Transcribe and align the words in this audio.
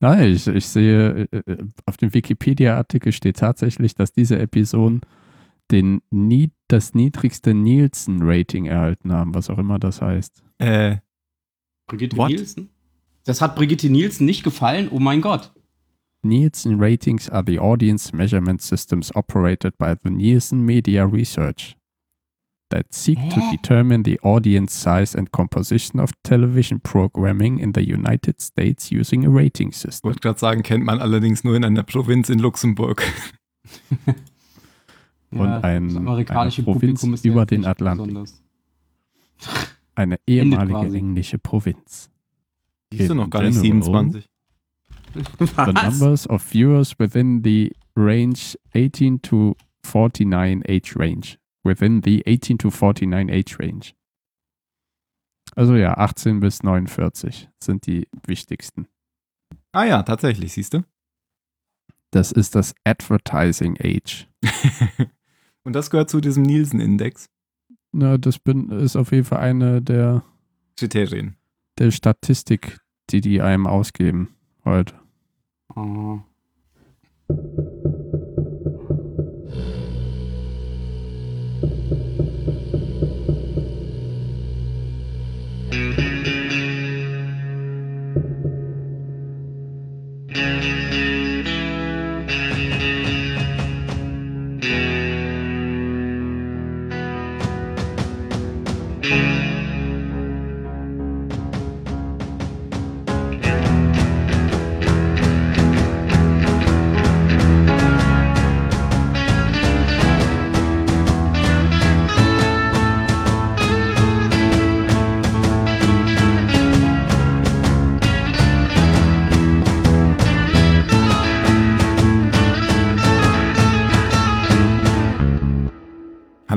Nein, 0.00 0.32
ich, 0.32 0.46
ich 0.46 0.66
sehe, 0.66 1.28
äh, 1.32 1.38
äh, 1.46 1.64
auf 1.86 1.96
dem 1.96 2.14
Wikipedia-Artikel 2.14 3.12
steht 3.12 3.38
tatsächlich, 3.38 3.94
dass 3.94 4.12
diese 4.12 4.38
Episoden 4.38 5.00
den, 5.70 6.00
das 6.68 6.94
niedrigste 6.94 7.52
Nielsen-Rating 7.52 8.66
erhalten 8.66 9.12
haben, 9.12 9.34
was 9.34 9.50
auch 9.50 9.58
immer 9.58 9.78
das 9.78 10.00
heißt. 10.00 10.42
Äh. 10.58 10.96
Brigitte 11.86 12.16
what? 12.16 12.28
Nielsen? 12.28 12.70
Das 13.24 13.40
hat 13.40 13.56
Brigitte 13.56 13.90
Nielsen 13.90 14.24
nicht 14.24 14.44
gefallen? 14.44 14.88
Oh 14.90 14.98
mein 14.98 15.20
Gott. 15.20 15.52
Nielsen 16.22 16.80
ratings 16.80 17.28
are 17.30 17.44
the 17.46 17.58
audience 17.58 18.14
measurement 18.14 18.60
systems 18.60 19.14
operated 19.14 19.76
by 19.78 19.94
the 20.02 20.10
Nielsen 20.10 20.64
Media 20.64 21.04
Research 21.04 21.77
that 22.70 22.86
seek 22.94 23.18
Hä? 23.18 23.30
to 23.30 23.40
determine 23.50 24.04
the 24.04 24.18
audience 24.22 24.74
size 24.74 25.16
and 25.16 25.30
composition 25.32 26.00
of 26.00 26.10
television 26.22 26.80
programming 26.80 27.58
in 27.58 27.72
the 27.74 27.82
United 27.82 28.40
States 28.40 28.90
using 28.90 29.24
a 29.24 29.30
rating 29.30 29.72
system. 29.72 29.98
Ich 29.98 30.04
wollte 30.04 30.20
gerade 30.20 30.38
sagen, 30.38 30.62
kennt 30.62 30.84
man 30.84 31.00
allerdings 31.00 31.44
nur 31.44 31.56
in 31.56 31.64
einer 31.64 31.82
Provinz 31.82 32.28
in 32.28 32.38
Luxemburg. 32.38 33.02
Und 35.30 35.40
ja, 35.40 35.60
ein, 35.60 35.96
amerikanische 35.96 36.62
eine 36.62 36.72
Provinz 36.72 37.00
Publikum 37.00 37.14
ist 37.14 37.24
über 37.24 37.44
den 37.44 37.66
Atlantik. 37.66 38.06
Besonders. 38.06 38.42
Eine 39.94 40.18
ehemalige 40.26 40.96
englische 40.96 41.38
Provinz. 41.38 42.10
Siehst 42.92 43.10
du 43.10 43.14
noch 43.14 43.28
gar 43.28 43.42
nicht 43.42 43.58
27. 43.58 44.28
the 45.14 45.72
numbers 45.72 46.26
of 46.28 46.42
viewers 46.42 46.98
within 46.98 47.42
the 47.42 47.72
range 47.94 48.56
18 48.74 49.18
to 49.20 49.56
49 49.82 50.62
age 50.68 50.96
range. 50.96 51.38
Within 51.68 52.00
the 52.02 52.22
18 52.26 52.58
to 52.58 52.70
49 52.70 53.30
age 53.30 53.58
range. 53.58 53.92
Also 55.54 55.76
ja, 55.76 55.96
18 55.96 56.40
bis 56.40 56.62
49 56.62 57.48
sind 57.62 57.86
die 57.86 58.08
wichtigsten. 58.26 58.88
Ah 59.72 59.84
ja, 59.84 60.02
tatsächlich, 60.02 60.52
siehst 60.52 60.74
du? 60.74 60.82
Das 62.10 62.32
ist 62.32 62.54
das 62.54 62.74
Advertising 62.84 63.76
Age. 63.80 64.26
Und 65.64 65.74
das 65.74 65.90
gehört 65.90 66.08
zu 66.08 66.20
diesem 66.20 66.42
Nielsen-Index? 66.44 67.28
Na, 67.92 68.16
das 68.16 68.38
bin, 68.38 68.70
ist 68.70 68.96
auf 68.96 69.12
jeden 69.12 69.24
Fall 69.24 69.40
eine 69.40 69.82
der 69.82 70.24
Kriterien. 70.78 71.36
Der 71.78 71.90
Statistik, 71.90 72.78
die 73.10 73.20
die 73.20 73.42
einem 73.42 73.66
ausgeben 73.66 74.36
heute. 74.64 74.94
Oh. 75.74 76.20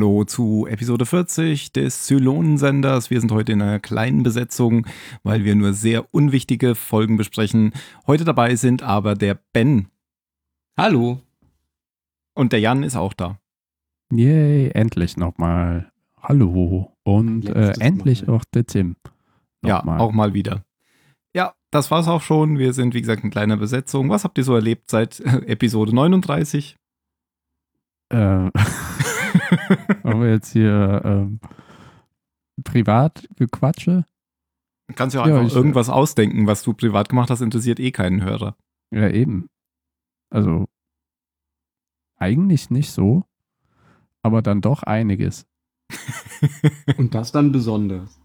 Zu 0.02 0.66
Episode 0.68 1.06
40 1.06 1.74
des 1.74 2.06
Zylonensenders. 2.06 3.12
Wir 3.12 3.20
sind 3.20 3.32
heute 3.32 3.52
in 3.52 3.62
einer 3.62 3.80
kleinen 3.80 4.24
Besetzung, 4.24 4.88
weil 5.22 5.44
wir 5.44 5.54
nur 5.54 5.74
sehr 5.74 6.12
unwichtige 6.12 6.74
Folgen 6.74 7.18
besprechen. 7.18 7.72
Heute 8.08 8.26
dabei 8.26 8.56
sind 8.56 8.82
aber 8.82 9.14
der 9.14 9.38
Ben. 9.54 9.90
Hallo. 10.76 11.22
Und 12.34 12.52
der 12.52 12.62
Jan 12.62 12.82
ist 12.82 12.96
auch 12.96 13.14
da. 13.14 13.40
Yay, 14.12 14.72
endlich 14.72 15.18
nochmal. 15.18 15.92
Hallo. 16.20 16.92
Und 17.04 17.48
äh, 17.48 17.74
endlich 17.80 18.28
auch 18.28 18.44
der 18.46 18.66
Tim. 18.66 18.96
ja, 19.64 19.84
mal. 19.86 20.00
auch 20.00 20.14
mal 20.14 20.34
wieder. 20.34 20.64
Ja, 21.36 21.54
das 21.70 21.92
war's 21.92 22.08
auch 22.08 22.22
schon. 22.22 22.58
Wir 22.58 22.74
sind, 22.74 22.96
wie 22.96 23.02
gesagt, 23.02 23.24
in 23.24 23.30
kleiner 23.30 23.58
Besetzung. 23.58 24.10
Was 24.10 24.24
habt 24.24 24.40
ihr 24.40 24.44
so 24.44 24.56
erlebt 24.56 24.90
seit 24.90 25.20
Episode 25.20 25.94
39? 25.94 26.76
Äh. 28.10 28.50
Haben 30.04 30.22
wir 30.22 30.32
jetzt 30.32 30.52
hier 30.52 31.02
ähm, 31.04 31.40
privat 32.64 33.28
gequatsche? 33.36 34.06
Du 34.88 34.96
kannst 34.96 35.16
ja 35.16 35.24
auch 35.24 35.28
ja, 35.28 35.36
einfach 35.36 35.50
ich, 35.50 35.56
irgendwas 35.56 35.90
ausdenken, 35.90 36.48
was 36.48 36.64
du 36.64 36.74
privat 36.74 37.10
gemacht 37.10 37.30
hast, 37.30 37.42
interessiert 37.42 37.80
eh 37.80 37.92
keinen 37.92 38.24
Hörer. 38.24 38.56
Ja, 38.92 39.10
eben. 39.10 39.48
Also, 40.30 40.68
eigentlich 42.18 42.70
nicht 42.70 42.92
so, 42.92 43.24
aber 44.22 44.42
dann 44.42 44.62
doch 44.62 44.84
einiges. 44.84 45.46
Und 46.98 47.16
das 47.16 47.32
dann 47.32 47.52
besonders. 47.52 48.20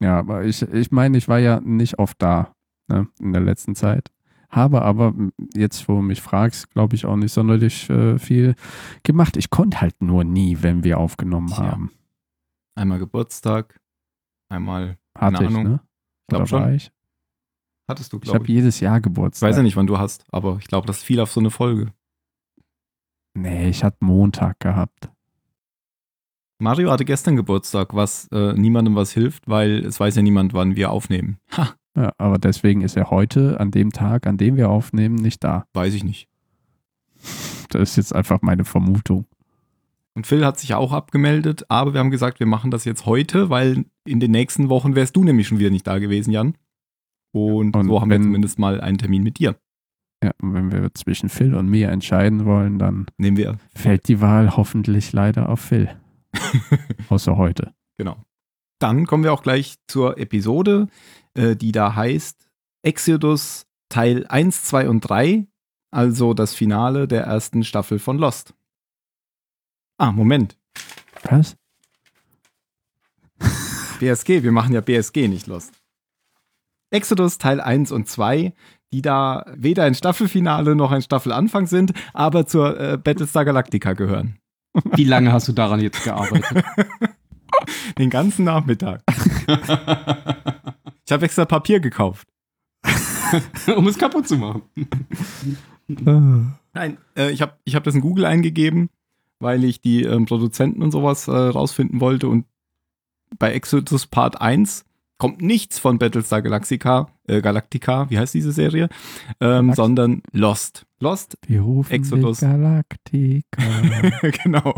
Ja, 0.00 0.18
aber 0.18 0.44
ich, 0.44 0.62
ich 0.62 0.90
meine, 0.90 1.16
ich 1.16 1.28
war 1.28 1.38
ja 1.38 1.60
nicht 1.60 1.98
oft 1.98 2.20
da 2.20 2.54
ne, 2.88 3.08
in 3.20 3.32
der 3.32 3.42
letzten 3.42 3.74
Zeit 3.74 4.10
habe 4.52 4.82
aber 4.82 5.14
jetzt, 5.54 5.88
wo 5.88 5.94
du 5.94 6.02
mich 6.02 6.20
fragst, 6.20 6.70
glaube 6.70 6.94
ich 6.94 7.06
auch 7.06 7.16
nicht 7.16 7.32
sonderlich 7.32 7.88
äh, 7.88 8.18
viel 8.18 8.54
gemacht. 9.02 9.36
Ich 9.36 9.50
konnte 9.50 9.80
halt 9.80 10.00
nur 10.02 10.24
nie, 10.24 10.58
wenn 10.60 10.84
wir 10.84 10.98
aufgenommen 10.98 11.48
ja. 11.48 11.56
haben. 11.56 11.90
Einmal 12.74 12.98
Geburtstag, 12.98 13.80
einmal 14.50 14.98
Hatte 15.16 15.36
keine 15.36 15.48
ich, 15.48 15.56
Ahnung. 15.56 15.72
Ne? 15.72 15.80
Glaube 16.28 16.46
schon. 16.46 16.74
Ich? 16.74 16.92
Hattest 17.88 18.12
du, 18.12 18.20
glaube 18.20 18.26
ich. 18.26 18.34
Hab 18.34 18.42
ich 18.42 18.50
habe 18.50 18.52
jedes 18.52 18.80
Jahr 18.80 19.00
Geburtstag. 19.00 19.48
Ich 19.48 19.50
weiß 19.50 19.56
ja 19.56 19.62
nicht, 19.62 19.76
wann 19.76 19.86
du 19.86 19.98
hast, 19.98 20.24
aber 20.30 20.58
ich 20.58 20.66
glaube, 20.66 20.86
das 20.86 21.02
fiel 21.02 21.20
auf 21.20 21.32
so 21.32 21.40
eine 21.40 21.50
Folge. 21.50 21.92
Nee, 23.34 23.70
ich 23.70 23.82
hatte 23.82 23.98
Montag 24.00 24.60
gehabt. 24.60 25.10
Mario 26.58 26.90
hatte 26.90 27.04
gestern 27.04 27.36
Geburtstag, 27.36 27.94
was 27.94 28.28
äh, 28.28 28.52
niemandem 28.52 28.94
was 28.94 29.12
hilft, 29.12 29.48
weil 29.48 29.84
es 29.84 29.98
weiß 29.98 30.14
ja 30.16 30.22
niemand, 30.22 30.52
wann 30.52 30.76
wir 30.76 30.92
aufnehmen. 30.92 31.38
Ha. 31.56 31.74
Ja, 31.96 32.12
aber 32.18 32.38
deswegen 32.38 32.80
ist 32.80 32.96
er 32.96 33.10
heute, 33.10 33.60
an 33.60 33.70
dem 33.70 33.90
Tag, 33.90 34.26
an 34.26 34.38
dem 34.38 34.56
wir 34.56 34.70
aufnehmen, 34.70 35.16
nicht 35.16 35.44
da. 35.44 35.66
Weiß 35.74 35.94
ich 35.94 36.04
nicht. 36.04 36.28
Das 37.68 37.82
ist 37.82 37.96
jetzt 37.96 38.14
einfach 38.14 38.40
meine 38.42 38.64
Vermutung. 38.64 39.26
Und 40.14 40.26
Phil 40.26 40.44
hat 40.44 40.58
sich 40.58 40.74
auch 40.74 40.92
abgemeldet, 40.92 41.64
aber 41.68 41.94
wir 41.94 42.00
haben 42.00 42.10
gesagt, 42.10 42.38
wir 42.38 42.46
machen 42.46 42.70
das 42.70 42.84
jetzt 42.84 43.06
heute, 43.06 43.48
weil 43.50 43.84
in 44.06 44.20
den 44.20 44.30
nächsten 44.30 44.68
Wochen 44.68 44.94
wärst 44.94 45.16
du 45.16 45.24
nämlich 45.24 45.48
schon 45.48 45.58
wieder 45.58 45.70
nicht 45.70 45.86
da 45.86 45.98
gewesen, 45.98 46.32
Jan. 46.32 46.54
Und, 47.32 47.74
und 47.74 47.86
so 47.86 48.00
haben 48.00 48.10
wenn, 48.10 48.20
wir 48.22 48.26
zumindest 48.26 48.58
mal 48.58 48.80
einen 48.80 48.98
Termin 48.98 49.22
mit 49.22 49.38
dir. 49.38 49.56
Ja, 50.22 50.32
und 50.42 50.54
wenn 50.54 50.70
wir 50.70 50.92
zwischen 50.94 51.28
Phil 51.28 51.54
und 51.54 51.68
mir 51.68 51.90
entscheiden 51.90 52.44
wollen, 52.44 52.78
dann 52.78 53.06
Nehmen 53.16 53.36
wir. 53.38 53.56
fällt 53.74 54.06
die 54.08 54.20
Wahl 54.20 54.56
hoffentlich 54.56 55.12
leider 55.12 55.48
auf 55.48 55.60
Phil. 55.60 55.88
Außer 57.08 57.36
heute. 57.36 57.72
Genau. 57.96 58.16
Dann 58.82 59.06
kommen 59.06 59.24
wir 59.24 59.32
auch 59.32 59.42
gleich 59.42 59.76
zur 59.86 60.18
Episode. 60.18 60.88
Äh, 61.34 61.56
die 61.56 61.72
da 61.72 61.94
heißt 61.94 62.48
Exodus 62.82 63.66
Teil 63.88 64.26
1, 64.26 64.64
2 64.64 64.88
und 64.88 65.00
3, 65.00 65.46
also 65.90 66.34
das 66.34 66.54
Finale 66.54 67.06
der 67.06 67.24
ersten 67.24 67.64
Staffel 67.64 67.98
von 67.98 68.18
Lost. 68.18 68.54
Ah, 69.98 70.12
Moment. 70.12 70.58
Was? 71.24 71.56
BSG, 74.00 74.42
wir 74.42 74.52
machen 74.52 74.72
ja 74.72 74.80
BSG, 74.80 75.28
nicht 75.28 75.46
Lost. 75.46 75.72
Exodus 76.90 77.38
Teil 77.38 77.60
1 77.60 77.92
und 77.92 78.08
2, 78.08 78.52
die 78.92 79.02
da 79.02 79.46
weder 79.54 79.84
ein 79.84 79.94
Staffelfinale 79.94 80.74
noch 80.74 80.90
ein 80.90 81.02
Staffelanfang 81.02 81.66
sind, 81.66 81.92
aber 82.12 82.46
zur 82.46 82.78
äh, 82.78 82.98
Battlestar 82.98 83.44
Galactica 83.44 83.94
gehören. 83.94 84.38
Wie 84.96 85.04
lange 85.04 85.32
hast 85.32 85.48
du 85.48 85.52
daran 85.52 85.80
jetzt 85.80 86.02
gearbeitet? 86.04 86.64
Den 87.98 88.10
ganzen 88.10 88.44
Nachmittag. 88.44 89.02
Ich 91.04 91.10
habe 91.10 91.26
extra 91.26 91.44
Papier 91.44 91.80
gekauft. 91.80 92.28
um 93.76 93.86
es 93.88 93.98
kaputt 93.98 94.28
zu 94.28 94.36
machen. 94.36 94.62
Nein, 95.88 96.98
äh, 97.16 97.30
ich 97.32 97.42
habe 97.42 97.54
ich 97.64 97.74
hab 97.74 97.84
das 97.84 97.94
in 97.94 98.00
Google 98.00 98.24
eingegeben, 98.24 98.88
weil 99.40 99.64
ich 99.64 99.80
die 99.80 100.04
ähm, 100.04 100.26
Produzenten 100.26 100.82
und 100.82 100.92
sowas 100.92 101.28
äh, 101.28 101.32
rausfinden 101.32 102.00
wollte. 102.00 102.28
Und 102.28 102.46
bei 103.38 103.52
Exodus 103.52 104.06
Part 104.06 104.40
1 104.40 104.84
kommt 105.18 105.42
nichts 105.42 105.78
von 105.78 105.98
Battlestar 105.98 106.42
Galactica, 106.42 107.08
äh, 107.26 107.42
Galactica, 107.42 108.08
wie 108.10 108.18
heißt 108.18 108.34
diese 108.34 108.52
Serie, 108.52 108.88
ähm, 109.40 109.74
sondern 109.74 110.22
Lost. 110.32 110.86
Lost, 111.02 111.36
Wir 111.48 111.62
rufen 111.62 111.92
Exodus. 111.94 112.38
Galactica. 112.38 113.60
genau. 114.44 114.72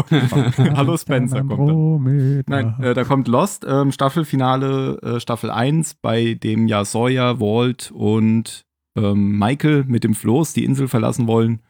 Hallo 0.75 0.97
Spencer 0.97 1.45
kommt 1.45 1.69
da. 1.69 2.43
Nein, 2.47 2.83
äh, 2.83 2.95
da 2.95 3.05
kommt 3.05 3.29
Lost, 3.29 3.67
ähm, 3.69 3.93
Staffelfinale, 3.93 4.99
äh, 5.03 5.21
Staffel 5.21 5.51
1, 5.51 5.97
bei 6.01 6.33
dem 6.33 6.67
ja 6.67 6.87
Sawyer, 6.87 7.41
Walt 7.41 7.91
und 7.95 8.65
ähm, 8.97 9.39
Michael 9.39 9.85
mit 9.85 10.03
dem 10.03 10.15
Floß 10.15 10.55
die 10.55 10.65
Insel 10.65 10.89
verlassen 10.89 11.27
wollen, 11.27 11.61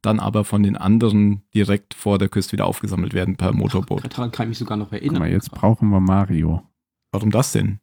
dann 0.00 0.20
aber 0.20 0.44
von 0.44 0.62
den 0.62 0.76
anderen 0.76 1.42
direkt 1.52 1.94
vor 1.94 2.18
der 2.18 2.28
Küste 2.28 2.52
wieder 2.52 2.66
aufgesammelt 2.66 3.14
werden 3.14 3.34
per 3.34 3.52
Motorboot. 3.52 4.16
Daran 4.16 4.30
kann 4.30 4.44
ich 4.44 4.50
mich 4.50 4.58
sogar 4.58 4.76
noch 4.76 4.92
erinnern. 4.92 5.14
Guck 5.14 5.22
mal, 5.22 5.30
jetzt 5.32 5.50
brauchen 5.50 5.88
wir 5.88 5.98
Mario, 5.98 6.62
Warum 7.10 7.32
das 7.32 7.50
denn? 7.50 7.80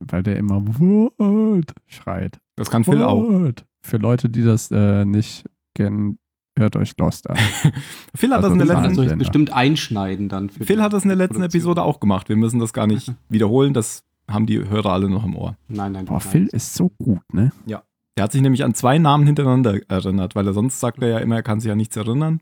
weil 0.00 0.24
der 0.24 0.38
immer 0.38 0.60
Wort 0.80 1.72
schreit. 1.86 2.40
Das 2.56 2.68
kann 2.68 2.82
Phil 2.82 3.02
auch. 3.02 3.52
Für 3.80 3.96
Leute, 3.98 4.28
die 4.28 4.42
das 4.42 4.72
äh, 4.72 5.04
nicht 5.04 5.44
kennen, 5.78 6.18
hört 6.58 6.76
euch 6.76 6.92
Lost 6.98 7.28
an. 7.30 7.36
Phil 8.14 8.30
hat 8.30 8.44
Also 8.44 8.48
das 8.48 8.52
in 8.62 8.66
der 8.68 8.76
letzten 8.76 8.94
Sender. 8.94 9.16
bestimmt 9.16 9.52
einschneiden 9.52 10.28
dann. 10.28 10.50
Für 10.50 10.64
Phil 10.64 10.82
hat 10.82 10.92
das 10.92 11.04
in 11.04 11.08
der 11.08 11.16
letzten 11.16 11.36
Produktion. 11.36 11.60
Episode 11.60 11.82
auch 11.82 12.00
gemacht. 12.00 12.28
Wir 12.28 12.36
müssen 12.36 12.58
das 12.60 12.72
gar 12.72 12.86
nicht 12.86 13.12
wiederholen. 13.28 13.72
Das 13.74 14.04
haben 14.30 14.46
die 14.46 14.58
Hörer 14.58 14.92
alle 14.92 15.08
noch 15.08 15.24
im 15.24 15.34
Ohr. 15.36 15.56
Nein, 15.68 15.92
nein. 15.92 16.04
Boah, 16.04 16.14
nein. 16.18 16.20
Phil 16.20 16.46
ist 16.48 16.74
so 16.74 16.90
gut, 16.98 17.22
ne? 17.32 17.52
Er 17.66 18.24
hat 18.24 18.32
sich 18.32 18.42
nämlich 18.42 18.64
an 18.64 18.74
zwei 18.74 18.98
Namen 18.98 19.24
hintereinander 19.26 19.78
erinnert, 19.88 20.34
weil 20.34 20.46
er 20.46 20.52
sonst 20.52 20.80
sagt 20.80 21.00
er 21.02 21.08
ja 21.08 21.18
immer, 21.18 21.36
er 21.36 21.42
kann 21.44 21.60
sich 21.60 21.70
an 21.70 21.78
nichts 21.78 21.96
erinnern. 21.96 22.40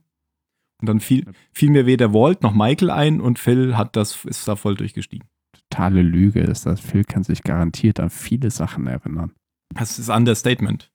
Und 0.80 0.88
dann 0.88 1.00
fiel, 1.00 1.26
fiel 1.52 1.70
mir 1.70 1.84
weder 1.86 2.12
Walt 2.14 2.42
noch 2.42 2.54
Michael 2.54 2.90
ein 2.90 3.20
und 3.20 3.38
Phil 3.38 3.76
hat 3.76 3.94
das, 3.96 4.24
ist 4.24 4.48
da 4.48 4.56
voll 4.56 4.74
durchgestiegen. 4.74 5.28
Totale 5.70 6.00
Lüge 6.02 6.40
ist 6.40 6.64
das. 6.66 6.80
Phil 6.80 7.04
kann 7.04 7.24
sich 7.24 7.42
garantiert 7.42 8.00
an 8.00 8.08
viele 8.10 8.50
Sachen 8.50 8.86
erinnern. 8.86 9.32
Das 9.74 9.98
ist 9.98 10.08
Understatement. 10.08 10.90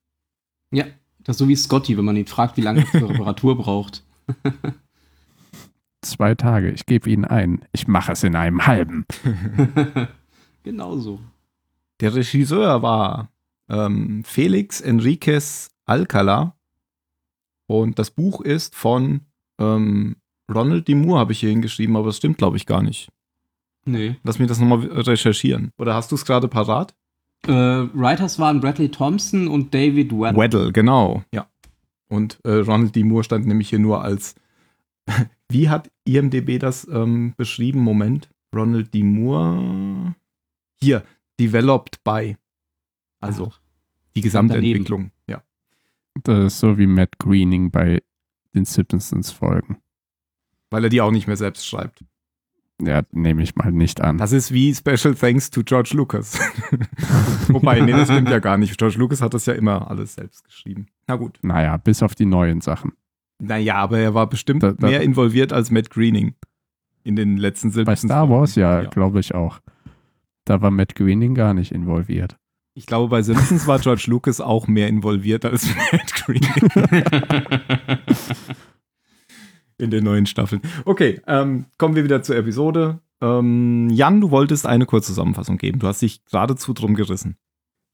Ja, 0.73 0.85
das 1.23 1.35
ist 1.35 1.39
so 1.39 1.47
wie 1.47 1.55
Scotty, 1.55 1.97
wenn 1.97 2.05
man 2.05 2.17
ihn 2.17 2.27
fragt, 2.27 2.57
wie 2.57 2.61
lange 2.61 2.81
er 2.81 2.87
für 2.87 3.09
Reparatur 3.09 3.57
braucht. 3.57 4.03
Zwei 6.01 6.33
Tage, 6.33 6.71
ich 6.71 6.85
gebe 6.85 7.09
Ihnen 7.09 7.25
ein. 7.25 7.63
Ich 7.73 7.87
mache 7.87 8.11
es 8.13 8.23
in 8.23 8.35
einem 8.35 8.65
halben. 8.65 9.05
genau 10.63 10.97
so. 10.97 11.19
Der 11.99 12.15
Regisseur 12.15 12.81
war 12.81 13.29
ähm, 13.69 14.23
Felix 14.23 14.81
Enriquez 14.81 15.69
Alcala 15.85 16.55
und 17.67 17.99
das 17.99 18.09
Buch 18.09 18.41
ist 18.41 18.75
von 18.75 19.21
ähm, 19.59 20.15
Ronald 20.53 20.87
D. 20.87 20.95
Moore, 20.95 21.19
habe 21.19 21.31
ich 21.33 21.39
hier 21.39 21.49
hingeschrieben, 21.49 21.95
aber 21.95 22.07
das 22.07 22.17
stimmt, 22.17 22.37
glaube 22.37 22.57
ich, 22.57 22.65
gar 22.65 22.81
nicht. 22.81 23.09
Nee. 23.85 24.15
Lass 24.23 24.39
mich 24.39 24.47
das 24.47 24.59
nochmal 24.59 24.79
recherchieren. 24.79 25.71
Oder 25.77 25.95
hast 25.95 26.11
du 26.11 26.15
es 26.15 26.25
gerade 26.25 26.47
parat? 26.47 26.93
Äh, 27.47 27.51
Writers 27.51 28.39
waren 28.39 28.59
Bradley 28.59 28.89
Thompson 28.89 29.47
und 29.47 29.73
David 29.73 30.11
Weddle. 30.11 30.37
Weddle, 30.37 30.71
genau. 30.71 31.23
Ja. 31.33 31.47
Und 32.07 32.39
äh, 32.43 32.51
Ronald 32.51 32.95
D. 32.95 33.03
Moore 33.03 33.23
stand 33.23 33.47
nämlich 33.47 33.69
hier 33.69 33.79
nur 33.79 34.03
als. 34.03 34.35
Wie 35.49 35.69
hat 35.69 35.89
IMDB 36.05 36.59
das 36.59 36.87
ähm, 36.87 37.33
beschrieben? 37.35 37.79
Moment. 37.79 38.29
Ronald 38.55 38.93
D. 38.93 39.03
Moore. 39.03 40.15
Hier, 40.81 41.03
developed 41.39 42.03
by. 42.03 42.37
Also 43.19 43.51
die 44.15 44.21
Gesamtentwicklung. 44.21 45.11
Ja. 45.27 45.43
Das 46.23 46.53
ist 46.53 46.59
so 46.59 46.77
wie 46.77 46.87
Matt 46.87 47.17
Greening 47.19 47.71
bei 47.71 48.01
den 48.53 48.65
Simpsons-Folgen. 48.65 49.77
Weil 50.69 50.83
er 50.85 50.89
die 50.89 51.01
auch 51.01 51.11
nicht 51.11 51.27
mehr 51.27 51.37
selbst 51.37 51.65
schreibt. 51.65 52.03
Ja, 52.83 53.01
nehme 53.11 53.43
ich 53.43 53.55
mal 53.55 53.71
nicht 53.71 54.01
an. 54.01 54.17
Das 54.17 54.31
ist 54.31 54.51
wie 54.51 54.73
Special 54.73 55.13
Thanks 55.15 55.49
to 55.51 55.61
George 55.63 55.91
Lucas. 55.93 56.39
Wobei, 57.47 57.79
nee, 57.81 57.91
das 57.91 58.05
stimmt 58.09 58.29
ja 58.29 58.39
gar 58.39 58.57
nicht. 58.57 58.77
George 58.77 58.97
Lucas 58.97 59.21
hat 59.21 59.33
das 59.33 59.45
ja 59.45 59.53
immer 59.53 59.89
alles 59.89 60.15
selbst 60.15 60.43
geschrieben. 60.43 60.87
Na 61.07 61.15
gut. 61.15 61.39
Naja, 61.41 61.77
bis 61.77 62.01
auf 62.03 62.15
die 62.15 62.25
neuen 62.25 62.61
Sachen. 62.61 62.93
Naja, 63.39 63.75
aber 63.75 63.99
er 63.99 64.13
war 64.13 64.27
bestimmt 64.27 64.63
Da- 64.63 64.73
da- 64.73 64.87
mehr 64.87 65.01
involviert 65.01 65.51
als 65.53 65.71
Matt 65.71 65.89
Greening 65.89 66.35
in 67.03 67.15
den 67.15 67.37
letzten 67.37 67.69
Bei 67.69 67.73
Simpsons. 67.95 68.01
Star 68.01 68.29
Wars 68.29 68.55
ja, 68.55 68.81
Ja. 68.83 68.89
glaube 68.89 69.19
ich 69.19 69.33
auch. 69.33 69.59
Da 70.45 70.61
war 70.61 70.71
Matt 70.71 70.95
Greening 70.95 71.33
gar 71.35 71.53
nicht 71.53 71.71
involviert. 71.71 72.37
Ich 72.73 72.85
glaube, 72.85 73.09
bei 73.09 73.21
Simpsons 73.21 73.67
war 73.67 73.79
George 73.79 74.05
Lucas 74.07 74.39
auch 74.39 74.67
mehr 74.67 74.87
involviert 74.87 75.43
als 75.45 75.67
Matt 75.91 76.13
Greening 76.13 76.69
in 79.81 79.91
den 79.91 80.03
neuen 80.03 80.25
Staffeln. 80.25 80.61
Okay, 80.85 81.21
ähm, 81.27 81.65
kommen 81.77 81.95
wir 81.95 82.03
wieder 82.03 82.21
zur 82.23 82.35
Episode. 82.37 82.99
Ähm, 83.21 83.89
Jan, 83.89 84.21
du 84.21 84.31
wolltest 84.31 84.65
eine 84.65 84.85
Kurzzusammenfassung 84.85 85.57
geben. 85.57 85.79
Du 85.79 85.87
hast 85.87 86.01
dich 86.01 86.23
geradezu 86.25 86.73
drum 86.73 86.95
gerissen. 86.95 87.35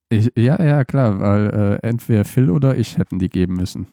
Ich, 0.10 0.31
ja, 0.38 0.62
ja, 0.63 0.86
klar, 0.86 1.19
weil 1.19 1.80
äh, 1.84 1.88
entweder 1.88 2.24
Phil 2.24 2.50
oder 2.50 2.78
ich 2.78 2.98
hätten 2.98 3.19
die 3.19 3.28
geben 3.30 3.56
müssen. 3.56 3.88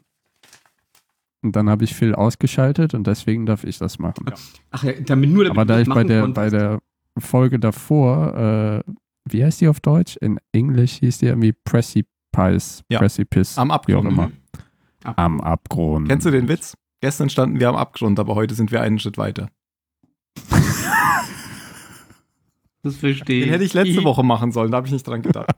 Und 1.43 1.57
dann 1.57 1.69
habe 1.69 1.85
ich 1.85 1.95
Phil 1.95 2.15
ausgeschaltet 2.15 2.95
und 2.95 3.07
deswegen 3.07 3.47
darf 3.47 3.65
ich 3.65 3.79
das 3.79 3.99
machen. 3.99 4.25
Ach 4.71 4.83
ja, 4.85 4.93
damit 5.05 5.31
nur 5.31 5.45
damit 5.45 5.59
Aber 5.59 5.65
da 5.67 5.81
ich 5.81 5.89
bei 5.89 6.05
der, 6.05 6.23
konntest. 6.23 6.35
bei 6.37 6.51
der 6.57 6.79
Folge 7.19 7.59
davor, 7.59 8.83
äh, 8.87 8.93
wie 9.29 9.45
heißt 9.45 9.61
die 9.61 9.69
auf 9.69 9.81
Deutsch? 9.81 10.17
In 10.17 10.39
Englisch 10.53 10.93
hieß 11.01 11.19
die 11.19 11.27
irgendwie 11.27 11.53
Precipice. 11.65 12.83
Ja, 12.89 12.99
Precipice. 13.01 13.59
Am 13.59 13.69
Wie 13.69 13.73
auch 13.73 13.77
Abgrund. 14.05 14.07
immer. 14.09 14.31
Ab- 15.03 15.19
Am 15.21 15.41
Abgrund. 15.41 16.09
Kennst 16.09 16.27
du 16.27 16.31
den 16.31 16.49
Witz? 16.49 16.75
Gestern 17.05 17.29
standen 17.29 17.61
wir 17.61 17.69
am 17.69 17.77
Abgrund, 17.77 18.19
aber 18.19 18.35
heute 18.35 18.55
sind 18.55 18.73
wir 18.73 18.81
einen 18.81 18.99
Schritt 18.99 19.19
weiter. 19.19 19.51
Das 22.83 22.97
verstehe 22.97 23.43
Den 23.45 23.51
hätte 23.51 23.63
ich 23.63 23.75
letzte 23.75 24.03
Woche 24.05 24.23
machen 24.23 24.53
sollen, 24.53 24.71
da 24.71 24.79
habe 24.79 24.87
ich 24.87 24.93
nicht 24.95 25.07
dran 25.07 25.21
gedacht. 25.21 25.51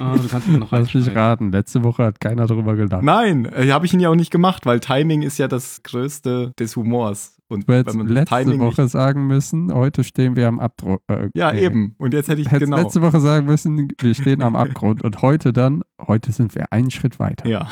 Ah, 0.00 0.16
du 0.16 0.26
kannst 0.26 0.48
mir 0.48 0.58
noch 0.58 0.72
Lass 0.72 0.92
mich 0.92 1.14
raten. 1.14 1.52
Letzte 1.52 1.84
Woche 1.84 2.04
hat 2.04 2.20
keiner 2.20 2.46
drüber 2.46 2.74
gedacht. 2.74 3.04
Nein, 3.04 3.44
äh, 3.46 3.70
habe 3.70 3.86
ich 3.86 3.92
ihn 3.94 4.00
ja 4.00 4.10
auch 4.10 4.16
nicht 4.16 4.32
gemacht, 4.32 4.66
weil 4.66 4.80
Timing 4.80 5.22
ist 5.22 5.38
ja 5.38 5.46
das 5.46 5.82
Größte 5.84 6.52
des 6.58 6.74
Humors. 6.74 7.36
Und 7.48 7.68
Du 7.68 7.74
hättest 7.74 7.94
wenn 7.96 8.06
man 8.06 8.06
das 8.08 8.14
letzte 8.14 8.34
Timing 8.36 8.60
Woche 8.60 8.82
nicht, 8.82 8.92
sagen 8.92 9.26
müssen, 9.28 9.72
heute 9.72 10.02
stehen 10.02 10.34
wir 10.34 10.48
am 10.48 10.58
Abgrund. 10.58 11.00
Äh, 11.08 11.30
Ja, 11.34 11.52
nee. 11.52 11.64
eben. 11.66 11.94
Und 11.98 12.14
jetzt 12.14 12.28
hätte 12.28 12.40
ich 12.40 12.48
Hättest 12.50 12.70
genau. 12.70 12.82
letzte 12.82 13.00
Woche 13.02 13.20
sagen 13.20 13.46
müssen, 13.46 13.92
wir 14.00 14.14
stehen 14.14 14.42
am 14.42 14.56
Abgrund. 14.56 15.02
Und 15.04 15.22
heute 15.22 15.52
dann, 15.52 15.82
heute 16.04 16.32
sind 16.32 16.54
wir 16.56 16.72
einen 16.72 16.90
Schritt 16.90 17.20
weiter. 17.20 17.48
Ja, 17.48 17.68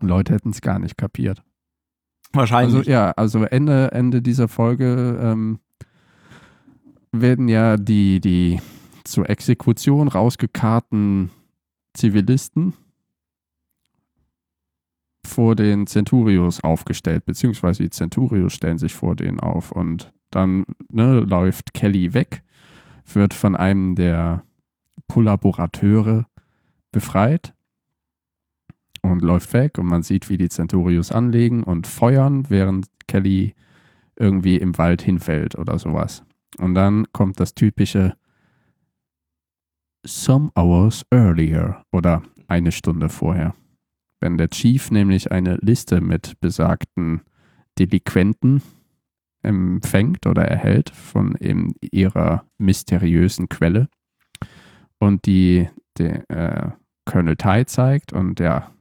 Leute 0.00 0.34
hätten 0.34 0.50
es 0.50 0.60
gar 0.60 0.78
nicht 0.78 0.96
kapiert. 0.96 1.42
wahrscheinlich. 2.32 2.76
Also 2.76 2.90
ja, 2.90 3.10
also 3.12 3.44
Ende, 3.44 3.92
Ende 3.92 4.22
dieser 4.22 4.48
Folge 4.48 5.18
ähm, 5.20 5.58
werden 7.12 7.48
ja 7.48 7.76
die, 7.76 8.20
die 8.20 8.60
zur 9.04 9.28
Exekution 9.28 10.08
rausgekarrten 10.08 11.30
Zivilisten 11.94 12.74
vor 15.26 15.56
den 15.56 15.86
Centurios 15.86 16.62
aufgestellt, 16.62 17.24
beziehungsweise 17.24 17.82
die 17.82 17.90
Centurios 17.90 18.52
stellen 18.52 18.78
sich 18.78 18.94
vor 18.94 19.16
denen 19.16 19.40
auf 19.40 19.72
und 19.72 20.12
dann 20.30 20.64
ne, 20.90 21.20
läuft 21.20 21.74
Kelly 21.74 22.12
weg, 22.12 22.42
wird 23.12 23.32
von 23.32 23.56
einem 23.56 23.94
der 23.94 24.42
Kollaborateure 25.08 26.26
befreit 26.92 27.54
und 29.04 29.22
läuft 29.22 29.52
weg 29.52 29.78
und 29.78 29.86
man 29.86 30.02
sieht, 30.02 30.28
wie 30.28 30.38
die 30.38 30.48
Centurios 30.48 31.12
anlegen 31.12 31.62
und 31.62 31.86
feuern, 31.86 32.46
während 32.48 32.86
Kelly 33.06 33.54
irgendwie 34.16 34.56
im 34.56 34.76
Wald 34.78 35.02
hinfällt 35.02 35.56
oder 35.56 35.78
sowas. 35.78 36.24
Und 36.58 36.74
dann 36.74 37.06
kommt 37.12 37.38
das 37.38 37.54
typische 37.54 38.16
Some 40.06 40.50
hours 40.56 41.04
earlier 41.10 41.84
oder 41.92 42.22
eine 42.46 42.72
Stunde 42.72 43.08
vorher. 43.08 43.54
Wenn 44.20 44.38
der 44.38 44.48
Chief 44.48 44.90
nämlich 44.90 45.32
eine 45.32 45.56
Liste 45.56 46.00
mit 46.00 46.40
besagten 46.40 47.22
Delinquenten 47.78 48.62
empfängt 49.42 50.26
oder 50.26 50.44
erhält 50.44 50.90
von 50.90 51.36
eben 51.40 51.74
ihrer 51.80 52.46
mysteriösen 52.56 53.48
Quelle 53.48 53.88
und 54.98 55.26
die, 55.26 55.68
der 55.98 56.30
äh, 56.30 56.70
Colonel 57.04 57.36
Tai 57.36 57.64
zeigt 57.64 58.12
und 58.12 58.40
ja, 58.40 58.73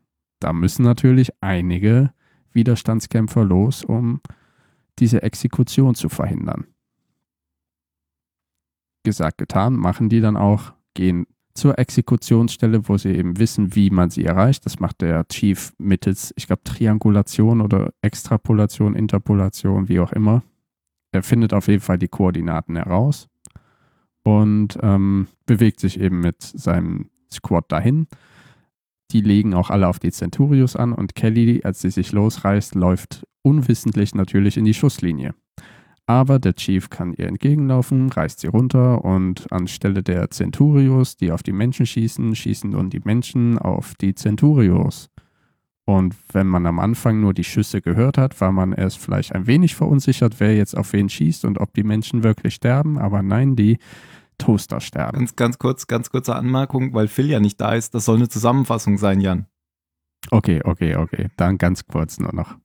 da 0.43 0.51
müssen 0.51 0.83
natürlich 0.83 1.31
einige 1.41 2.11
Widerstandskämpfer 2.51 3.45
los, 3.45 3.83
um 3.83 4.19
diese 4.99 5.23
Exekution 5.23 5.95
zu 5.95 6.09
verhindern. 6.09 6.65
Gesagt, 9.03 9.37
getan, 9.37 9.75
machen 9.75 10.09
die 10.09 10.19
dann 10.19 10.37
auch, 10.37 10.73
gehen 10.93 11.25
zur 11.53 11.77
Exekutionsstelle, 11.79 12.87
wo 12.89 12.97
sie 12.97 13.11
eben 13.11 13.39
wissen, 13.39 13.75
wie 13.75 13.89
man 13.89 14.09
sie 14.09 14.25
erreicht. 14.25 14.65
Das 14.65 14.79
macht 14.79 15.01
der 15.01 15.25
Chief 15.27 15.73
mittels, 15.77 16.33
ich 16.35 16.47
glaube, 16.47 16.63
Triangulation 16.63 17.61
oder 17.61 17.93
Extrapolation, 18.01 18.95
Interpolation, 18.95 19.87
wie 19.87 19.99
auch 19.99 20.11
immer. 20.11 20.43
Er 21.11 21.23
findet 21.23 21.53
auf 21.53 21.67
jeden 21.67 21.81
Fall 21.81 21.99
die 21.99 22.07
Koordinaten 22.07 22.75
heraus 22.75 23.29
und 24.23 24.77
ähm, 24.81 25.27
bewegt 25.45 25.79
sich 25.79 25.99
eben 25.99 26.19
mit 26.19 26.41
seinem 26.41 27.09
Squad 27.31 27.71
dahin. 27.71 28.07
Die 29.13 29.21
legen 29.21 29.53
auch 29.53 29.69
alle 29.69 29.87
auf 29.87 29.99
die 29.99 30.11
Centurios 30.11 30.75
an 30.75 30.91
und 30.91 31.13
Kelly, 31.13 31.61
als 31.63 31.81
sie 31.81 31.91
sich 31.91 32.11
losreißt, 32.11 32.73
läuft 32.73 33.25
unwissentlich 33.43 34.15
natürlich 34.15 34.57
in 34.57 34.65
die 34.65 34.73
Schusslinie. 34.73 35.35
Aber 36.05 36.39
der 36.39 36.55
Chief 36.55 36.89
kann 36.89 37.13
ihr 37.13 37.27
entgegenlaufen, 37.27 38.09
reißt 38.09 38.39
sie 38.39 38.47
runter 38.47 39.05
und 39.05 39.49
anstelle 39.51 40.03
der 40.03 40.31
Centurios, 40.31 41.15
die 41.15 41.31
auf 41.31 41.43
die 41.43 41.53
Menschen 41.53 41.85
schießen, 41.85 42.35
schießen 42.35 42.71
nun 42.71 42.89
die 42.89 43.01
Menschen 43.03 43.57
auf 43.57 43.93
die 43.95 44.15
Centurios. 44.15 45.09
Und 45.85 46.15
wenn 46.31 46.47
man 46.47 46.65
am 46.65 46.79
Anfang 46.79 47.21
nur 47.21 47.33
die 47.33 47.43
Schüsse 47.43 47.81
gehört 47.81 48.17
hat, 48.17 48.39
war 48.41 48.51
man 48.51 48.73
erst 48.73 48.97
vielleicht 48.97 49.33
ein 49.33 49.47
wenig 49.47 49.75
verunsichert, 49.75 50.39
wer 50.39 50.55
jetzt 50.55 50.75
auf 50.75 50.91
wen 50.93 51.07
schießt 51.07 51.45
und 51.45 51.59
ob 51.59 51.73
die 51.73 51.83
Menschen 51.83 52.23
wirklich 52.23 52.55
sterben. 52.55 52.97
Aber 52.97 53.21
nein, 53.21 53.55
die 53.55 53.77
Toasterstern. 54.37 55.11
Ganz, 55.13 55.35
ganz 55.35 55.59
kurz, 55.59 55.87
ganz 55.87 56.09
kurze 56.09 56.35
Anmerkung, 56.35 56.93
weil 56.93 57.07
Phil 57.07 57.29
ja 57.29 57.39
nicht 57.39 57.59
da 57.59 57.73
ist. 57.73 57.93
Das 57.93 58.05
soll 58.05 58.17
eine 58.17 58.29
Zusammenfassung 58.29 58.97
sein, 58.97 59.21
Jan. 59.21 59.47
Okay, 60.31 60.61
okay, 60.63 60.95
okay. 60.95 61.29
Dann 61.37 61.57
ganz 61.57 61.85
kurz 61.85 62.19
nur 62.19 62.33
noch. 62.33 62.55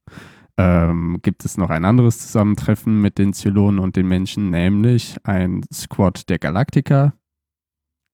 Ähm, 0.57 1.19
gibt 1.23 1.45
es 1.45 1.57
noch 1.57 1.71
ein 1.71 1.85
anderes 1.85 2.19
Zusammentreffen 2.19 3.01
mit 3.01 3.19
den 3.19 3.33
Zylonen 3.33 3.79
und 3.79 3.97
den 3.97 4.09
Menschen, 4.09 4.51
nämlich 4.51 5.17
ein 5.25 5.65
Squad 5.73 6.29
der 6.29 6.39
Galaktiker 6.39 7.15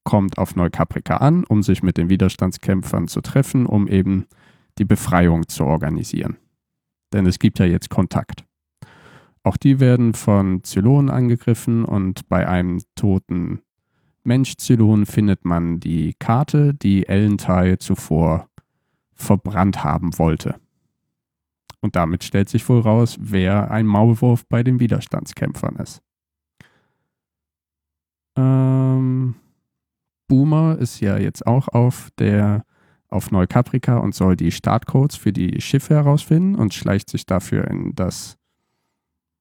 kommt 0.05 0.37
auf 0.37 0.55
Neukaprika 0.55 1.17
an, 1.17 1.45
um 1.45 1.63
sich 1.63 1.83
mit 1.83 1.97
den 1.97 2.11
Widerstandskämpfern 2.11 3.09
zu 3.09 3.23
treffen, 3.23 3.67
um 3.67 3.89
eben 3.89 4.27
die 4.79 4.85
Befreiung 4.85 5.49
zu 5.49 5.65
organisieren. 5.65 6.37
Denn 7.13 7.27
es 7.27 7.39
gibt 7.39 7.59
ja 7.59 7.65
jetzt 7.65 7.89
Kontakt. 7.89 8.45
Auch 9.45 9.59
die 9.59 9.79
werden 9.79 10.15
von 10.15 10.65
Zylonen 10.65 11.11
angegriffen 11.11 11.85
und 11.85 12.29
bei 12.29 12.49
einem 12.49 12.81
toten 12.97 13.61
Mensch-Zylon 14.25 15.05
findet 15.05 15.45
man 15.45 15.81
die 15.81 16.15
Karte, 16.19 16.73
die 16.73 17.07
Ellentai 17.07 17.77
zuvor 17.77 18.49
verbrannt 19.13 19.85
haben 19.85 20.19
wollte. 20.19 20.57
Und 21.81 21.95
damit 21.95 22.25
stellt 22.25 22.49
sich 22.49 22.67
wohl 22.71 22.81
raus, 22.81 23.19
wer 23.21 23.71
ein 23.71 23.87
Maulwurf 23.87 24.47
bei 24.49 24.63
den 24.63 24.81
Widerstandskämpfern 24.81 25.77
ist. 25.77 26.01
Ähm, 28.37 29.35
Boomer 30.27 30.79
ist 30.79 31.01
ja 31.01 31.19
jetzt 31.19 31.47
auch 31.47 31.69
auf 31.69 32.09
der 32.19 32.65
auf 33.11 33.31
Neukaprika 33.31 33.99
und 33.99 34.15
soll 34.15 34.37
die 34.37 34.51
Startcodes 34.51 35.17
für 35.17 35.33
die 35.33 35.61
Schiffe 35.61 35.95
herausfinden 35.95 36.55
und 36.55 36.73
schleicht 36.73 37.11
sich 37.11 37.27
dafür 37.27 37.69
in 37.69 37.95
das 37.95 38.39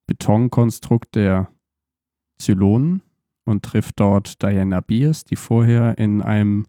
Betonkonstrukt 0.08 1.16
der 1.16 1.50
Zylonen 2.38 3.02
und 3.46 3.64
trifft 3.64 4.00
dort 4.00 4.42
Diana 4.42 4.82
Beers, 4.82 5.24
die 5.24 5.36
vorher 5.36 5.98
in 5.98 6.22
einem 6.22 6.66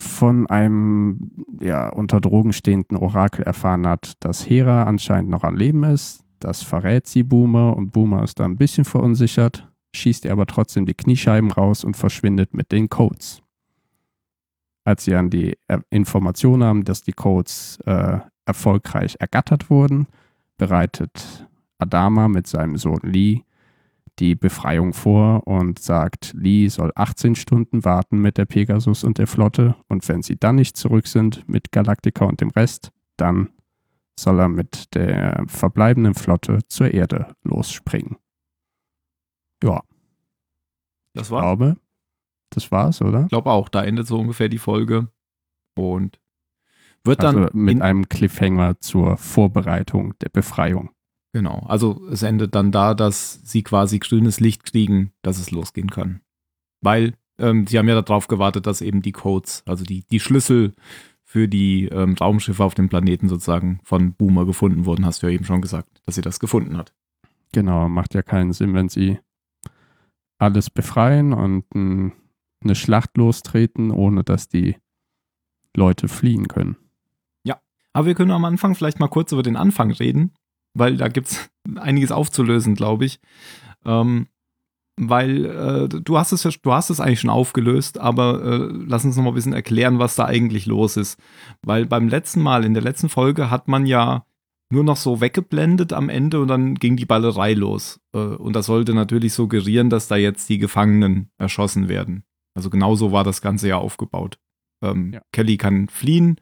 von 0.00 0.46
einem 0.48 1.30
ja, 1.60 1.88
unter 1.88 2.20
Drogen 2.20 2.52
stehenden 2.52 2.96
Orakel 2.96 3.44
erfahren 3.44 3.86
hat, 3.86 4.14
dass 4.20 4.48
Hera 4.48 4.84
anscheinend 4.84 5.30
noch 5.30 5.44
am 5.44 5.56
Leben 5.56 5.84
ist. 5.84 6.24
Das 6.40 6.62
verrät 6.62 7.06
sie 7.06 7.22
Boomer 7.22 7.76
und 7.76 7.92
Boomer 7.92 8.22
ist 8.22 8.38
da 8.38 8.44
ein 8.44 8.56
bisschen 8.56 8.84
verunsichert, 8.84 9.70
schießt 9.94 10.26
ihr 10.26 10.32
aber 10.32 10.46
trotzdem 10.46 10.84
die 10.84 10.94
Kniescheiben 10.94 11.50
raus 11.50 11.84
und 11.84 11.96
verschwindet 11.96 12.54
mit 12.54 12.72
den 12.72 12.90
Codes. 12.90 13.40
Als 14.84 15.04
sie 15.04 15.12
dann 15.12 15.30
die 15.30 15.56
Information 15.88 16.62
haben, 16.62 16.84
dass 16.84 17.02
die 17.02 17.12
Codes 17.12 17.78
äh, 17.86 18.18
erfolgreich 18.44 19.16
ergattert 19.18 19.70
wurden, 19.70 20.06
bereitet 20.58 21.48
Adama 21.78 22.28
mit 22.28 22.46
seinem 22.46 22.76
Sohn 22.76 23.00
Lee 23.02 23.42
die 24.18 24.34
Befreiung 24.36 24.92
vor 24.92 25.46
und 25.46 25.78
sagt, 25.78 26.32
Lee 26.34 26.68
soll 26.68 26.92
18 26.94 27.34
Stunden 27.34 27.84
warten 27.84 28.18
mit 28.18 28.38
der 28.38 28.44
Pegasus 28.44 29.02
und 29.02 29.18
der 29.18 29.26
Flotte 29.26 29.76
und 29.88 30.08
wenn 30.08 30.22
sie 30.22 30.36
dann 30.36 30.56
nicht 30.56 30.76
zurück 30.76 31.06
sind 31.06 31.48
mit 31.48 31.72
Galactica 31.72 32.24
und 32.24 32.40
dem 32.40 32.50
Rest, 32.50 32.92
dann 33.16 33.50
soll 34.18 34.38
er 34.40 34.48
mit 34.48 34.94
der 34.94 35.44
verbleibenden 35.48 36.14
Flotte 36.14 36.60
zur 36.68 36.94
Erde 36.94 37.34
losspringen. 37.42 38.16
Ja. 39.62 39.82
Das 41.14 41.30
war's? 41.30 41.40
Ich 41.40 41.44
glaube, 41.44 41.76
das 42.50 42.70
war's, 42.70 43.02
oder? 43.02 43.22
Ich 43.22 43.28
glaube 43.28 43.50
auch, 43.50 43.68
da 43.68 43.82
endet 43.82 44.06
so 44.06 44.18
ungefähr 44.18 44.48
die 44.48 44.58
Folge 44.58 45.08
und 45.74 46.20
wird 47.02 47.24
also 47.24 47.46
dann 47.46 47.50
mit 47.52 47.82
einem 47.82 48.08
Cliffhanger 48.08 48.80
zur 48.80 49.16
Vorbereitung 49.16 50.14
der 50.20 50.28
Befreiung. 50.28 50.90
Genau, 51.34 51.64
also 51.66 52.00
es 52.12 52.22
endet 52.22 52.54
dann 52.54 52.70
da, 52.70 52.94
dass 52.94 53.40
sie 53.42 53.64
quasi 53.64 53.98
grünes 53.98 54.38
Licht 54.38 54.62
kriegen, 54.62 55.10
dass 55.22 55.40
es 55.40 55.50
losgehen 55.50 55.90
kann. 55.90 56.20
Weil 56.80 57.14
ähm, 57.38 57.66
sie 57.66 57.76
haben 57.76 57.88
ja 57.88 58.00
darauf 58.00 58.28
gewartet, 58.28 58.68
dass 58.68 58.80
eben 58.80 59.02
die 59.02 59.10
Codes, 59.10 59.64
also 59.66 59.82
die, 59.82 60.04
die 60.06 60.20
Schlüssel 60.20 60.74
für 61.24 61.48
die 61.48 61.86
ähm, 61.86 62.14
Raumschiffe 62.14 62.62
auf 62.62 62.74
dem 62.74 62.88
Planeten 62.88 63.28
sozusagen 63.28 63.80
von 63.82 64.14
Boomer 64.14 64.46
gefunden 64.46 64.84
wurden, 64.84 65.04
hast 65.04 65.24
du 65.24 65.26
ja 65.26 65.32
eben 65.32 65.44
schon 65.44 65.60
gesagt, 65.60 65.88
dass 66.06 66.14
sie 66.14 66.20
das 66.20 66.38
gefunden 66.38 66.76
hat. 66.76 66.94
Genau, 67.50 67.88
macht 67.88 68.14
ja 68.14 68.22
keinen 68.22 68.52
Sinn, 68.52 68.72
wenn 68.72 68.88
sie 68.88 69.18
alles 70.38 70.70
befreien 70.70 71.32
und 71.32 71.64
ein, 71.74 72.12
eine 72.62 72.76
Schlacht 72.76 73.16
lostreten, 73.16 73.90
ohne 73.90 74.22
dass 74.22 74.48
die 74.48 74.76
Leute 75.76 76.06
fliehen 76.06 76.46
können. 76.46 76.76
Ja, 77.42 77.60
aber 77.92 78.06
wir 78.06 78.14
können 78.14 78.30
am 78.30 78.44
Anfang 78.44 78.76
vielleicht 78.76 79.00
mal 79.00 79.08
kurz 79.08 79.32
über 79.32 79.42
den 79.42 79.56
Anfang 79.56 79.90
reden, 79.90 80.32
weil 80.74 80.96
da 80.96 81.08
gibt 81.08 81.28
es 81.28 81.50
einiges 81.76 82.12
aufzulösen, 82.12 82.74
glaube 82.74 83.04
ich. 83.06 83.20
Ähm, 83.84 84.28
weil 84.96 85.44
äh, 85.44 85.88
du 85.88 86.18
hast 86.18 86.32
es 86.32 86.42
du 86.42 86.72
hast 86.72 86.90
es 86.90 87.00
eigentlich 87.00 87.20
schon 87.20 87.30
aufgelöst, 87.30 87.98
aber 87.98 88.42
äh, 88.42 88.68
lass 88.86 89.04
uns 89.04 89.16
noch 89.16 89.24
mal 89.24 89.30
ein 89.30 89.34
bisschen 89.34 89.52
erklären, 89.52 89.98
was 89.98 90.14
da 90.14 90.24
eigentlich 90.26 90.66
los 90.66 90.96
ist. 90.96 91.18
Weil 91.62 91.86
beim 91.86 92.08
letzten 92.08 92.42
Mal, 92.42 92.64
in 92.64 92.74
der 92.74 92.82
letzten 92.82 93.08
Folge, 93.08 93.50
hat 93.50 93.66
man 93.66 93.86
ja 93.86 94.24
nur 94.70 94.84
noch 94.84 94.96
so 94.96 95.20
weggeblendet 95.20 95.92
am 95.92 96.08
Ende 96.08 96.40
und 96.40 96.48
dann 96.48 96.74
ging 96.74 96.96
die 96.96 97.06
Ballerei 97.06 97.54
los. 97.54 98.00
Äh, 98.12 98.18
und 98.18 98.54
das 98.54 98.66
sollte 98.66 98.94
natürlich 98.94 99.32
suggerieren, 99.32 99.90
dass 99.90 100.08
da 100.08 100.16
jetzt 100.16 100.48
die 100.48 100.58
Gefangenen 100.58 101.30
erschossen 101.38 101.88
werden. 101.88 102.24
Also 102.54 102.70
genauso 102.70 103.10
war 103.10 103.24
das 103.24 103.40
Ganze 103.40 103.68
ja 103.68 103.78
aufgebaut. 103.78 104.38
Ähm, 104.82 105.12
ja. 105.14 105.22
Kelly 105.32 105.56
kann 105.56 105.88
fliehen, 105.88 106.40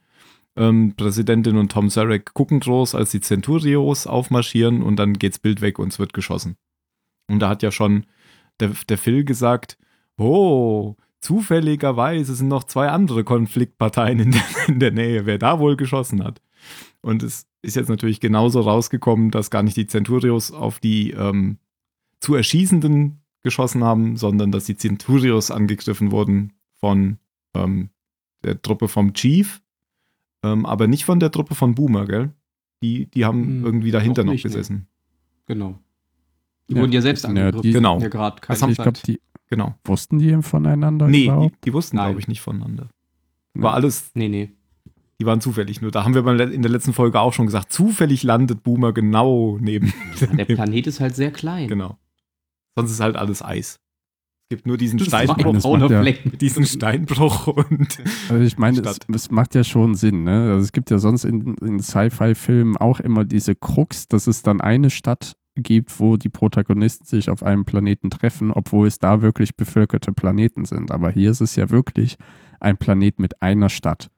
ähm, 0.57 0.95
Präsidentin 0.97 1.57
und 1.57 1.73
Tom 1.73 1.89
Zarek 1.89 2.35
gucken 2.35 2.61
groß, 2.61 2.95
als 2.95 3.11
die 3.11 3.21
Centurios 3.21 4.07
aufmarschieren 4.07 4.83
und 4.83 4.97
dann 4.97 5.15
geht's 5.15 5.39
Bild 5.39 5.61
weg 5.61 5.79
und 5.79 5.93
es 5.93 5.99
wird 5.99 6.13
geschossen. 6.13 6.57
Und 7.29 7.41
da 7.41 7.49
hat 7.49 7.63
ja 7.63 7.71
schon 7.71 8.07
der, 8.61 8.73
der 8.89 8.99
Phil 8.99 9.25
gesagt, 9.25 9.79
oh, 10.19 10.97
zufälligerweise 11.21 12.35
sind 12.35 12.49
noch 12.49 12.65
zwei 12.65 12.89
andere 12.89 13.25
Konfliktparteien 13.25 14.19
in 14.19 14.31
der, 14.33 14.43
in 14.69 14.81
der 14.81 14.91
Nähe, 14.91 15.27
wer 15.27 15.39
da 15.39 15.59
wohl 15.59 15.77
geschossen 15.77 16.23
hat. 16.23 16.43
Und 17.01 17.23
es 17.23 17.47
ist 17.63 17.77
jetzt 17.77 17.89
natürlich 17.89 18.21
genauso 18.21 18.61
rausgekommen, 18.61 19.31
dass 19.31 19.51
gar 19.51 19.63
nicht 19.63 19.77
die 19.77 19.87
Centurios 19.87 20.53
auf 20.53 20.79
die 20.81 21.13
ähm, 21.13 21.59
zu 22.21 22.35
Erschießenden 22.35 23.23
geschossen 23.43 23.83
haben, 23.83 24.17
sondern 24.17 24.53
dass 24.53 24.65
die 24.65 24.77
Centurios 24.77 25.51
angegriffen 25.51 26.13
wurden 26.13 26.53
von 26.75 27.19
ähm, 27.55 27.91
der 28.45 28.61
Truppe 28.61 28.89
vom 28.89 29.15
Chief 29.15 29.62
ähm, 30.43 30.67
aber 30.67 30.87
nicht 30.87 31.05
von 31.05 31.21
der 31.21 31.31
Truppe 31.31 31.55
von 31.55 31.75
Boomer, 31.75 32.07
gell? 32.07 32.33
Die, 32.83 33.07
die 33.07 33.25
haben 33.25 33.45
hm, 33.45 33.65
irgendwie 33.65 33.91
dahinter 33.91 34.25
noch, 34.25 34.33
nicht, 34.33 34.43
gesessen. 34.43 34.77
Nee. 34.77 35.55
Genau. 35.55 35.79
Die 36.69 36.75
ja, 36.75 36.81
wurden 36.81 36.93
ja 36.93 37.01
selbst 37.01 37.25
angegriffen. 37.25 37.63
Die, 37.63 37.73
genau. 37.73 38.01
Ja, 38.01 38.09
das 38.09 38.63
haben, 38.63 38.71
ich 38.71 38.79
glaube, 38.79 38.99
die 39.07 39.21
genau. 39.49 39.75
wussten 39.85 40.19
die 40.19 40.43
voneinander 40.43 41.07
Nee, 41.07 41.29
die, 41.29 41.51
die, 41.65 41.73
wussten, 41.73 41.97
glaube 41.97 42.19
ich, 42.19 42.29
nicht 42.29 42.41
voneinander. 42.41 42.89
War 43.55 43.75
alles. 43.75 44.11
Nee, 44.15 44.29
nee. 44.29 44.51
Die 45.21 45.27
waren 45.27 45.41
zufällig. 45.41 45.81
Nur 45.81 45.91
da 45.91 46.05
haben 46.05 46.15
wir 46.15 46.27
in 46.51 46.63
der 46.63 46.71
letzten 46.71 46.93
Folge 46.93 47.21
auch 47.21 47.33
schon 47.33 47.47
gesagt, 47.47 47.73
zufällig 47.73 48.23
landet 48.25 48.63
Boomer 48.65 48.93
genau 48.93 49.59
neben. 49.61 49.93
Ja, 50.21 50.27
der 50.29 50.45
Planet 50.47 50.87
ist 50.87 51.01
halt 51.01 51.15
sehr 51.15 51.31
klein. 51.31 51.69
Genau. 51.69 51.99
Sonst 52.75 52.91
ist 52.91 53.01
halt 53.01 53.17
alles 53.17 53.43
Eis 53.43 53.79
gibt 54.53 54.67
nur 54.67 54.77
diesen 54.77 54.99
Steinbruch, 54.99 55.91
ja, 55.91 56.05
diesen 56.39 56.67
Steinbruch 56.67 57.47
und. 57.47 57.99
Also 58.29 58.45
ich 58.45 58.59
meine, 58.59 58.83
es, 58.83 58.99
es, 59.11 59.31
macht 59.31 59.55
ja 59.55 59.65
schon 59.65 59.95
Sinn. 59.95 60.25
Ne? 60.25 60.51
Also 60.51 60.65
es 60.65 60.73
gibt 60.73 60.91
ja 60.91 60.99
sonst 60.99 61.25
in, 61.25 61.55
in 61.55 61.81
Sci-Fi-Filmen 61.81 62.77
auch 62.77 63.01
immer 63.01 63.25
diese 63.25 63.55
Krux, 63.55 64.09
dass 64.09 64.27
es 64.27 64.43
dann 64.43 64.61
eine 64.61 64.91
Stadt 64.91 65.37
gibt, 65.57 65.99
wo 66.01 66.19
die 66.19 66.29
Protagonisten 66.29 67.07
sich 67.07 67.31
auf 67.31 67.43
einem 67.43 67.65
Planeten 67.65 68.11
treffen, 68.11 68.51
obwohl 68.51 68.87
es 68.87 68.99
da 68.99 69.23
wirklich 69.23 69.57
bevölkerte 69.57 70.13
Planeten 70.13 70.67
sind. 70.67 70.91
Aber 70.91 71.11
hier 71.11 71.31
ist 71.31 71.41
es 71.41 71.57
ja 71.57 71.71
wirklich 71.71 72.19
ein 72.61 72.77
Planet 72.77 73.21
mit 73.21 73.41
einer 73.41 73.71
Stadt. 73.71 74.11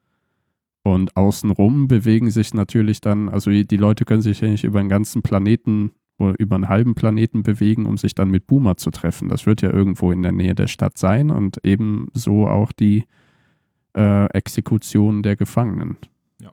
Und 0.83 1.15
außenrum 1.15 1.87
bewegen 1.87 2.29
sich 2.29 2.53
natürlich 2.53 2.99
dann, 2.99 3.29
also 3.29 3.51
die 3.51 3.77
Leute 3.77 4.03
können 4.03 4.21
sich 4.21 4.41
ja 4.41 4.49
nicht 4.49 4.65
über 4.65 4.81
den 4.81 4.89
ganzen 4.89 5.21
Planeten 5.21 5.93
über 6.17 6.55
einen 6.55 6.69
halben 6.69 6.95
Planeten 6.95 7.43
bewegen, 7.43 7.85
um 7.85 7.97
sich 7.97 8.15
dann 8.15 8.29
mit 8.29 8.47
Boomer 8.47 8.77
zu 8.77 8.91
treffen. 8.91 9.29
Das 9.29 9.45
wird 9.45 9.61
ja 9.61 9.71
irgendwo 9.71 10.11
in 10.11 10.23
der 10.23 10.31
Nähe 10.31 10.55
der 10.55 10.67
Stadt 10.67 10.97
sein 10.97 11.29
und 11.29 11.59
ebenso 11.63 12.47
auch 12.47 12.71
die 12.71 13.05
äh, 13.95 14.25
Exekution 14.27 15.23
der 15.23 15.35
Gefangenen. 15.35 15.97
Ja. 16.41 16.51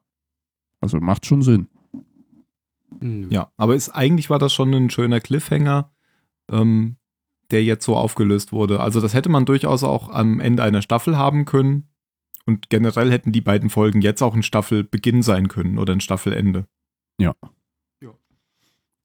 Also 0.81 0.99
macht 0.99 1.27
schon 1.27 1.43
Sinn. 1.43 1.69
Hm. 3.01 3.31
Ja, 3.31 3.51
aber 3.57 3.75
ist, 3.75 3.91
eigentlich 3.91 4.31
war 4.31 4.39
das 4.39 4.53
schon 4.53 4.73
ein 4.75 4.91
schöner 4.91 5.21
Cliffhanger, 5.21 5.93
ähm, 6.51 6.97
der 7.51 7.63
jetzt 7.63 7.85
so 7.85 7.97
aufgelöst 7.97 8.53
wurde. 8.53 8.81
Also 8.81 9.01
das 9.01 9.15
hätte 9.15 9.29
man 9.29 9.45
durchaus 9.45 9.85
auch 9.85 10.09
am 10.09 10.41
Ende 10.41 10.63
einer 10.63 10.83
Staffel 10.83 11.17
haben 11.17 11.45
können. 11.45 11.89
Und 12.45 12.71
generell 12.71 13.11
hätten 13.13 13.31
die 13.31 13.41
beiden 13.41 13.71
Folgen 13.71 14.01
jetzt 14.01 14.23
auch 14.23 14.35
ein 14.35 14.43
Staffelbeginn 14.43 15.23
sein 15.23 15.47
können 15.47 15.79
oder 15.79 15.93
ein 15.93 16.01
Staffelende. 16.01 16.67
Ja. 17.19 17.35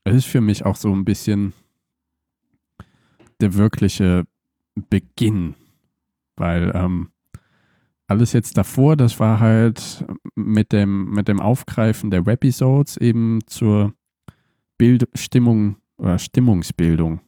Es 0.07 0.15
ist 0.15 0.25
für 0.27 0.41
mich 0.41 0.65
auch 0.65 0.75
so 0.75 0.93
ein 0.93 1.05
bisschen 1.05 1.53
der 3.41 3.53
wirkliche 3.55 4.25
Beginn, 4.89 5.55
weil 6.35 6.71
ähm, 6.73 7.09
alles 8.07 8.31
jetzt 8.33 8.57
davor, 8.57 8.95
das 8.95 9.19
war 9.19 9.39
halt 9.39 10.05
mit 10.35 10.71
dem, 10.71 11.11
mit 11.11 11.27
dem 11.27 11.41
Aufgreifen 11.41 12.09
der 12.09 12.25
Webisodes 12.25 12.97
eben 12.97 13.39
zur 13.47 13.93
Bild 14.77 15.09
Stimmung 15.13 15.75
oder 15.97 16.17
Stimmungsbildung. 16.17 17.19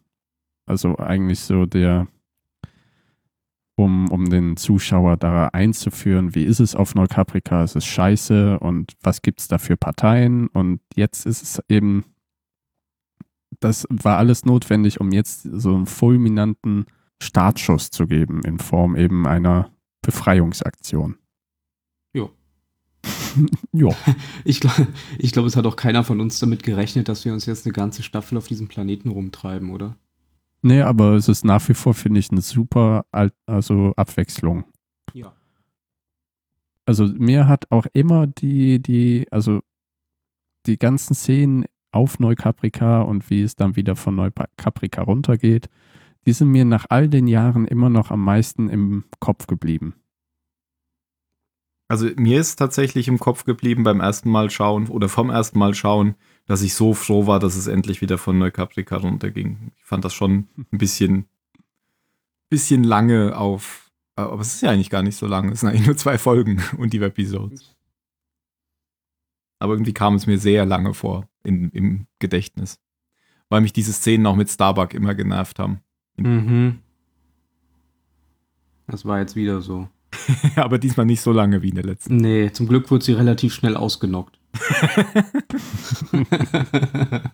Also 0.65 0.97
eigentlich 0.97 1.41
so 1.41 1.65
der 1.65 2.07
um, 3.75 4.09
um 4.11 4.29
den 4.29 4.57
Zuschauer 4.57 5.17
da 5.17 5.47
einzuführen, 5.47 6.35
wie 6.35 6.43
ist 6.43 6.59
es 6.59 6.75
auf 6.75 6.95
Neukaprika, 6.95 7.63
ist 7.63 7.75
es 7.75 7.85
scheiße? 7.85 8.59
Und 8.59 8.93
was 9.01 9.21
gibt 9.21 9.39
es 9.39 9.47
da 9.47 9.57
für 9.57 9.77
Parteien? 9.77 10.47
Und 10.47 10.81
jetzt 10.95 11.25
ist 11.25 11.41
es 11.41 11.63
eben, 11.69 12.03
das 13.59 13.85
war 13.89 14.17
alles 14.17 14.45
notwendig, 14.45 14.99
um 14.99 15.11
jetzt 15.11 15.43
so 15.43 15.75
einen 15.75 15.85
fulminanten 15.85 16.85
Startschuss 17.21 17.89
zu 17.89 18.07
geben 18.07 18.41
in 18.43 18.59
Form 18.59 18.95
eben 18.95 19.27
einer 19.27 19.71
Befreiungsaktion. 20.01 21.17
Jo. 22.13 22.31
jo. 23.71 23.93
Ich 24.45 24.59
glaube, 24.61 24.87
ich 25.17 25.31
glaub, 25.31 25.45
es 25.45 25.55
hat 25.55 25.65
auch 25.65 25.75
keiner 25.75 26.03
von 26.03 26.21
uns 26.21 26.39
damit 26.39 26.63
gerechnet, 26.63 27.09
dass 27.09 27.25
wir 27.25 27.33
uns 27.33 27.45
jetzt 27.45 27.65
eine 27.65 27.73
ganze 27.73 28.03
Staffel 28.03 28.37
auf 28.37 28.47
diesem 28.47 28.67
Planeten 28.67 29.09
rumtreiben, 29.09 29.71
oder? 29.71 29.97
Nee, 30.61 30.81
aber 30.81 31.13
es 31.13 31.27
ist 31.27 31.45
nach 31.45 31.67
wie 31.69 31.73
vor, 31.73 31.93
finde 31.93 32.19
ich, 32.19 32.31
eine 32.31 32.41
super 32.41 33.05
also 33.45 33.93
Abwechslung. 33.95 34.65
Ja. 35.13 35.33
Also 36.85 37.05
mir 37.05 37.47
hat 37.47 37.71
auch 37.71 37.85
immer 37.93 38.27
die, 38.27 38.81
die, 38.81 39.27
also 39.31 39.61
die 40.65 40.77
ganzen 40.77 41.13
Szenen 41.15 41.65
auf 41.91 42.19
Neukaprika 42.19 43.01
und 43.01 43.29
wie 43.29 43.41
es 43.41 43.55
dann 43.55 43.75
wieder 43.75 43.95
von 43.95 44.15
Neukaprika 44.15 45.01
runtergeht, 45.01 45.69
die 46.25 46.33
sind 46.33 46.49
mir 46.49 46.65
nach 46.65 46.85
all 46.89 47.07
den 47.07 47.27
Jahren 47.27 47.65
immer 47.67 47.89
noch 47.89 48.11
am 48.11 48.23
meisten 48.23 48.69
im 48.69 49.05
Kopf 49.19 49.47
geblieben. 49.47 49.95
Also 51.87 52.07
mir 52.17 52.39
ist 52.39 52.57
tatsächlich 52.57 53.07
im 53.07 53.17
Kopf 53.17 53.45
geblieben 53.45 53.83
beim 53.83 53.99
ersten 53.99 54.29
Mal 54.29 54.51
schauen 54.51 54.89
oder 54.89 55.09
vom 55.09 55.31
ersten 55.31 55.57
Mal 55.57 55.73
schauen, 55.73 56.15
dass 56.45 56.61
ich 56.61 56.75
so 56.75 56.93
froh 56.93 57.25
war, 57.25 57.39
dass 57.39 57.55
es 57.55 57.65
endlich 57.65 58.01
wieder 58.01 58.19
von 58.19 58.37
Neukaprika 58.37 58.97
runterging. 58.97 59.71
Ich 59.77 59.85
fand 59.85 60.05
das 60.05 60.13
schon 60.13 60.47
ein 60.71 60.77
bisschen, 60.77 61.27
bisschen 62.49 62.83
lange 62.83 63.35
auf, 63.35 63.89
aber 64.15 64.41
es 64.41 64.53
ist 64.53 64.61
ja 64.61 64.69
eigentlich 64.69 64.91
gar 64.91 65.01
nicht 65.01 65.15
so 65.15 65.25
lang. 65.25 65.51
Es 65.51 65.61
sind 65.61 65.69
eigentlich 65.69 65.87
nur 65.87 65.97
zwei 65.97 66.19
Folgen 66.19 66.61
und 66.77 66.93
die 66.93 67.01
Episodes. 67.01 67.75
Aber 69.57 69.73
irgendwie 69.73 69.93
kam 69.93 70.13
es 70.13 70.27
mir 70.27 70.37
sehr 70.37 70.65
lange 70.65 70.93
vor 70.93 71.28
in, 71.43 71.69
im 71.71 72.07
Gedächtnis. 72.19 72.79
Weil 73.49 73.61
mich 73.61 73.73
diese 73.73 73.93
Szenen 73.93 74.25
auch 74.25 74.35
mit 74.35 74.49
Starbuck 74.49 74.93
immer 74.93 75.15
genervt 75.15 75.59
haben. 75.59 75.79
Mhm. 76.17 76.79
Das 78.87 79.05
war 79.05 79.19
jetzt 79.19 79.35
wieder 79.35 79.61
so. 79.61 79.87
Aber 80.55 80.79
diesmal 80.79 81.05
nicht 81.05 81.21
so 81.21 81.31
lange 81.31 81.61
wie 81.61 81.69
in 81.69 81.75
der 81.75 81.85
letzten. 81.85 82.17
Nee, 82.17 82.51
zum 82.51 82.67
Glück 82.67 82.91
wurde 82.91 83.05
sie 83.05 83.13
relativ 83.13 83.53
schnell 83.53 83.77
ausgenockt. 83.77 84.37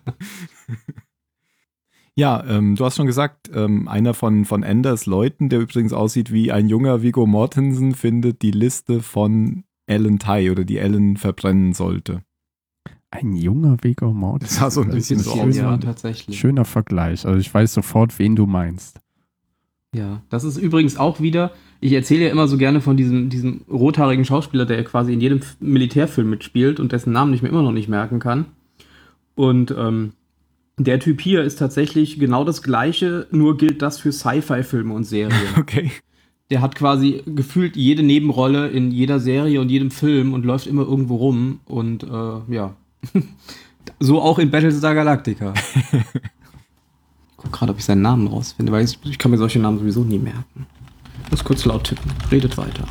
ja, 2.14 2.44
ähm, 2.46 2.76
du 2.76 2.84
hast 2.84 2.96
schon 2.96 3.06
gesagt, 3.06 3.50
ähm, 3.54 3.88
einer 3.88 4.12
von, 4.12 4.44
von 4.44 4.62
Enders 4.62 5.06
Leuten, 5.06 5.48
der 5.48 5.60
übrigens 5.60 5.94
aussieht 5.94 6.30
wie 6.30 6.52
ein 6.52 6.68
junger 6.68 7.00
Vigo 7.02 7.24
Mortensen, 7.26 7.94
findet 7.94 8.42
die 8.42 8.50
Liste 8.50 9.00
von 9.00 9.64
Ellen 9.86 10.18
Tai 10.18 10.50
oder 10.50 10.64
die 10.64 10.76
Ellen 10.78 11.16
verbrennen 11.16 11.72
sollte. 11.72 12.22
Ein 13.18 13.34
junger 13.34 13.76
Vigo 13.82 14.12
Mortensen. 14.12 14.48
Das 14.48 14.56
sah 14.56 14.70
so 14.70 14.82
ein 14.82 14.90
bisschen 14.90 15.18
so 15.18 15.32
aus. 15.32 15.56
Ja, 15.56 15.76
tatsächlich. 15.78 16.38
Schöner 16.38 16.64
Vergleich. 16.64 17.24
Also 17.26 17.38
ich 17.38 17.52
weiß 17.52 17.72
sofort, 17.72 18.18
wen 18.18 18.36
du 18.36 18.46
meinst. 18.46 19.00
Ja, 19.94 20.20
das 20.28 20.44
ist 20.44 20.58
übrigens 20.58 20.98
auch 20.98 21.20
wieder, 21.20 21.52
ich 21.80 21.92
erzähle 21.92 22.26
ja 22.26 22.30
immer 22.30 22.48
so 22.48 22.58
gerne 22.58 22.80
von 22.80 22.96
diesem, 22.96 23.30
diesem 23.30 23.62
rothaarigen 23.70 24.24
Schauspieler, 24.24 24.66
der 24.66 24.84
quasi 24.84 25.12
in 25.12 25.20
jedem 25.20 25.40
Militärfilm 25.60 26.28
mitspielt 26.28 26.80
und 26.80 26.92
dessen 26.92 27.12
Namen 27.12 27.32
ich 27.32 27.42
mir 27.42 27.48
immer 27.48 27.62
noch 27.62 27.72
nicht 27.72 27.88
merken 27.88 28.18
kann. 28.18 28.46
Und 29.34 29.74
ähm, 29.76 30.12
der 30.78 31.00
Typ 31.00 31.20
hier 31.20 31.42
ist 31.42 31.58
tatsächlich 31.58 32.18
genau 32.18 32.44
das 32.44 32.62
gleiche, 32.62 33.26
nur 33.30 33.56
gilt 33.56 33.80
das 33.80 33.98
für 33.98 34.12
Sci-Fi-Filme 34.12 34.92
und 34.92 35.04
Serien. 35.04 35.32
Okay. 35.58 35.90
Der 36.48 36.60
hat 36.60 36.76
quasi 36.76 37.24
gefühlt 37.26 37.74
jede 37.74 38.04
Nebenrolle 38.04 38.68
in 38.68 38.92
jeder 38.92 39.18
Serie 39.18 39.60
und 39.60 39.68
jedem 39.68 39.90
Film 39.90 40.32
und 40.32 40.44
läuft 40.44 40.68
immer 40.68 40.82
irgendwo 40.82 41.16
rum 41.16 41.58
und 41.64 42.04
äh, 42.04 42.54
ja. 42.54 42.76
So 44.00 44.20
auch 44.20 44.38
in 44.38 44.50
Battlestar 44.50 44.94
Galactica. 44.94 45.54
guck 47.46 47.52
gerade, 47.52 47.72
ob 47.72 47.78
ich 47.78 47.84
seinen 47.84 48.02
Namen 48.02 48.26
rausfinde, 48.26 48.72
weil 48.72 48.84
ich, 48.84 48.98
ich 49.04 49.18
kann 49.18 49.30
mir 49.30 49.38
solche 49.38 49.58
Namen 49.58 49.78
sowieso 49.78 50.04
nie 50.04 50.18
merken. 50.18 50.66
Ich 51.24 51.30
muss 51.30 51.44
kurz 51.44 51.64
laut 51.64 51.84
tippen. 51.84 52.12
Redet 52.30 52.58
weiter. 52.58 52.84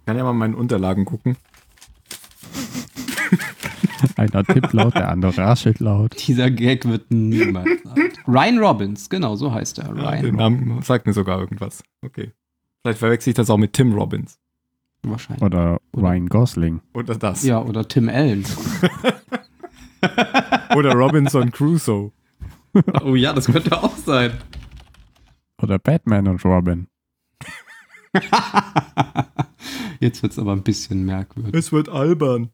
Ich 0.00 0.06
kann 0.06 0.16
ja 0.16 0.24
mal 0.24 0.32
meinen 0.32 0.54
Unterlagen 0.54 1.04
gucken. 1.04 1.36
Einer 4.16 4.44
tippt 4.44 4.72
laut, 4.72 4.94
der 4.94 5.08
andere 5.10 5.36
raschelt 5.36 5.80
laut. 5.80 6.14
Dieser 6.26 6.50
Gag 6.50 6.86
wird 6.86 7.10
niemals 7.10 7.84
alt. 7.86 8.18
Ryan 8.26 8.58
Robbins, 8.58 9.10
genau, 9.10 9.36
so 9.36 9.52
heißt 9.52 9.78
er. 9.78 9.90
Ryan 9.90 10.24
ja, 10.24 10.32
Namen 10.32 10.82
sagt 10.82 11.06
mir 11.06 11.12
sogar 11.12 11.38
irgendwas. 11.38 11.82
Okay. 12.04 12.32
Vielleicht 12.82 13.00
verwechsel 13.00 13.30
ich 13.30 13.36
das 13.36 13.50
auch 13.50 13.58
mit 13.58 13.72
Tim 13.72 13.92
Robbins. 13.92 14.38
Wahrscheinlich. 15.02 15.42
Oder, 15.42 15.80
oder 15.92 16.08
Ryan 16.08 16.28
Gosling. 16.28 16.80
Oder 16.94 17.14
das. 17.14 17.44
Ja, 17.44 17.62
oder 17.62 17.86
Tim 17.86 18.08
Allen. 18.08 18.44
oder 20.76 20.92
Robinson 20.94 21.50
Crusoe. 21.50 22.12
oh 23.02 23.14
ja, 23.14 23.32
das 23.32 23.46
könnte 23.46 23.82
auch 23.82 23.96
sein. 23.96 24.32
Oder 25.62 25.78
Batman 25.78 26.28
und 26.28 26.44
Robin. 26.44 26.88
Jetzt 30.00 30.22
wird 30.22 30.32
es 30.32 30.38
aber 30.38 30.52
ein 30.52 30.62
bisschen 30.62 31.04
merkwürdig. 31.04 31.54
Es 31.54 31.72
wird 31.72 31.88
albern. 31.88 32.50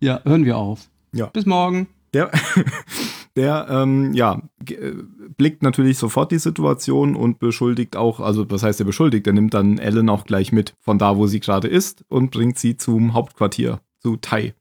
Ja, 0.00 0.20
hören 0.24 0.44
wir 0.44 0.58
auf. 0.58 0.88
Ja. 1.12 1.26
Bis 1.26 1.46
morgen. 1.46 1.88
Der, 2.12 2.30
der 3.36 3.66
ähm, 3.68 4.12
ja, 4.14 4.42
äh, 4.68 4.92
blickt 5.36 5.62
natürlich 5.62 5.98
sofort 5.98 6.32
die 6.32 6.38
Situation 6.38 7.14
und 7.14 7.38
beschuldigt 7.38 7.94
auch, 7.96 8.20
also 8.20 8.50
was 8.50 8.62
heißt 8.62 8.80
er 8.80 8.86
beschuldigt? 8.86 9.26
Er 9.26 9.34
nimmt 9.34 9.54
dann 9.54 9.78
Ellen 9.78 10.08
auch 10.08 10.24
gleich 10.24 10.52
mit 10.52 10.74
von 10.80 10.98
da, 10.98 11.16
wo 11.16 11.26
sie 11.26 11.40
gerade 11.40 11.68
ist 11.68 12.04
und 12.08 12.30
bringt 12.30 12.58
sie 12.58 12.76
zum 12.76 13.12
Hauptquartier, 13.12 13.80
zu 13.98 14.16
Tai. 14.16 14.54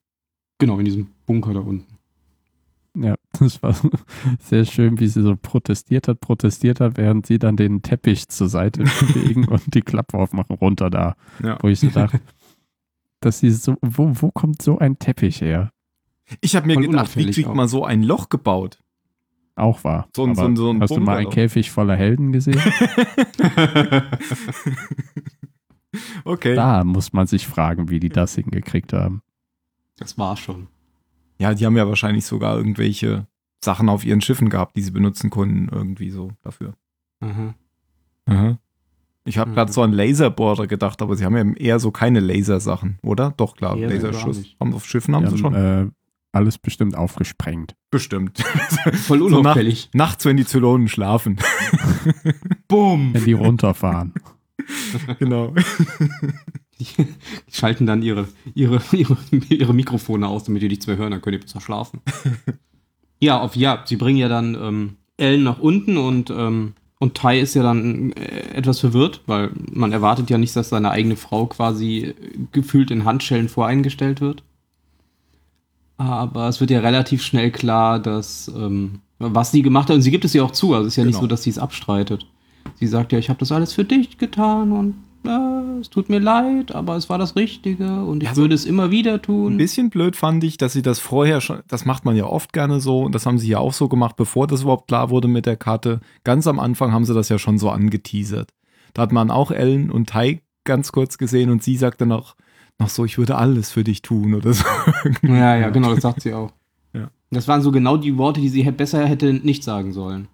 Genau, 0.59 0.77
in 0.77 0.85
diesem 0.85 1.07
Bunker 1.25 1.53
da 1.53 1.61
unten. 1.61 1.95
Ja, 2.97 3.15
das 3.39 3.61
war 3.61 3.75
sehr 4.39 4.65
schön, 4.65 4.99
wie 4.99 5.07
sie 5.07 5.21
so 5.21 5.35
protestiert 5.35 6.07
hat, 6.07 6.19
protestiert 6.19 6.79
hat, 6.79 6.97
während 6.97 7.25
sie 7.25 7.39
dann 7.39 7.57
den 7.57 7.81
Teppich 7.81 8.27
zur 8.27 8.49
Seite 8.49 8.83
legen 9.15 9.47
und 9.47 9.73
die 9.73 9.81
Klappe 9.81 10.17
aufmachen, 10.17 10.55
runter 10.55 10.89
da. 10.89 11.15
Ja. 11.43 11.57
Wo 11.61 11.67
ich 11.67 11.79
so 11.79 11.89
dachte, 11.89 12.19
dass 13.21 13.39
sie 13.39 13.51
so, 13.51 13.75
wo, 13.81 14.11
wo 14.15 14.31
kommt 14.31 14.61
so 14.61 14.79
ein 14.79 14.99
Teppich 14.99 15.41
her? 15.41 15.71
Ich 16.41 16.55
habe 16.55 16.67
mir 16.67 16.77
gedacht, 16.77 17.15
wie 17.17 17.29
kriegt 17.29 17.53
man 17.53 17.67
so 17.67 17.85
ein 17.85 18.03
Loch 18.03 18.29
gebaut? 18.29 18.79
Auch 19.55 19.83
wahr. 19.83 20.09
So 20.15 20.25
ein, 20.25 20.35
so 20.35 20.43
ein, 20.43 20.55
so 20.55 20.69
ein 20.69 20.81
hast 20.81 20.95
du 20.95 20.99
mal 20.99 21.17
einen 21.17 21.29
Käfig 21.29 21.71
voller 21.71 21.95
Helden 21.95 22.31
gesehen? 22.33 22.59
okay. 26.25 26.55
Da 26.55 26.83
muss 26.83 27.13
man 27.13 27.25
sich 27.27 27.47
fragen, 27.47 27.89
wie 27.89 28.01
die 28.01 28.09
das 28.09 28.35
hingekriegt 28.35 28.91
haben. 28.91 29.21
Das 29.97 30.17
war 30.17 30.35
schon. 30.35 30.67
Ja, 31.39 31.53
die 31.53 31.65
haben 31.65 31.77
ja 31.77 31.87
wahrscheinlich 31.87 32.25
sogar 32.25 32.57
irgendwelche 32.57 33.27
Sachen 33.63 33.87
auf 33.87 34.05
ihren 34.05 34.19
Schiffen 34.21 34.49
gehabt, 34.49 34.75
die 34.75 34.81
sie 34.81 34.91
benutzen 34.91 35.29
konnten, 35.29 35.69
irgendwie 35.71 36.09
so 36.09 36.31
dafür. 36.41 36.73
Mhm. 37.21 37.53
Mhm. 38.25 38.57
Ich 39.23 39.37
habe 39.37 39.51
mhm. 39.51 39.55
gerade 39.55 39.71
so 39.71 39.81
an 39.81 39.93
Laserbohrer 39.93 40.67
gedacht, 40.67 41.01
aber 41.01 41.15
sie 41.15 41.25
haben 41.25 41.35
ja 41.35 41.53
eher 41.55 41.79
so 41.79 41.91
keine 41.91 42.19
Lasersachen, 42.19 42.99
oder? 43.01 43.33
Doch, 43.37 43.55
klar, 43.55 43.77
eher 43.77 43.89
Laserschuss. 43.89 44.43
Haben 44.59 44.73
auf 44.73 44.85
Schiffen 44.85 45.15
haben 45.15 45.23
ja, 45.23 45.31
sie 45.31 45.37
schon. 45.37 45.53
Äh, 45.53 45.87
alles 46.35 46.57
bestimmt 46.57 46.95
aufgesprengt. 46.95 47.75
Bestimmt. 47.89 48.39
Voll 48.93 49.21
unauffällig. 49.21 49.89
So 49.91 49.97
nach, 49.97 50.07
nachts, 50.09 50.25
wenn 50.25 50.37
die 50.37 50.45
Zylonen 50.45 50.87
schlafen. 50.87 51.37
Bumm. 52.67 53.13
Wenn 53.13 53.25
die 53.25 53.33
runterfahren. 53.33 54.13
genau. 55.19 55.53
Die, 56.79 56.87
schalten 57.49 57.85
dann 57.85 58.01
ihre, 58.01 58.27
ihre, 58.53 58.81
ihre, 58.91 59.17
ihre 59.49 59.73
Mikrofone 59.73 60.27
aus, 60.27 60.43
damit 60.43 60.61
ihr 60.61 60.69
nichts 60.69 60.87
mehr 60.87 60.97
hören, 60.97 61.11
dann 61.11 61.21
könnt 61.21 61.35
ihr 61.35 61.41
besser 61.41 61.61
schlafen. 61.61 62.01
ja, 63.19 63.39
auf 63.39 63.55
ja, 63.55 63.83
sie 63.85 63.95
bringen 63.95 64.17
ja 64.17 64.27
dann 64.27 64.55
ähm, 64.55 64.97
Ellen 65.17 65.43
nach 65.43 65.59
unten 65.59 65.97
und, 65.97 66.29
ähm, 66.31 66.73
und 66.99 67.15
Tai 67.15 67.39
ist 67.39 67.53
ja 67.53 67.63
dann 67.63 68.11
äh, 68.13 68.55
etwas 68.55 68.81
verwirrt, 68.81 69.21
weil 69.25 69.51
man 69.71 69.93
erwartet 69.93 70.29
ja 70.29 70.37
nicht, 70.37 70.55
dass 70.55 70.69
seine 70.69 70.91
eigene 70.91 71.15
Frau 71.15 71.45
quasi 71.45 72.13
gefühlt 72.51 72.91
in 72.91 73.05
Handschellen 73.05 73.47
voreingestellt 73.47 74.19
wird. 74.19 74.43
Aber 75.97 76.49
es 76.49 76.59
wird 76.59 76.71
ja 76.71 76.79
relativ 76.79 77.23
schnell 77.23 77.51
klar, 77.51 77.99
dass 77.99 78.51
ähm, 78.55 78.99
was 79.19 79.51
sie 79.51 79.61
gemacht 79.61 79.89
hat, 79.89 79.95
und 79.95 80.01
sie 80.01 80.11
gibt 80.11 80.25
es 80.25 80.33
ja 80.33 80.43
auch 80.43 80.51
zu, 80.51 80.73
also 80.73 80.87
es 80.87 80.93
ist 80.93 80.97
ja 80.97 81.03
genau. 81.03 81.11
nicht 81.11 81.21
so, 81.21 81.27
dass 81.27 81.43
sie 81.43 81.49
es 81.49 81.59
abstreitet. 81.59 82.25
Sie 82.75 82.87
sagt 82.87 83.11
ja, 83.11 83.19
ich 83.19 83.29
habe 83.29 83.39
das 83.39 83.51
alles 83.51 83.73
für 83.73 83.85
dich 83.85 84.17
getan 84.17 84.71
und 84.71 84.95
äh, 85.25 85.79
es 85.79 85.89
tut 85.89 86.09
mir 86.09 86.19
leid, 86.19 86.73
aber 86.73 86.95
es 86.95 87.09
war 87.09 87.17
das 87.17 87.35
Richtige 87.35 88.03
und 88.03 88.23
ich 88.23 88.29
also, 88.29 88.41
würde 88.41 88.55
es 88.55 88.65
immer 88.65 88.91
wieder 88.91 89.21
tun. 89.21 89.53
Ein 89.53 89.57
bisschen 89.57 89.89
blöd 89.89 90.15
fand 90.15 90.43
ich, 90.43 90.57
dass 90.57 90.73
sie 90.73 90.81
das 90.81 90.99
vorher 90.99 91.39
schon, 91.41 91.61
das 91.67 91.85
macht 91.85 92.03
man 92.03 92.15
ja 92.15 92.25
oft 92.25 92.51
gerne 92.53 92.79
so 92.79 93.03
und 93.03 93.15
das 93.15 93.25
haben 93.25 93.37
sie 93.37 93.47
ja 93.47 93.59
auch 93.59 93.73
so 93.73 93.87
gemacht, 93.87 94.17
bevor 94.17 94.47
das 94.47 94.63
überhaupt 94.63 94.87
klar 94.87 95.09
wurde 95.09 95.27
mit 95.27 95.45
der 95.45 95.57
Karte. 95.57 96.01
Ganz 96.23 96.47
am 96.47 96.59
Anfang 96.59 96.91
haben 96.91 97.05
sie 97.05 97.13
das 97.13 97.29
ja 97.29 97.39
schon 97.39 97.57
so 97.57 97.69
angeteasert. 97.69 98.49
Da 98.93 99.03
hat 99.03 99.11
man 99.11 99.31
auch 99.31 99.51
Ellen 99.51 99.91
und 99.91 100.09
Tai 100.09 100.41
ganz 100.65 100.91
kurz 100.91 101.17
gesehen 101.17 101.49
und 101.49 101.63
sie 101.63 101.77
sagte 101.77 102.05
noch, 102.05 102.35
noch 102.79 102.89
so, 102.89 103.05
ich 103.05 103.17
würde 103.17 103.35
alles 103.35 103.71
für 103.71 103.83
dich 103.83 104.01
tun 104.01 104.33
oder 104.33 104.53
so. 104.53 104.65
ja, 105.23 105.55
ja, 105.55 105.69
genau, 105.69 105.93
das 105.93 106.01
sagt 106.01 106.21
sie 106.21 106.33
auch. 106.33 106.51
Ja. 106.93 107.09
Das 107.31 107.47
waren 107.47 107.61
so 107.61 107.71
genau 107.71 107.97
die 107.97 108.17
Worte, 108.17 108.41
die 108.41 108.49
sie 108.49 108.63
besser 108.71 109.05
hätte 109.05 109.33
nicht 109.33 109.63
sagen 109.63 109.93
sollen. 109.93 110.27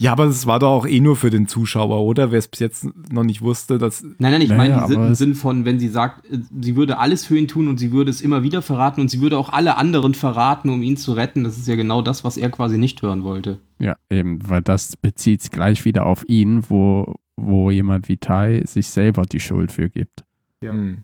Ja, 0.00 0.12
aber 0.12 0.26
es 0.26 0.46
war 0.46 0.60
doch 0.60 0.68
auch 0.70 0.86
eh 0.86 1.00
nur 1.00 1.16
für 1.16 1.28
den 1.28 1.48
Zuschauer, 1.48 2.02
oder? 2.02 2.30
Wer 2.30 2.38
es 2.38 2.46
bis 2.46 2.60
jetzt 2.60 2.86
noch 3.10 3.24
nicht 3.24 3.42
wusste, 3.42 3.78
dass. 3.78 4.02
Nein, 4.04 4.30
nein, 4.30 4.42
ich 4.42 4.48
Naja, 4.48 4.58
meine 4.58 4.82
aber 4.82 4.94
im 4.94 5.12
es- 5.12 5.18
Sinn 5.18 5.34
von, 5.34 5.64
wenn 5.64 5.80
sie 5.80 5.88
sagt, 5.88 6.24
äh, 6.30 6.38
sie 6.60 6.76
würde 6.76 6.98
alles 6.98 7.26
für 7.26 7.36
ihn 7.36 7.48
tun 7.48 7.66
und 7.66 7.78
sie 7.78 7.90
würde 7.90 8.08
es 8.10 8.20
immer 8.20 8.44
wieder 8.44 8.62
verraten 8.62 9.00
und 9.00 9.10
sie 9.10 9.20
würde 9.20 9.36
auch 9.36 9.48
alle 9.52 9.76
anderen 9.76 10.14
verraten, 10.14 10.68
um 10.70 10.82
ihn 10.84 10.96
zu 10.96 11.14
retten. 11.14 11.42
Das 11.42 11.58
ist 11.58 11.66
ja 11.66 11.74
genau 11.74 12.00
das, 12.00 12.22
was 12.22 12.36
er 12.36 12.48
quasi 12.50 12.78
nicht 12.78 13.02
hören 13.02 13.24
wollte. 13.24 13.58
Ja, 13.80 13.96
eben, 14.08 14.38
weil 14.48 14.62
das 14.62 14.96
bezieht 14.96 15.40
es 15.40 15.50
gleich 15.50 15.84
wieder 15.84 16.06
auf 16.06 16.24
ihn, 16.28 16.62
wo, 16.68 17.16
wo 17.36 17.72
jemand 17.72 18.08
wie 18.08 18.18
Tai 18.18 18.62
sich 18.66 18.86
selber 18.86 19.22
die 19.22 19.40
Schuld 19.40 19.72
für 19.72 19.88
gibt. 19.90 20.22
Ja. 20.62 20.72
Hm. 20.74 20.98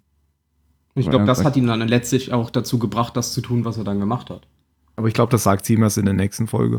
Und 0.94 1.02
ich 1.02 1.10
glaube, 1.10 1.24
das 1.24 1.44
hat 1.44 1.56
ihn 1.56 1.66
dann 1.66 1.80
letztlich 1.88 2.32
auch 2.32 2.50
dazu 2.50 2.78
gebracht, 2.78 3.16
das 3.16 3.32
zu 3.32 3.40
tun, 3.40 3.64
was 3.64 3.76
er 3.78 3.84
dann 3.84 3.98
gemacht 4.00 4.30
hat. 4.30 4.46
Aber 4.96 5.08
ich 5.08 5.14
glaube, 5.14 5.30
das 5.30 5.42
sagt 5.42 5.64
sie 5.66 5.74
ihm 5.74 5.82
erst 5.82 5.98
in 5.98 6.04
der 6.04 6.14
nächsten 6.14 6.46
Folge. 6.46 6.78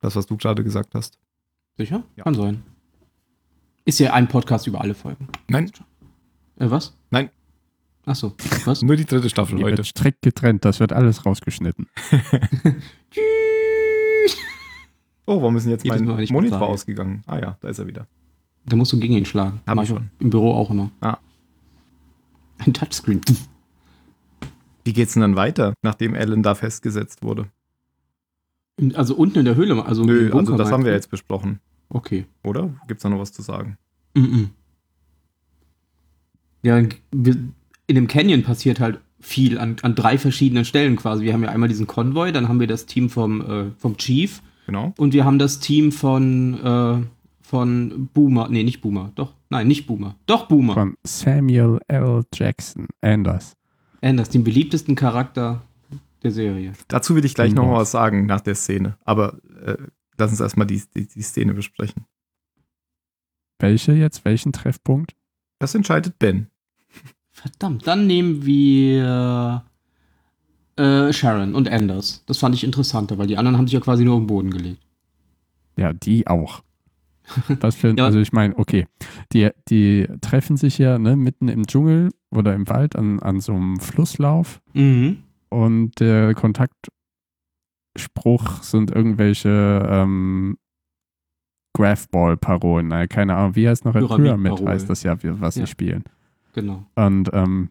Das, 0.00 0.16
was 0.16 0.26
du 0.26 0.36
gerade 0.38 0.64
gesagt 0.64 0.94
hast. 0.94 1.18
Sicher? 1.76 2.02
Ja. 2.16 2.24
Kann 2.24 2.34
sein. 2.34 2.62
Ist 3.84 3.98
ja 4.00 4.12
ein 4.14 4.28
Podcast 4.28 4.66
über 4.66 4.80
alle 4.80 4.94
Folgen. 4.94 5.28
Nein, 5.48 5.70
Äh, 6.58 6.70
was? 6.70 6.96
Nein. 7.10 7.28
Ach 8.06 8.14
so. 8.14 8.34
Was? 8.64 8.80
nur 8.82 8.96
die 8.96 9.04
dritte 9.04 9.28
Staffel 9.28 9.58
Die 9.58 9.64
heute. 9.64 9.76
wird 9.78 9.86
strikt 9.86 10.22
getrennt, 10.22 10.64
das 10.64 10.80
wird 10.80 10.92
alles 10.92 11.26
rausgeschnitten. 11.26 11.86
Oh, 15.26 15.40
warum 15.40 15.56
ist 15.56 15.62
denn 15.64 15.70
jetzt 15.72 15.84
Jedes 15.84 16.00
mein 16.00 16.08
Mal, 16.08 16.16
wenn 16.16 16.24
ich 16.24 16.32
Monitor 16.32 16.62
ausgegangen? 16.62 17.22
Ah 17.26 17.38
ja, 17.38 17.56
da 17.60 17.68
ist 17.68 17.78
er 17.78 17.86
wieder. 17.86 18.08
Da 18.66 18.74
musst 18.74 18.92
du 18.92 18.98
gegen 18.98 19.14
ihn 19.14 19.24
schlagen. 19.24 19.60
Hab 19.64 19.76
Mach 19.76 19.84
ich 19.84 19.88
schon. 19.88 20.10
Im 20.18 20.28
Büro 20.30 20.52
auch 20.54 20.70
immer. 20.70 20.90
Ah. 21.00 21.18
Ein 22.58 22.72
Touchscreen. 22.74 23.20
Wie 24.90 24.94
geht's 24.94 25.12
denn 25.12 25.20
dann 25.20 25.36
weiter, 25.36 25.74
nachdem 25.82 26.16
Ellen 26.16 26.42
da 26.42 26.56
festgesetzt 26.56 27.22
wurde? 27.22 27.46
Also 28.94 29.14
unten 29.14 29.38
in 29.38 29.44
der 29.44 29.54
Höhle. 29.54 29.84
Also 29.86 30.02
Nö, 30.02 30.32
also 30.34 30.56
das 30.56 30.72
haben 30.72 30.84
wir 30.84 30.90
jetzt 30.90 31.12
besprochen, 31.12 31.60
Okay. 31.90 32.26
oder? 32.42 32.70
Gibt's 32.88 33.04
da 33.04 33.08
noch 33.08 33.20
was 33.20 33.30
zu 33.32 33.40
sagen? 33.40 33.78
Mhm. 34.16 34.50
Ja, 36.64 36.82
wir, 37.12 37.36
in 37.86 37.94
dem 37.94 38.08
Canyon 38.08 38.42
passiert 38.42 38.80
halt 38.80 38.98
viel 39.20 39.60
an, 39.60 39.76
an 39.82 39.94
drei 39.94 40.18
verschiedenen 40.18 40.64
Stellen 40.64 40.96
quasi. 40.96 41.22
Wir 41.22 41.34
haben 41.34 41.44
ja 41.44 41.50
einmal 41.50 41.68
diesen 41.68 41.86
Konvoi, 41.86 42.32
dann 42.32 42.48
haben 42.48 42.58
wir 42.58 42.66
das 42.66 42.86
Team 42.86 43.10
vom, 43.10 43.40
äh, 43.42 43.70
vom 43.78 43.96
Chief 43.96 44.42
Genau. 44.66 44.92
und 44.98 45.12
wir 45.14 45.24
haben 45.24 45.38
das 45.38 45.60
Team 45.60 45.92
von, 45.92 46.54
äh, 46.64 47.06
von 47.42 48.08
Boomer. 48.12 48.48
Nee, 48.48 48.64
nicht 48.64 48.80
Boomer. 48.80 49.12
Doch, 49.14 49.34
nein, 49.50 49.68
nicht 49.68 49.86
Boomer. 49.86 50.16
Doch, 50.26 50.48
Boomer. 50.48 50.74
Von 50.74 50.96
Samuel 51.04 51.78
L. 51.86 52.24
Jackson 52.34 52.88
Anders. 53.02 53.52
Anders, 54.02 54.28
den 54.30 54.44
beliebtesten 54.44 54.94
Charakter 54.94 55.62
der 56.22 56.30
Serie. 56.30 56.72
Dazu 56.88 57.14
will 57.16 57.24
ich 57.24 57.34
gleich 57.34 57.52
noch 57.52 57.62
Genau. 57.62 57.74
mal 57.74 57.80
was 57.80 57.90
sagen 57.90 58.26
nach 58.26 58.40
der 58.40 58.54
Szene. 58.54 58.96
Aber 59.04 59.38
äh, 59.64 59.76
lass 60.18 60.30
uns 60.30 60.40
erstmal 60.40 60.66
die, 60.66 60.82
die, 60.94 61.06
die 61.08 61.22
Szene 61.22 61.54
besprechen. 61.54 62.04
Welche 63.58 63.92
jetzt? 63.92 64.24
Welchen 64.24 64.52
Treffpunkt? 64.52 65.14
Das 65.58 65.74
entscheidet 65.74 66.18
Ben. 66.18 66.48
Verdammt, 67.30 67.86
dann 67.86 68.06
nehmen 68.06 68.44
wir 68.44 69.64
äh, 70.76 71.12
Sharon 71.12 71.54
und 71.54 71.68
Anders. 71.68 72.22
Das 72.26 72.38
fand 72.38 72.54
ich 72.54 72.64
interessanter, 72.64 73.18
weil 73.18 73.26
die 73.26 73.36
anderen 73.36 73.56
haben 73.58 73.66
sich 73.66 73.74
ja 73.74 73.80
quasi 73.80 74.04
nur 74.04 74.14
auf 74.14 74.20
den 74.20 74.26
Boden 74.26 74.50
gelegt. 74.50 74.82
Ja, 75.76 75.92
die 75.92 76.26
auch. 76.26 76.62
Was 77.60 77.76
für, 77.76 77.94
Ja. 77.96 78.04
also 78.06 78.18
ich 78.18 78.32
meine, 78.32 78.56
okay, 78.58 78.86
die, 79.32 79.50
die 79.68 80.06
treffen 80.20 80.56
sich 80.56 80.78
ja 80.78 80.98
ne, 80.98 81.16
mitten 81.16 81.48
im 81.48 81.66
Dschungel 81.66 82.10
oder 82.30 82.54
im 82.54 82.68
Wald 82.68 82.96
an, 82.96 83.20
an 83.20 83.40
so 83.40 83.52
einem 83.54 83.78
Flusslauf 83.80 84.60
Mhm. 84.74 85.18
und 85.48 85.98
der 86.00 86.34
Kontaktspruch 86.34 88.62
sind 88.62 88.90
irgendwelche 88.90 89.86
ähm, 89.90 90.58
Graphball-Parolen. 91.76 92.88
Nein, 92.88 93.08
keine 93.08 93.36
Ahnung, 93.36 93.56
wie 93.56 93.68
heißt 93.68 93.84
noch? 93.84 93.92
Pyramid 93.92 94.64
heißt 94.66 94.88
das 94.90 95.02
ja, 95.02 95.16
was 95.22 95.56
Ja. 95.56 95.66
sie 95.66 95.70
spielen. 95.70 96.04
Genau. 96.52 96.84
Und 96.96 97.30
ähm, 97.32 97.70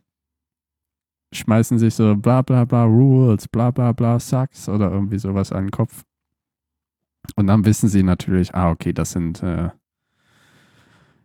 schmeißen 1.35 1.77
sich 1.77 1.93
so 1.95 2.15
bla 2.15 2.41
bla 2.41 2.65
bla 2.65 2.85
Rules, 2.85 3.47
bla 3.47 3.71
bla 3.71 3.91
bla 3.91 4.19
Sucks 4.19 4.69
oder 4.69 4.91
irgendwie 4.91 5.19
sowas 5.19 5.51
an 5.51 5.65
den 5.65 5.71
Kopf. 5.71 6.03
Und 7.35 7.47
dann 7.47 7.65
wissen 7.65 7.89
sie 7.89 8.03
natürlich, 8.03 8.55
ah, 8.55 8.71
okay, 8.71 8.93
das 8.93 9.11
sind, 9.11 9.43
äh, 9.43 9.69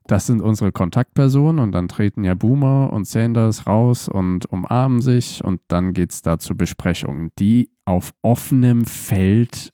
das 0.07 0.27
sind 0.27 0.43
unsere 0.43 0.71
Kontaktpersonen 0.71 1.61
und 1.61 1.73
dann 1.73 1.89
treten 1.89 2.25
ja 2.25 2.35
Boomer 2.35 2.93
und 2.93 3.07
Sanders 3.07 3.67
raus 3.67 4.09
und 4.09 4.47
umarmen 4.47 5.01
sich 5.01 5.43
und 5.43 5.61
dann 5.69 5.95
geht 5.95 6.13
es 6.13 6.23
da 6.23 6.39
zu 6.39 6.57
Besprechungen, 6.57 7.31
die 7.39 7.71
auf 7.87 8.13
offenem 8.23 8.85
Feld 8.85 9.73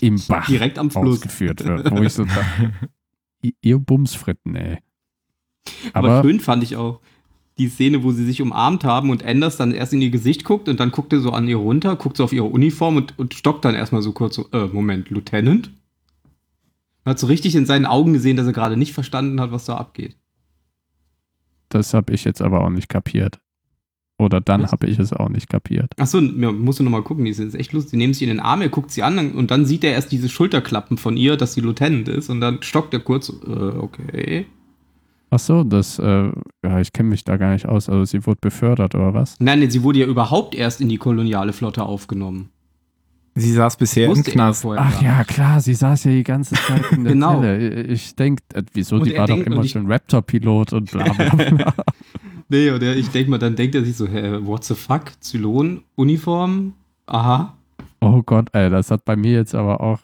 im 0.00 0.20
Bach 0.26 0.46
Direkt 0.46 0.78
am 0.78 0.90
Fluss. 0.90 1.18
ausgeführt 1.18 1.64
wird. 1.64 1.90
Wo 1.90 2.02
ich 2.02 2.14
so 2.14 2.24
dachte, 2.24 2.72
ihr 3.60 3.78
Bumsfritten, 3.78 4.54
ey. 4.56 4.78
Aber, 5.92 6.08
Aber, 6.10 6.22
schön 6.22 6.40
fand 6.40 6.62
ich 6.62 6.76
auch 6.76 7.00
die 7.58 7.68
Szene, 7.68 8.02
wo 8.02 8.12
sie 8.12 8.24
sich 8.24 8.42
umarmt 8.42 8.84
haben 8.84 9.10
und 9.10 9.24
Anders 9.24 9.56
dann 9.56 9.72
erst 9.72 9.92
in 9.92 10.02
ihr 10.02 10.10
Gesicht 10.10 10.44
guckt 10.44 10.68
und 10.68 10.78
dann 10.78 10.90
guckt 10.90 11.12
er 11.12 11.20
so 11.20 11.30
an 11.30 11.48
ihr 11.48 11.56
runter, 11.56 11.96
guckt 11.96 12.18
so 12.18 12.24
auf 12.24 12.32
ihre 12.32 12.44
Uniform 12.44 12.96
und, 12.96 13.18
und 13.18 13.34
stockt 13.34 13.64
dann 13.64 13.74
erstmal 13.74 14.02
so 14.02 14.12
kurz 14.12 14.34
so, 14.34 14.48
äh, 14.52 14.66
Moment, 14.66 15.08
Lieutenant? 15.10 15.70
Man 17.04 17.12
hat 17.12 17.18
so 17.18 17.28
richtig 17.28 17.54
in 17.54 17.66
seinen 17.66 17.86
Augen 17.86 18.12
gesehen, 18.12 18.36
dass 18.36 18.46
er 18.46 18.52
gerade 18.52 18.76
nicht 18.76 18.92
verstanden 18.92 19.40
hat, 19.40 19.52
was 19.52 19.64
da 19.64 19.76
abgeht. 19.76 20.16
das 21.68 21.94
habe 21.94 22.12
ich 22.12 22.24
jetzt 22.24 22.42
aber 22.42 22.62
auch 22.62 22.70
nicht 22.70 22.88
kapiert. 22.88 23.38
Oder 24.18 24.40
dann 24.40 24.70
habe 24.70 24.86
ich 24.86 24.98
es 24.98 25.12
auch 25.12 25.28
nicht 25.28 25.48
kapiert. 25.48 25.92
Achso, 25.98 26.20
ja, 26.20 26.50
musst 26.50 26.78
du 26.78 26.82
nochmal 26.82 27.02
gucken, 27.02 27.26
die 27.26 27.34
sind 27.34 27.54
echt 27.54 27.72
lustig. 27.72 27.92
Die 27.92 27.96
nehmen 27.98 28.14
sich 28.14 28.22
in 28.22 28.28
den 28.28 28.40
Arm, 28.40 28.62
er 28.62 28.70
guckt 28.70 28.90
sie 28.90 29.02
an 29.02 29.32
und 29.32 29.50
dann 29.50 29.66
sieht 29.66 29.84
er 29.84 29.92
erst 29.92 30.10
diese 30.10 30.30
Schulterklappen 30.30 30.96
von 30.96 31.18
ihr, 31.18 31.36
dass 31.36 31.52
sie 31.52 31.60
Lieutenant 31.60 32.08
ist 32.08 32.30
und 32.30 32.40
dann 32.40 32.62
stockt 32.62 32.94
er 32.94 33.00
kurz, 33.00 33.28
äh, 33.28 33.50
okay. 33.50 34.46
Ach 35.30 35.38
so, 35.38 35.64
das, 35.64 35.98
äh, 35.98 36.30
ja, 36.64 36.80
ich 36.80 36.92
kenne 36.92 37.08
mich 37.08 37.24
da 37.24 37.36
gar 37.36 37.52
nicht 37.52 37.66
aus. 37.66 37.88
Also 37.88 38.04
sie 38.04 38.24
wurde 38.26 38.38
befördert 38.40 38.94
oder 38.94 39.12
was? 39.12 39.36
Nein, 39.40 39.58
nee, 39.58 39.68
sie 39.68 39.82
wurde 39.82 39.98
ja 39.98 40.06
überhaupt 40.06 40.54
erst 40.54 40.80
in 40.80 40.88
die 40.88 40.98
koloniale 40.98 41.52
Flotte 41.52 41.82
aufgenommen. 41.84 42.50
Sie 43.38 43.52
saß 43.52 43.76
bisher 43.76 44.06
im 44.06 44.22
Knast. 44.22 44.64
Ach 44.64 44.92
gar 44.94 45.02
ja, 45.02 45.24
klar, 45.24 45.60
sie 45.60 45.74
saß 45.74 46.04
ja 46.04 46.12
die 46.12 46.22
ganze 46.22 46.54
Zeit 46.54 46.90
in 46.92 47.04
der 47.04 47.12
Genau. 47.12 47.40
Zelle. 47.40 47.82
Ich 47.82 48.14
denke, 48.16 48.42
äh, 48.54 48.62
wieso, 48.72 48.96
Und 48.96 49.04
die 49.06 49.16
war 49.16 49.26
doch 49.26 49.36
immer 49.36 49.62
schon 49.64 49.90
Raptor-Pilot 49.92 50.72
und 50.72 50.90
bla 50.90 51.12
bla 51.12 51.34
bla. 51.34 51.74
Nee, 52.48 52.70
oder 52.70 52.94
ich 52.94 53.08
denke 53.10 53.28
mal, 53.30 53.38
dann 53.38 53.56
denkt 53.56 53.74
er 53.74 53.84
sich 53.84 53.96
so, 53.96 54.06
hä, 54.06 54.38
what 54.42 54.62
the 54.62 54.74
fuck? 54.76 55.12
Zylon, 55.20 55.82
Uniform, 55.96 56.74
aha. 57.06 57.56
oh 58.00 58.22
Gott, 58.22 58.50
ey, 58.52 58.70
das 58.70 58.92
hat 58.92 59.04
bei 59.04 59.16
mir 59.16 59.32
jetzt 59.32 59.52
aber 59.54 59.80
auch, 59.80 59.98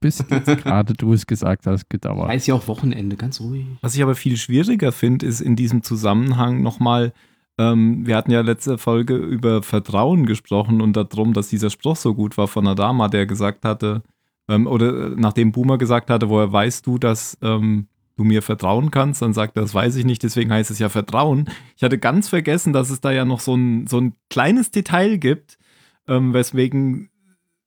bis 0.00 0.24
jetzt 0.30 0.62
gerade 0.62 0.94
du 0.94 1.12
es 1.12 1.26
gesagt 1.26 1.66
hast, 1.66 1.90
gedauert. 1.90 2.32
Ist 2.34 2.46
ja 2.46 2.54
auch 2.54 2.68
Wochenende, 2.68 3.16
ganz 3.16 3.40
ruhig. 3.40 3.66
Was 3.80 3.94
ich 3.94 4.02
aber 4.02 4.14
viel 4.14 4.36
schwieriger 4.36 4.92
finde, 4.92 5.26
ist 5.26 5.40
in 5.40 5.56
diesem 5.56 5.82
Zusammenhang 5.82 6.62
nochmal, 6.62 7.12
ähm, 7.58 8.06
wir 8.06 8.16
hatten 8.16 8.30
ja 8.30 8.40
letzte 8.40 8.78
Folge 8.78 9.16
über 9.16 9.62
Vertrauen 9.62 10.26
gesprochen 10.26 10.80
und 10.80 10.96
darum, 10.96 11.32
dass 11.32 11.48
dieser 11.48 11.70
Spruch 11.70 11.96
so 11.96 12.14
gut 12.14 12.38
war 12.38 12.48
von 12.48 12.66
Adama, 12.66 13.08
der 13.08 13.26
gesagt 13.26 13.64
hatte, 13.64 14.02
ähm, 14.48 14.66
oder 14.66 14.88
äh, 14.88 15.14
nachdem 15.16 15.52
Boomer 15.52 15.78
gesagt 15.78 16.10
hatte, 16.10 16.28
woher 16.28 16.52
weißt 16.52 16.86
du, 16.86 16.98
dass 16.98 17.36
ähm, 17.42 17.88
du 18.16 18.24
mir 18.24 18.42
vertrauen 18.42 18.90
kannst, 18.90 19.22
dann 19.22 19.32
sagt 19.32 19.56
er, 19.56 19.62
das 19.62 19.74
weiß 19.74 19.96
ich 19.96 20.04
nicht, 20.04 20.22
deswegen 20.22 20.52
heißt 20.52 20.70
es 20.70 20.78
ja 20.78 20.88
Vertrauen. 20.88 21.48
Ich 21.76 21.82
hatte 21.82 21.98
ganz 21.98 22.28
vergessen, 22.28 22.72
dass 22.72 22.90
es 22.90 23.00
da 23.00 23.12
ja 23.12 23.24
noch 23.24 23.40
so 23.40 23.54
ein, 23.54 23.86
so 23.86 23.98
ein 23.98 24.14
kleines 24.28 24.70
Detail 24.70 25.18
gibt, 25.18 25.56
ähm, 26.08 26.34
weswegen, 26.34 27.10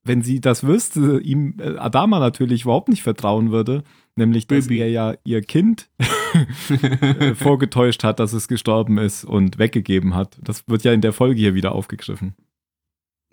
wenn 0.04 0.22
sie 0.22 0.42
das 0.42 0.66
wüsste, 0.66 1.20
ihm 1.20 1.56
äh, 1.60 1.78
Adama 1.78 2.20
natürlich 2.20 2.64
überhaupt 2.64 2.90
nicht 2.90 3.04
vertrauen 3.04 3.52
würde, 3.52 3.84
nämlich, 4.16 4.48
dass 4.48 4.68
Baby. 4.68 4.80
er 4.80 4.90
ja 4.90 5.14
ihr 5.24 5.42
Kind 5.42 5.90
äh, 6.00 7.36
vorgetäuscht 7.36 8.04
hat, 8.04 8.20
dass 8.20 8.34
es 8.34 8.48
gestorben 8.48 8.98
ist 8.98 9.24
und 9.24 9.60
weggegeben 9.60 10.16
hat. 10.16 10.40
Das 10.42 10.68
wird 10.68 10.84
ja 10.84 10.94
in 10.94 11.02
der 11.02 11.14
Folge 11.14 11.40
hier 11.40 11.54
wieder 11.54 11.74
aufgegriffen. 11.74 12.36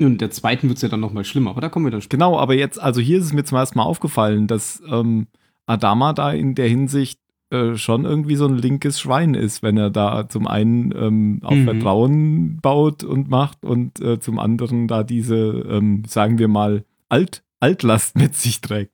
Und 0.01 0.21
der 0.21 0.31
zweiten 0.31 0.69
wird 0.69 0.77
es 0.77 0.83
ja 0.83 0.89
dann 0.89 1.01
nochmal 1.01 1.25
schlimmer, 1.25 1.51
aber 1.51 1.61
da 1.61 1.69
kommen 1.69 1.87
wir 1.87 1.91
dann 1.91 2.03
später. 2.03 2.19
Genau, 2.19 2.39
aber 2.39 2.55
jetzt, 2.55 2.81
also 2.81 3.01
hier 3.01 3.19
ist 3.19 3.25
es 3.25 3.33
mir 3.33 3.45
zum 3.45 3.59
ersten 3.59 3.79
Mal 3.79 3.85
aufgefallen, 3.85 4.47
dass 4.47 4.81
ähm, 4.89 5.27
Adama 5.67 6.13
da 6.13 6.33
in 6.33 6.55
der 6.55 6.69
Hinsicht 6.69 7.21
äh, 7.51 7.77
schon 7.77 8.05
irgendwie 8.05 8.37
so 8.37 8.47
ein 8.47 8.57
linkes 8.57 9.01
Schwein 9.01 9.35
ist, 9.35 9.63
wenn 9.63 9.77
er 9.77 9.91
da 9.91 10.29
zum 10.29 10.47
einen 10.47 10.93
ähm, 10.95 11.41
auf 11.43 11.55
Mhm. 11.55 11.65
Vertrauen 11.65 12.57
baut 12.61 13.05
und 13.05 13.29
macht 13.29 13.65
und 13.65 14.01
äh, 14.01 14.21
zum 14.21 14.39
anderen 14.39 14.87
da 14.89 15.03
diese, 15.03 15.37
ähm, 15.37 16.05
sagen 16.07 16.39
wir 16.39 16.49
mal, 16.49 16.85
Alt, 17.09 17.43
Altlast 17.61 18.17
mit 18.17 18.35
sich 18.35 18.61
trägt. 18.61 18.93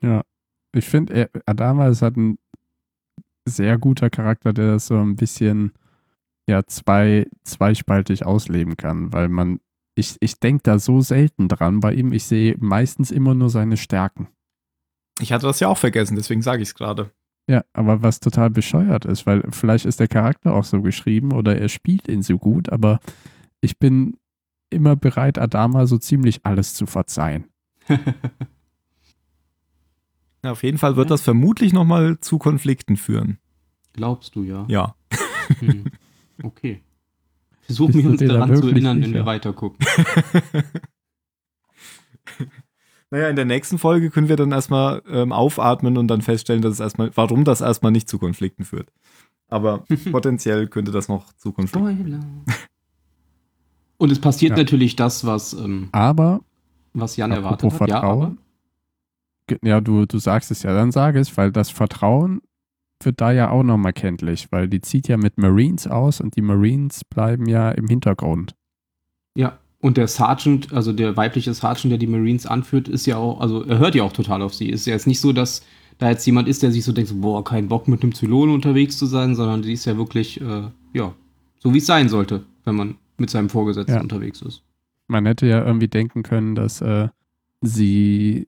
Ja, 0.00 0.22
ich 0.72 0.84
finde, 0.84 1.30
Adama 1.46 1.88
ist 1.88 2.02
halt 2.02 2.16
ein 2.16 2.38
sehr 3.44 3.76
guter 3.76 4.08
Charakter, 4.08 4.52
der 4.52 4.72
das 4.74 4.86
so 4.86 4.96
ein 4.96 5.16
bisschen 5.16 5.72
ja 6.48 6.64
zwei, 6.66 7.26
zweispaltig 7.44 8.24
ausleben 8.24 8.76
kann, 8.76 9.12
weil 9.12 9.28
man, 9.28 9.58
ich, 9.96 10.16
ich 10.20 10.38
denke 10.38 10.62
da 10.62 10.78
so 10.78 11.00
selten 11.00 11.48
dran 11.48 11.80
bei 11.80 11.92
ihm. 11.94 12.12
Ich 12.12 12.24
sehe 12.24 12.56
meistens 12.58 13.10
immer 13.10 13.34
nur 13.34 13.50
seine 13.50 13.76
Stärken. 13.76 14.28
Ich 15.20 15.32
hatte 15.32 15.46
das 15.46 15.60
ja 15.60 15.68
auch 15.68 15.78
vergessen, 15.78 16.16
deswegen 16.16 16.42
sage 16.42 16.62
ich 16.62 16.68
es 16.68 16.74
gerade. 16.74 17.10
Ja, 17.48 17.64
aber 17.72 18.02
was 18.02 18.20
total 18.20 18.50
bescheuert 18.50 19.04
ist, 19.04 19.26
weil 19.26 19.42
vielleicht 19.50 19.84
ist 19.84 20.00
der 20.00 20.08
Charakter 20.08 20.54
auch 20.54 20.64
so 20.64 20.80
geschrieben 20.80 21.32
oder 21.32 21.58
er 21.58 21.68
spielt 21.68 22.08
ihn 22.08 22.22
so 22.22 22.38
gut, 22.38 22.70
aber 22.70 23.00
ich 23.60 23.78
bin 23.78 24.16
immer 24.70 24.96
bereit, 24.96 25.38
Adama 25.38 25.86
so 25.86 25.98
ziemlich 25.98 26.40
alles 26.44 26.74
zu 26.74 26.86
verzeihen. 26.86 27.44
Ja, 30.44 30.50
auf 30.50 30.64
jeden 30.64 30.76
Fall 30.78 30.96
wird 30.96 31.08
Ja. 31.08 31.14
das 31.14 31.22
vermutlich 31.22 31.72
nochmal 31.72 32.18
zu 32.18 32.36
Konflikten 32.38 32.96
führen. 32.96 33.38
Glaubst 33.92 34.34
du, 34.34 34.42
ja? 34.42 34.64
Ja. 34.68 34.96
Hm. 35.60 35.84
Okay. 36.42 36.82
Versuchen 37.60 37.94
wir 37.94 38.10
uns 38.10 38.18
daran 38.20 38.56
zu 38.56 38.66
erinnern, 38.68 39.00
wenn 39.02 39.14
wir 39.14 39.24
sicher? 39.24 39.54
Naja, 43.12 43.28
in 43.28 43.36
der 43.36 43.44
nächsten 43.44 43.76
Folge 43.78 44.08
können 44.10 44.28
wir 44.30 44.36
dann 44.36 44.52
erstmal 44.52 45.02
ähm, 45.06 45.32
aufatmen 45.32 45.98
und 45.98 46.08
dann 46.08 46.22
feststellen, 46.22 46.62
dass 46.62 46.72
es 46.72 46.80
erstmal, 46.80 47.10
warum 47.14 47.44
das 47.44 47.60
erstmal 47.60 47.92
nicht 47.92 48.08
zu 48.08 48.18
Konflikten 48.18 48.64
führt. 48.64 48.88
Aber 49.48 49.84
potenziell 50.10 50.66
könnte 50.66 50.92
das 50.92 51.08
noch 51.08 51.32
zu 51.34 51.52
Konflikten. 51.52 51.94
Spoiler. 51.94 52.20
Und 53.98 54.10
es 54.10 54.18
passiert 54.20 54.52
Ja. 54.52 54.56
natürlich 54.56 54.96
das, 54.96 55.24
was, 55.26 55.52
ähm, 55.52 55.88
Aber, 55.92 56.40
was 56.94 57.16
Jan 57.16 57.30
erwartet 57.32 57.70
hat. 57.78 57.88
Ja, 57.88 57.96
aber, 58.02 58.10
Vertrauen, 58.10 58.38
ge- 59.46 59.58
ja, 59.62 59.80
du, 59.80 60.06
du 60.06 60.18
sagst 60.18 60.50
es 60.50 60.62
ja, 60.62 60.74
dann 60.74 60.90
sage 60.90 61.20
es, 61.20 61.36
weil 61.36 61.52
das 61.52 61.70
Vertrauen 61.70 62.40
wird 63.02 63.20
da 63.20 63.30
ja 63.30 63.50
auch 63.50 63.62
nochmal 63.62 63.92
kenntlich, 63.92 64.48
weil 64.50 64.68
die 64.68 64.80
zieht 64.80 65.06
ja 65.08 65.16
mit 65.18 65.36
Marines 65.38 65.86
aus 65.86 66.20
und 66.20 66.34
die 66.36 66.42
Marines 66.42 67.04
bleiben 67.04 67.46
ja 67.46 67.70
im 67.72 67.86
Hintergrund. 67.88 68.54
ja. 69.36 69.58
Und 69.82 69.96
der 69.98 70.06
Sergeant, 70.08 70.72
also 70.72 70.92
der 70.92 71.16
weibliche 71.16 71.52
Sergeant, 71.52 71.90
der 71.90 71.98
die 71.98 72.06
Marines 72.06 72.46
anführt, 72.46 72.88
ist 72.88 73.04
ja 73.04 73.16
auch, 73.18 73.40
also 73.40 73.64
er 73.64 73.78
hört 73.78 73.94
ja 73.94 74.04
auch 74.04 74.12
total 74.12 74.40
auf 74.40 74.54
sie. 74.54 74.70
Ist 74.70 74.86
ja 74.86 74.94
jetzt 74.94 75.06
nicht 75.08 75.20
so, 75.20 75.32
dass 75.34 75.62
da 75.98 76.08
jetzt 76.08 76.24
jemand 76.24 76.48
ist, 76.48 76.62
der 76.62 76.72
sich 76.72 76.84
so 76.84 76.92
denkt, 76.92 77.12
boah, 77.20 77.42
kein 77.44 77.68
Bock 77.68 77.88
mit 77.88 78.02
einem 78.02 78.14
Zylon 78.14 78.50
unterwegs 78.50 78.96
zu 78.96 79.06
sein, 79.06 79.34
sondern 79.34 79.62
die 79.62 79.72
ist 79.72 79.84
ja 79.84 79.96
wirklich, 79.98 80.40
äh, 80.40 80.62
ja, 80.94 81.12
so 81.58 81.74
wie 81.74 81.78
es 81.78 81.86
sein 81.86 82.08
sollte, 82.08 82.44
wenn 82.64 82.76
man 82.76 82.94
mit 83.18 83.28
seinem 83.30 83.48
Vorgesetzten 83.50 83.94
Ja. 83.96 84.00
unterwegs 84.00 84.40
ist. 84.42 84.62
Man 85.08 85.26
hätte 85.26 85.46
ja 85.46 85.64
irgendwie 85.66 85.88
denken 85.88 86.22
können, 86.22 86.54
dass 86.54 86.80
äh, 86.80 87.08
sie 87.60 88.46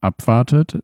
abwartet, 0.00 0.78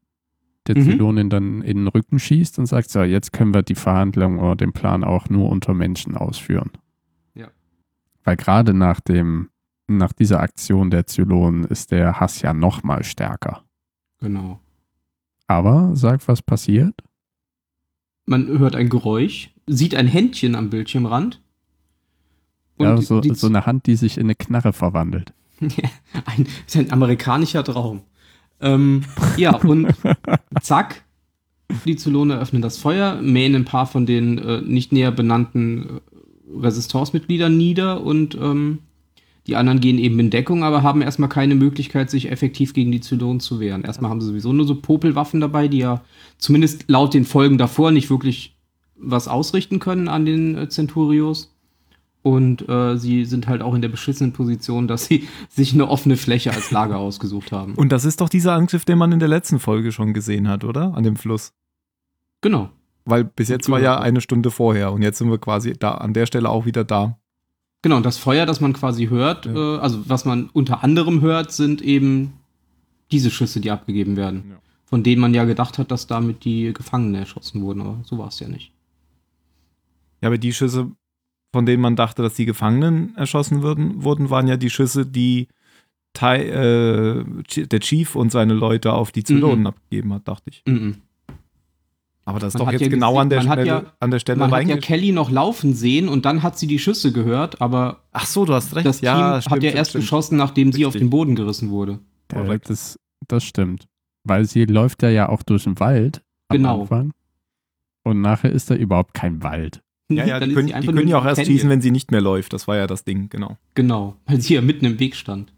der 0.66 0.76
Mhm. 0.78 0.82
Zylonin 0.82 1.30
dann 1.30 1.62
in 1.62 1.78
den 1.78 1.88
Rücken 1.88 2.18
schießt 2.18 2.58
und 2.58 2.66
sagt, 2.66 2.90
so, 2.90 3.02
jetzt 3.02 3.32
können 3.32 3.54
wir 3.54 3.62
die 3.62 3.74
Verhandlungen 3.74 4.38
oder 4.40 4.56
den 4.56 4.72
Plan 4.72 5.04
auch 5.04 5.28
nur 5.28 5.50
unter 5.50 5.72
Menschen 5.74 6.16
ausführen. 6.16 6.70
Ja. 7.34 7.48
Weil 8.24 8.36
gerade 8.36 8.74
nach 8.74 9.00
dem, 9.00 9.50
nach 9.86 10.12
dieser 10.12 10.40
Aktion 10.40 10.90
der 10.90 11.06
Zylonen 11.06 11.64
ist 11.64 11.90
der 11.90 12.20
Hass 12.20 12.40
ja 12.42 12.52
noch 12.54 12.82
mal 12.82 13.04
stärker. 13.04 13.62
Genau. 14.20 14.60
Aber 15.46 15.90
sag, 15.94 16.26
was 16.26 16.40
passiert? 16.42 16.94
Man 18.26 18.46
hört 18.58 18.74
ein 18.76 18.88
Geräusch, 18.88 19.50
sieht 19.66 19.94
ein 19.94 20.06
Händchen 20.06 20.54
am 20.54 20.70
Bildschirmrand. 20.70 21.42
ja, 22.78 22.96
so, 23.00 23.20
die- 23.20 23.34
so 23.34 23.46
eine 23.48 23.66
Hand, 23.66 23.86
die 23.86 23.96
sich 23.96 24.16
in 24.16 24.24
eine 24.24 24.34
Knarre 24.34 24.72
verwandelt. 24.72 25.34
ein, 25.60 26.46
ist 26.66 26.76
ein 26.76 26.90
amerikanischer 26.90 27.62
Traum. 27.62 28.02
Ähm, 28.60 29.04
ja, 29.36 29.54
und 29.56 29.88
zack, 30.62 31.04
die 31.84 31.96
Zylone 31.96 32.38
öffnen 32.38 32.62
das 32.62 32.78
Feuer, 32.78 33.20
mähen 33.20 33.54
ein 33.54 33.64
paar 33.66 33.86
von 33.86 34.06
den 34.06 34.38
äh, 34.38 34.60
nicht 34.62 34.92
näher 34.92 35.12
benannten 35.12 35.98
äh, 35.98 36.00
Resistance-Mitgliedern 36.60 37.54
nieder 37.56 38.02
und 38.02 38.34
ähm, 38.36 38.78
die 39.46 39.56
anderen 39.56 39.80
gehen 39.80 39.98
eben 39.98 40.18
in 40.18 40.30
Deckung, 40.30 40.64
aber 40.64 40.82
haben 40.82 41.02
erstmal 41.02 41.28
keine 41.28 41.54
Möglichkeit, 41.54 42.08
sich 42.10 42.30
effektiv 42.30 42.72
gegen 42.72 42.92
die 42.92 43.00
Zylonen 43.00 43.40
zu 43.40 43.60
wehren. 43.60 43.84
Erstmal 43.84 44.10
haben 44.10 44.20
sie 44.20 44.28
sowieso 44.28 44.52
nur 44.52 44.66
so 44.66 44.76
Popelwaffen 44.76 45.40
dabei, 45.40 45.68
die 45.68 45.78
ja 45.78 46.02
zumindest 46.38 46.84
laut 46.88 47.12
den 47.12 47.26
Folgen 47.26 47.58
davor 47.58 47.90
nicht 47.90 48.08
wirklich 48.08 48.56
was 48.96 49.28
ausrichten 49.28 49.80
können 49.80 50.08
an 50.08 50.24
den 50.24 50.56
äh, 50.56 50.68
Centurios. 50.68 51.50
Und 52.22 52.66
äh, 52.70 52.96
sie 52.96 53.26
sind 53.26 53.48
halt 53.48 53.60
auch 53.60 53.74
in 53.74 53.82
der 53.82 53.90
beschissenen 53.90 54.32
Position, 54.32 54.88
dass 54.88 55.04
sie 55.04 55.28
sich 55.50 55.74
eine 55.74 55.88
offene 55.88 56.16
Fläche 56.16 56.52
als 56.52 56.70
Lager 56.70 56.96
ausgesucht 56.96 57.52
haben. 57.52 57.74
Und 57.74 57.92
das 57.92 58.06
ist 58.06 58.22
doch 58.22 58.30
dieser 58.30 58.54
Angriff, 58.54 58.86
den 58.86 58.96
man 58.96 59.12
in 59.12 59.18
der 59.18 59.28
letzten 59.28 59.58
Folge 59.58 59.92
schon 59.92 60.14
gesehen 60.14 60.48
hat, 60.48 60.64
oder? 60.64 60.94
An 60.94 61.04
dem 61.04 61.16
Fluss. 61.16 61.52
Genau. 62.40 62.70
Weil 63.04 63.24
bis 63.24 63.50
jetzt 63.50 63.68
war 63.68 63.78
ja 63.80 63.98
eine 64.00 64.22
Stunde 64.22 64.50
vorher 64.50 64.92
und 64.92 65.02
jetzt 65.02 65.18
sind 65.18 65.30
wir 65.30 65.36
quasi 65.36 65.74
da 65.74 65.92
an 65.92 66.14
der 66.14 66.24
Stelle 66.24 66.48
auch 66.48 66.64
wieder 66.64 66.84
da. 66.84 67.18
Genau, 67.84 67.98
und 67.98 68.06
das 68.06 68.16
Feuer, 68.16 68.46
das 68.46 68.60
man 68.62 68.72
quasi 68.72 69.08
hört, 69.08 69.44
Ja. 69.44 69.76
äh, 69.76 69.78
also 69.78 70.08
was 70.08 70.24
man 70.24 70.48
unter 70.54 70.82
anderem 70.82 71.20
hört, 71.20 71.52
sind 71.52 71.82
eben 71.82 72.32
diese 73.12 73.30
Schüsse, 73.30 73.60
die 73.60 73.70
abgegeben 73.70 74.16
werden. 74.16 74.44
Ja. 74.48 74.56
Von 74.86 75.02
denen 75.02 75.20
man 75.20 75.34
ja 75.34 75.44
gedacht 75.44 75.78
hat, 75.78 75.90
dass 75.90 76.06
damit 76.06 76.44
die 76.46 76.72
Gefangenen 76.72 77.14
erschossen 77.16 77.60
wurden, 77.60 77.82
aber 77.82 78.00
so 78.04 78.16
war 78.16 78.28
es 78.28 78.40
ja 78.40 78.48
nicht. 78.48 78.72
Ja, 80.22 80.28
aber 80.28 80.38
die 80.38 80.54
Schüsse, 80.54 80.90
von 81.52 81.66
denen 81.66 81.82
man 81.82 81.94
dachte, 81.94 82.22
dass 82.22 82.32
die 82.34 82.46
Gefangenen 82.46 83.14
erschossen 83.16 83.60
würden, 83.62 84.02
wurden, 84.02 84.30
waren 84.30 84.48
ja 84.48 84.56
die 84.56 84.70
Schüsse, 84.70 85.04
die 85.04 85.48
Tai, 86.14 86.38
äh, 86.42 87.24
der 87.66 87.80
Chief 87.80 88.14
und 88.16 88.30
seine 88.32 88.54
Leute 88.54 88.94
auf 88.94 89.12
die 89.12 89.24
Zylonen 89.24 89.60
Mhm. 89.60 89.66
abgegeben 89.66 90.14
hat, 90.14 90.26
dachte 90.26 90.48
ich. 90.48 90.62
Mhm. 90.66 90.96
Aber 92.26 92.38
das 92.38 92.48
ist 92.48 92.54
Man 92.54 92.60
doch 92.60 92.66
hat 92.68 92.72
jetzt 92.74 92.82
ja 92.82 92.88
genau 92.88 93.08
gesehen- 93.12 93.20
an 93.22 93.28
der 93.30 93.38
man 93.40 93.48
hat 93.48 93.58
Stelle, 93.58 93.68
ja- 93.68 93.92
an 94.00 94.10
der 94.10 94.18
Stelle 94.18 94.38
Man 94.38 94.50
hat 94.50 94.66
ja 94.66 94.76
Kelly 94.78 95.12
noch 95.12 95.30
laufen 95.30 95.74
sehen 95.74 96.08
und 96.08 96.24
dann 96.24 96.42
hat 96.42 96.58
sie 96.58 96.66
die 96.66 96.78
Schüsse 96.78 97.12
gehört, 97.12 97.60
aber 97.60 98.00
Ach 98.12 98.26
so, 98.26 98.44
du 98.46 98.54
hast 98.54 98.74
recht. 98.74 98.86
das 98.86 98.98
Team 99.00 99.06
ja, 99.06 99.34
hat 99.34 99.42
stimmt, 99.44 99.62
ja 99.62 99.68
stimmt, 99.70 99.78
erst 99.78 99.90
stimmt. 99.90 100.02
geschossen, 100.04 100.36
nachdem 100.38 100.72
sie 100.72 100.86
auf 100.86 100.94
Richtig. 100.94 101.06
den 101.08 101.10
Boden 101.10 101.34
gerissen 101.36 101.68
wurde. 101.70 101.98
Ja, 102.32 102.40
Korrekt. 102.42 102.70
das, 102.70 102.98
das 103.28 103.44
stimmt. 103.44 103.86
Weil 104.24 104.46
sie 104.46 104.64
läuft 104.64 105.02
ja 105.02 105.10
ja 105.10 105.28
auch 105.28 105.42
durch 105.42 105.64
den 105.64 105.78
Wald 105.80 106.22
am 106.48 106.56
Genau. 106.56 106.80
Anfang. 106.82 107.12
Und 108.04 108.22
nachher 108.22 108.50
ist 108.52 108.70
da 108.70 108.74
überhaupt 108.74 109.12
kein 109.14 109.42
Wald. 109.42 109.82
Ja, 110.10 110.24
ja, 110.26 110.40
Dann 110.40 110.48
die 110.50 110.54
können, 110.54 110.68
die 110.68 110.74
einfach 110.74 110.92
können 110.94 111.08
ja 111.08 111.18
auch 111.18 111.24
erst 111.26 111.44
schießen, 111.44 111.68
wenn 111.68 111.80
sie 111.82 111.90
nicht 111.90 112.10
mehr 112.10 112.20
läuft. 112.22 112.52
Das 112.54 112.66
war 112.68 112.76
ja 112.76 112.86
das 112.86 113.04
Ding, 113.04 113.28
genau. 113.30 113.56
Genau, 113.74 114.16
weil 114.26 114.40
sie 114.40 114.54
ja 114.54 114.60
mitten 114.62 114.84
im 114.86 114.98
Weg 114.98 115.14
stand. 115.16 115.52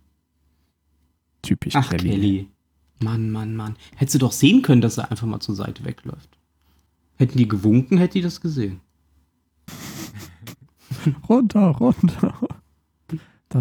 Typisch 1.42 1.74
Ach, 1.76 1.90
Kelly. 1.90 2.08
Kelly. 2.10 2.48
Mann, 3.00 3.30
Mann, 3.30 3.54
Mann. 3.56 3.76
Hättest 3.96 4.14
du 4.14 4.18
doch 4.20 4.32
sehen 4.32 4.62
können, 4.62 4.80
dass 4.80 4.98
er 4.98 5.10
einfach 5.10 5.26
mal 5.26 5.40
zur 5.40 5.54
Seite 5.54 5.84
wegläuft. 5.84 6.35
Hätten 7.16 7.38
die 7.38 7.48
gewunken, 7.48 7.98
hätte 7.98 8.14
die 8.14 8.22
das 8.22 8.40
gesehen. 8.40 8.80
Runter, 11.28 11.68
runter. 11.68 12.34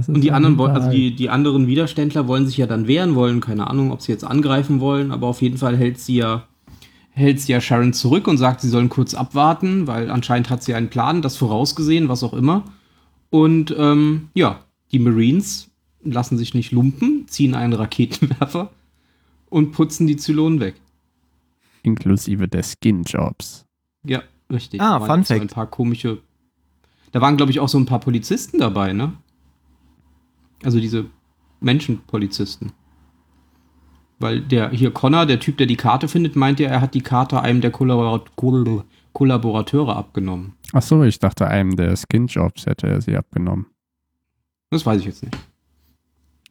Und 0.08 0.22
die 0.22 0.32
anderen, 0.32 0.58
wollen, 0.58 0.72
also 0.72 0.90
die, 0.90 1.16
die 1.16 1.30
anderen 1.30 1.68
Widerständler 1.68 2.28
wollen 2.28 2.48
sich 2.48 2.58
ja 2.58 2.66
dann 2.66 2.88
wehren 2.88 3.16
wollen, 3.16 3.40
keine 3.40 3.68
Ahnung, 3.68 3.92
ob 3.92 4.02
sie 4.02 4.12
jetzt 4.12 4.24
angreifen 4.24 4.80
wollen, 4.80 5.12
aber 5.12 5.28
auf 5.28 5.42
jeden 5.42 5.58
Fall 5.58 5.78
hält 5.78 6.00
sie 6.00 6.16
ja, 6.16 6.48
hält 7.12 7.40
sie 7.40 7.52
ja 7.52 7.62
Sharon 7.62 7.94
zurück 7.94 8.28
und 8.28 8.38
sagt, 8.38 8.62
sie 8.62 8.70
sollen 8.70 8.90
kurz 8.90 9.14
abwarten, 9.14 9.88
weil 9.88 10.10
anscheinend 10.10 10.50
hat 10.50 10.64
sie 10.64 10.74
einen 10.74 10.90
Plan, 10.90 11.22
das 11.22 11.38
vorausgesehen, 11.38 12.10
was 12.10 12.24
auch 12.24 12.34
immer. 12.34 12.64
Und 13.30 13.76
ähm, 13.78 14.30
ja, 14.34 14.62
die 14.92 15.00
Marines 15.00 15.70
lassen 16.04 16.38
sich 16.38 16.54
nicht 16.54 16.72
lumpen, 16.72 17.28
ziehen 17.28 17.54
einen 17.54 17.74
Raketenwerfer 17.74 18.72
und 19.50 19.72
putzen 19.72 20.08
die 20.08 20.18
Zylonen 20.18 20.60
weg. 20.60 20.76
Inklusive 21.86 22.48
der 22.48 22.64
Skin-Jobs. 22.64 23.66
Ja, 24.04 24.24
richtig. 24.52 24.82
Ah, 24.82 25.00
Da 25.00 25.08
waren 25.08 25.24
Fun 25.24 25.24
so 25.24 25.34
ein 25.34 25.40
Fact. 25.42 25.54
paar 25.54 25.68
komische. 25.68 26.20
Da 27.12 27.22
waren, 27.22 27.38
glaube 27.38 27.52
ich, 27.52 27.60
auch 27.60 27.70
so 27.70 27.78
ein 27.78 27.86
paar 27.86 28.00
Polizisten 28.00 28.60
dabei, 28.60 28.92
ne? 28.94 29.14
Also 30.64 30.80
diese 30.80 31.06
Menschenpolizisten. 31.62 32.72
Weil 34.20 34.42
der 34.42 34.70
hier 34.72 34.92
Connor, 34.92 35.26
der 35.26 35.40
Typ, 35.40 35.58
der 35.58 35.68
die 35.68 35.76
Karte 35.76 36.08
findet, 36.08 36.36
meint 36.36 36.60
ja, 36.60 36.70
er 36.70 36.82
hat 36.82 36.94
die 36.94 37.02
Karte 37.02 37.42
einem 37.42 37.62
der 37.62 37.72
Kollaborat 37.72 38.36
Koll- 38.36 38.84
Kollaborateure 39.14 39.96
abgenommen. 39.96 40.54
Ach 40.74 40.82
so, 40.82 41.04
ich 41.04 41.20
dachte, 41.20 41.48
einem 41.48 41.76
der 41.76 41.96
Skin-Jobs 41.96 42.66
hätte 42.66 42.88
er 42.88 43.02
sie 43.02 43.16
abgenommen. 43.16 43.68
Das 44.72 44.86
weiß 44.86 45.00
ich 45.02 45.06
jetzt 45.06 45.24
nicht. 45.24 45.38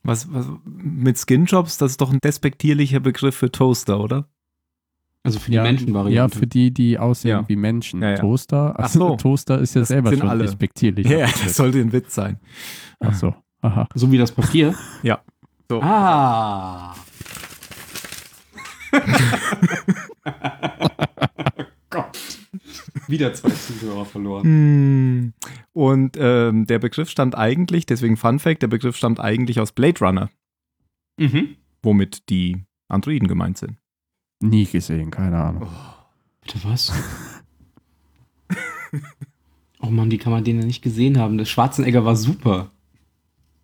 Was, 0.02 0.32
was 0.32 0.46
mit 0.64 1.16
Skinjobs, 1.18 1.78
das 1.78 1.92
ist 1.92 2.00
doch 2.02 2.12
ein 2.12 2.18
despektierlicher 2.22 3.00
Begriff 3.00 3.34
für 3.36 3.50
Toaster, 3.50 3.98
oder? 4.00 4.28
Also 5.26 5.38
für 5.40 5.50
die 5.50 5.56
ja, 5.56 5.62
Menschenvariante. 5.62 6.14
Ja, 6.14 6.28
für 6.28 6.46
die, 6.46 6.70
die 6.72 6.98
aussehen 6.98 7.30
Ja. 7.30 7.48
wie 7.48 7.56
Menschen. 7.56 8.02
Ja. 8.02 8.14
Toaster, 8.16 8.74
Ach 8.76 8.82
also 8.84 8.98
so. 8.98 9.16
Toaster 9.22 9.58
ist 9.58 9.74
ja 9.74 9.80
Das 9.80 9.88
selber 9.88 10.12
schon 10.16 10.28
alle. 10.28 10.44
respektierlich. 10.44 11.08
Ja, 11.08 11.20
das 11.26 11.56
sollte 11.56 11.80
ein 11.80 11.92
Witz 11.92 12.14
sein. 12.14 12.38
Ach 13.00 13.14
so, 13.14 13.34
aha. 13.62 13.88
so 13.94 14.12
wie 14.12 14.18
das 14.18 14.30
Papier. 14.32 14.74
Ja. 15.02 15.20
So. 15.70 15.80
Ah. 15.82 16.94
Gott. 21.90 22.18
Wieder 23.08 23.32
zwei 23.34 23.50
Zuhörer 23.50 24.04
verloren. 24.04 24.44
Hm. 24.44 25.32
Und 25.72 26.16
ähm, 26.18 26.66
der 26.66 26.78
Begriff 26.78 27.10
stammt 27.10 27.34
eigentlich, 27.36 27.86
deswegen 27.86 28.16
Fun 28.16 28.38
Fact, 28.38 28.62
der 28.62 28.68
Begriff 28.68 28.96
stammt 28.96 29.20
eigentlich 29.20 29.60
aus 29.60 29.72
Blade 29.72 30.00
Runner, 30.00 30.30
Mhm. 31.18 31.56
womit 31.82 32.28
die 32.28 32.64
Androiden 32.88 33.28
gemeint 33.28 33.58
sind. 33.58 33.76
Nie 34.40 34.66
gesehen, 34.66 35.10
keine 35.10 35.42
Ahnung. 35.42 35.68
Bitte 36.42 36.58
was? 36.64 36.92
oh 39.80 39.86
Mann, 39.86 40.10
wie 40.10 40.18
kann 40.18 40.32
man 40.32 40.44
den 40.44 40.58
denn 40.58 40.66
nicht 40.66 40.82
gesehen 40.82 41.18
haben? 41.18 41.38
Der 41.38 41.44
Schwarzenegger 41.44 42.04
war 42.04 42.16
super. 42.16 42.70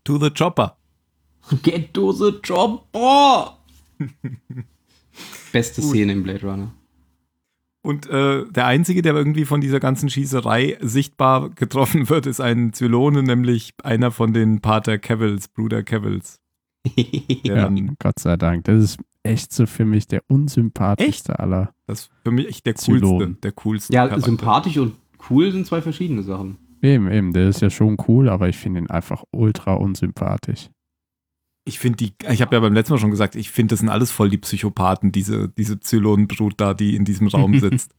To 0.04 0.18
the 0.18 0.30
Chopper. 0.30 0.76
Get 1.62 1.94
to 1.94 2.12
the 2.12 2.32
chopper! 2.42 3.58
Beste 5.52 5.80
Gut. 5.80 5.90
Szene 5.90 6.12
im 6.12 6.22
Blade 6.22 6.46
Runner. 6.46 6.72
Und 7.82 8.08
äh, 8.10 8.44
der 8.50 8.66
Einzige, 8.66 9.02
der 9.02 9.14
irgendwie 9.14 9.46
von 9.46 9.60
dieser 9.60 9.80
ganzen 9.80 10.10
Schießerei 10.10 10.76
sichtbar 10.80 11.50
getroffen 11.50 12.08
wird, 12.08 12.26
ist 12.26 12.40
ein 12.40 12.72
Zylone, 12.72 13.22
nämlich 13.22 13.72
einer 13.82 14.10
von 14.10 14.32
den 14.32 14.60
Pater 14.60 14.98
Cavills, 14.98 15.48
Bruder 15.48 15.82
Cavills. 15.82 16.38
Ja, 17.42 17.70
Gott 17.98 18.18
sei 18.18 18.36
Dank. 18.36 18.64
Das 18.64 18.82
ist 18.82 18.98
echt 19.22 19.52
so 19.52 19.66
für 19.66 19.84
mich 19.84 20.06
der 20.06 20.22
unsympathischste 20.28 21.38
aller. 21.38 21.74
Das 21.86 22.00
ist 22.00 22.10
für 22.24 22.30
mich 22.30 22.48
echt 22.48 22.66
der 22.66 22.74
coolste. 22.74 23.36
Der 23.42 23.52
coolste. 23.52 23.92
Ja, 23.92 24.06
Charakter. 24.06 24.26
sympathisch 24.26 24.78
und 24.78 24.94
cool 25.28 25.52
sind 25.52 25.66
zwei 25.66 25.82
verschiedene 25.82 26.22
Sachen. 26.22 26.58
Eben, 26.82 27.10
eben, 27.10 27.32
der 27.32 27.48
ist 27.48 27.60
ja 27.60 27.68
schon 27.68 27.96
cool, 28.08 28.28
aber 28.28 28.48
ich 28.48 28.56
finde 28.56 28.80
ihn 28.80 28.90
einfach 28.90 29.24
ultra 29.32 29.74
unsympathisch. 29.74 30.70
Ich 31.66 31.78
finde 31.78 31.98
die, 31.98 32.14
ich 32.30 32.40
habe 32.40 32.56
ja 32.56 32.60
beim 32.60 32.72
letzten 32.72 32.94
Mal 32.94 32.98
schon 32.98 33.10
gesagt, 33.10 33.36
ich 33.36 33.50
finde, 33.50 33.72
das 33.72 33.80
sind 33.80 33.90
alles 33.90 34.10
voll 34.10 34.30
die 34.30 34.38
Psychopathen, 34.38 35.12
diese, 35.12 35.48
diese 35.50 35.78
Zylonenbrut 35.78 36.54
da, 36.56 36.72
die 36.72 36.96
in 36.96 37.04
diesem 37.04 37.28
Raum 37.28 37.58
sitzt. 37.60 37.94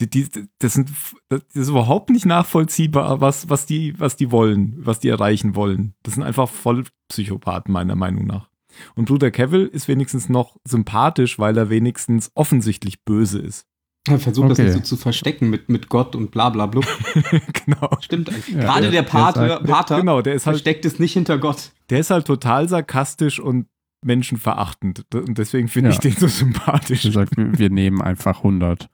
die, 0.00 0.10
die, 0.10 0.26
das, 0.58 0.74
sind, 0.74 0.90
das 1.28 1.42
ist 1.52 1.68
überhaupt 1.68 2.10
nicht 2.10 2.26
nachvollziehbar, 2.26 3.20
was, 3.20 3.48
was, 3.48 3.66
die, 3.66 3.98
was 4.00 4.16
die 4.16 4.32
wollen, 4.32 4.74
was 4.78 4.98
die 4.98 5.08
erreichen 5.08 5.54
wollen. 5.54 5.94
Das 6.02 6.14
sind 6.14 6.24
einfach 6.24 6.48
voll 6.48 6.84
Psychopathen, 7.08 7.72
meiner 7.72 7.94
Meinung 7.94 8.26
nach. 8.26 8.50
Und 8.94 9.06
Bruder 9.06 9.30
Cavill 9.30 9.66
ist 9.66 9.88
wenigstens 9.88 10.28
noch 10.28 10.56
sympathisch, 10.64 11.38
weil 11.38 11.56
er 11.56 11.70
wenigstens 11.70 12.30
offensichtlich 12.34 13.04
böse 13.04 13.38
ist. 13.38 13.66
Er 14.06 14.18
versucht 14.18 14.50
das 14.50 14.58
Okay. 14.58 14.68
nicht 14.68 14.86
so 14.86 14.96
zu 14.96 15.02
verstecken 15.02 15.48
mit, 15.48 15.70
mit 15.70 15.88
Gott 15.88 16.14
und 16.14 16.30
bla 16.30 16.50
bla 16.50 16.66
blub. 16.66 16.84
genau. 17.64 17.88
Stimmt 18.00 18.28
eigentlich. 18.28 18.48
Ja, 18.54 18.60
Gerade 18.60 18.82
der- 18.82 18.90
der, 18.90 19.02
der 19.02 19.08
Pater, 19.08 19.48
sagt- 19.48 19.66
Pater 19.66 19.96
Genau, 20.00 20.20
der 20.20 20.34
ist 20.34 20.46
halt 20.46 20.56
versteckt 20.56 20.84
es 20.84 20.98
nicht 20.98 21.14
hinter 21.14 21.38
Gott. 21.38 21.70
Der 21.90 22.00
ist 22.00 22.10
halt 22.10 22.26
total 22.26 22.68
sarkastisch 22.68 23.40
und 23.40 23.66
menschenverachtend. 24.04 25.04
Und 25.14 25.38
deswegen 25.38 25.68
finde 25.68 25.90
Ja. 25.90 25.94
ich 25.94 26.00
den 26.00 26.12
so 26.12 26.26
sympathisch. 26.28 27.04
Er 27.06 27.12
sagt, 27.12 27.36
wir 27.38 27.58
wir 27.58 27.70
nehmen 27.70 28.02
einfach 28.02 28.42
100 28.42 28.88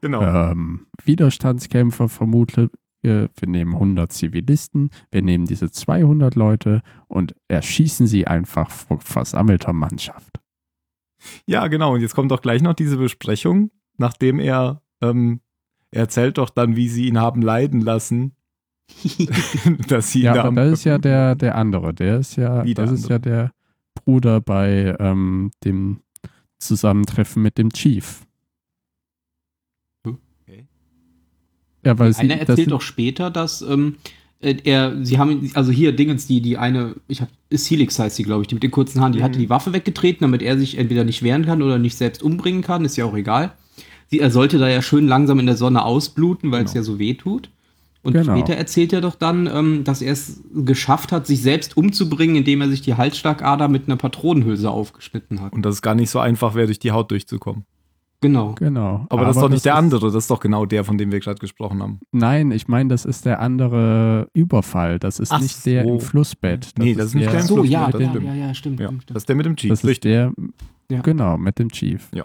Genau. 0.00 0.22
ähm, 0.22 0.86
Widerstandskämpfer 1.04 2.08
vermutlich. 2.08 2.70
Wir, 3.04 3.28
wir 3.36 3.48
nehmen 3.48 3.74
100 3.74 4.10
Zivilisten, 4.10 4.88
wir 5.10 5.20
nehmen 5.20 5.44
diese 5.44 5.70
200 5.70 6.36
Leute 6.36 6.80
und 7.06 7.34
erschießen 7.48 8.06
sie 8.06 8.26
einfach 8.26 8.70
vor 8.70 8.98
versammelter 8.98 9.74
Mannschaft. 9.74 10.40
Ja, 11.46 11.66
genau. 11.68 11.94
Und 11.94 12.00
jetzt 12.00 12.14
kommt 12.14 12.30
doch 12.30 12.40
gleich 12.40 12.62
noch 12.62 12.72
diese 12.72 12.96
Besprechung, 12.96 13.70
nachdem 13.98 14.38
er, 14.38 14.82
ähm, 15.02 15.40
er 15.90 16.02
erzählt 16.02 16.38
doch 16.38 16.48
dann, 16.48 16.76
wie 16.76 16.88
sie 16.88 17.06
ihn 17.06 17.20
haben 17.20 17.42
leiden 17.42 17.82
lassen. 17.82 18.36
dass 19.88 20.12
sie 20.12 20.20
ihn 20.20 20.24
Ja, 20.24 20.34
da 20.34 20.44
aber 20.44 20.64
das 20.64 20.72
ist 20.80 20.84
ja 20.84 20.98
der, 20.98 21.34
der 21.34 21.56
andere. 21.56 21.92
Der 21.92 22.18
ist 22.18 22.36
ja, 22.36 22.64
das 22.64 22.90
ist 22.90 23.08
ja 23.08 23.18
der 23.18 23.52
Bruder 23.94 24.40
bei 24.40 24.96
ähm, 24.98 25.50
dem 25.62 26.00
Zusammentreffen 26.58 27.42
mit 27.42 27.58
dem 27.58 27.70
Chief. 27.70 28.22
Ja, 31.84 31.98
weil 31.98 32.12
sie, 32.12 32.20
Einer 32.20 32.36
erzählt 32.36 32.70
doch 32.70 32.80
später, 32.80 33.30
dass 33.30 33.62
ähm, 33.62 33.96
äh, 34.40 34.56
er, 34.64 35.04
sie 35.04 35.18
haben, 35.18 35.50
also 35.54 35.70
hier 35.72 35.92
Dingens, 35.92 36.26
die, 36.26 36.40
die 36.40 36.56
eine, 36.56 36.94
ich 37.08 37.20
hab, 37.20 37.28
Helix 37.50 37.98
heißt 37.98 38.16
sie, 38.16 38.22
glaube 38.24 38.42
ich, 38.42 38.48
die 38.48 38.54
mit 38.54 38.62
den 38.62 38.70
kurzen 38.70 39.00
Haaren, 39.00 39.12
die 39.12 39.18
Mhm. 39.20 39.22
hatte 39.24 39.38
die 39.38 39.50
Waffe 39.50 39.72
weggetreten, 39.72 40.20
damit 40.22 40.42
er 40.42 40.58
sich 40.58 40.78
entweder 40.78 41.04
nicht 41.04 41.22
wehren 41.22 41.44
kann 41.44 41.62
oder 41.62 41.78
nicht 41.78 41.96
selbst 41.96 42.22
umbringen 42.22 42.62
kann, 42.62 42.84
ist 42.84 42.96
ja 42.96 43.04
auch 43.04 43.14
egal. 43.16 43.52
Sie, 44.10 44.20
er 44.20 44.30
sollte 44.30 44.58
da 44.58 44.68
ja 44.68 44.82
schön 44.82 45.06
langsam 45.08 45.38
in 45.38 45.46
der 45.46 45.56
Sonne 45.56 45.84
ausbluten, 45.84 46.50
weil 46.52 46.64
es 46.64 46.72
Genau. 46.72 46.82
ja 46.82 46.84
so 46.92 46.98
weh 46.98 47.14
tut. 47.14 47.48
Und 48.02 48.12
Genau. 48.12 48.36
später 48.36 48.54
erzählt 48.54 48.92
er 48.92 49.00
doch 49.00 49.14
dann, 49.14 49.46
ähm, 49.46 49.82
dass 49.84 50.02
er 50.02 50.12
es 50.12 50.42
geschafft 50.54 51.10
hat, 51.10 51.26
sich 51.26 51.40
selbst 51.40 51.76
umzubringen, 51.78 52.36
indem 52.36 52.60
er 52.60 52.68
sich 52.68 52.82
die 52.82 52.94
Halsschlagader 52.94 53.66
mit 53.68 53.86
einer 53.86 53.96
Patronenhülse 53.96 54.70
aufgeschnitten 54.70 55.40
hat. 55.40 55.54
Und 55.54 55.62
dass 55.64 55.76
es 55.76 55.82
gar 55.82 55.94
nicht 55.94 56.10
so 56.10 56.18
einfach 56.18 56.54
wäre, 56.54 56.66
durch 56.66 56.78
die 56.78 56.92
Haut 56.92 57.10
durchzukommen. 57.10 57.64
Genau. 58.24 58.54
Genau. 58.54 59.06
Aber, 59.10 59.24
das 59.26 59.36
ist 59.36 59.42
doch 59.42 59.48
nicht 59.50 59.64
der 59.64 59.74
andere, 59.76 60.06
das 60.06 60.14
ist 60.14 60.30
doch 60.30 60.40
genau 60.40 60.64
der, 60.66 60.82
von 60.84 60.96
dem 60.98 61.12
wir 61.12 61.20
gerade 61.20 61.38
gesprochen 61.38 61.82
haben. 61.82 62.00
Nein, 62.10 62.50
ich 62.52 62.68
meine, 62.68 62.88
das 62.88 63.04
ist 63.04 63.24
der 63.26 63.40
andere 63.40 64.28
Überfall. 64.34 64.98
Das 64.98 65.18
ist 65.18 65.30
Ach 65.32 65.40
nicht 65.40 65.64
der 65.66 65.84
so. 65.84 65.94
im 65.94 66.00
Flussbett. 66.00 66.72
Nee, 66.78 66.94
das 66.94 67.06
ist 67.08 67.14
nicht 67.14 67.26
der, 67.26 67.32
der 67.32 67.40
im 67.42 67.46
So, 67.46 67.54
Fluss, 67.56 67.68
ja, 67.68 67.90
das 67.90 68.00
ja, 68.00 68.10
stimmt. 68.10 68.26
ja, 68.26 68.34
ja, 68.34 68.54
stimmt. 68.54 68.80
Ja, 68.80 68.86
stimmt, 68.88 69.10
das 69.10 69.16
ist 69.18 69.28
der 69.28 69.36
mit 69.36 69.46
dem 69.46 69.56
Chief. 69.56 69.70
Das 69.70 69.80
ist 69.80 69.86
richtig. 69.88 70.10
der, 70.12 70.32
Ja. 70.90 71.00
genau, 71.02 71.36
mit 71.36 71.58
dem 71.58 71.70
Chief. 71.70 72.08
Ja. 72.14 72.24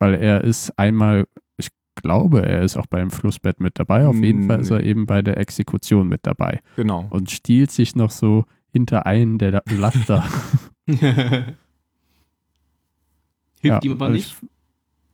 Weil 0.00 0.14
er 0.14 0.42
ist 0.42 0.76
einmal, 0.78 1.26
ich 1.56 1.68
glaube, 1.94 2.44
er 2.44 2.62
ist 2.62 2.76
auch 2.76 2.86
beim 2.86 3.10
Flussbett 3.10 3.60
mit 3.60 3.78
dabei. 3.78 4.06
Auf 4.06 4.16
jeden 4.16 4.48
Fall 4.48 4.60
ist 4.60 4.70
Nee. 4.70 4.76
er 4.76 4.82
eben 4.82 5.06
bei 5.06 5.22
der 5.22 5.36
Exekution 5.38 6.08
mit 6.08 6.26
dabei. 6.26 6.60
Genau. 6.76 7.06
Und 7.10 7.30
stiehlt 7.30 7.70
sich 7.70 7.94
noch 7.94 8.10
so 8.10 8.44
hinter 8.72 9.06
einen 9.06 9.38
der 9.38 9.62
Laster. 9.70 10.24
Hilft 10.86 11.54
Ja, 13.62 13.80
ihm 13.82 13.92
aber 13.92 14.06
und 14.06 14.12
nicht, 14.14 14.34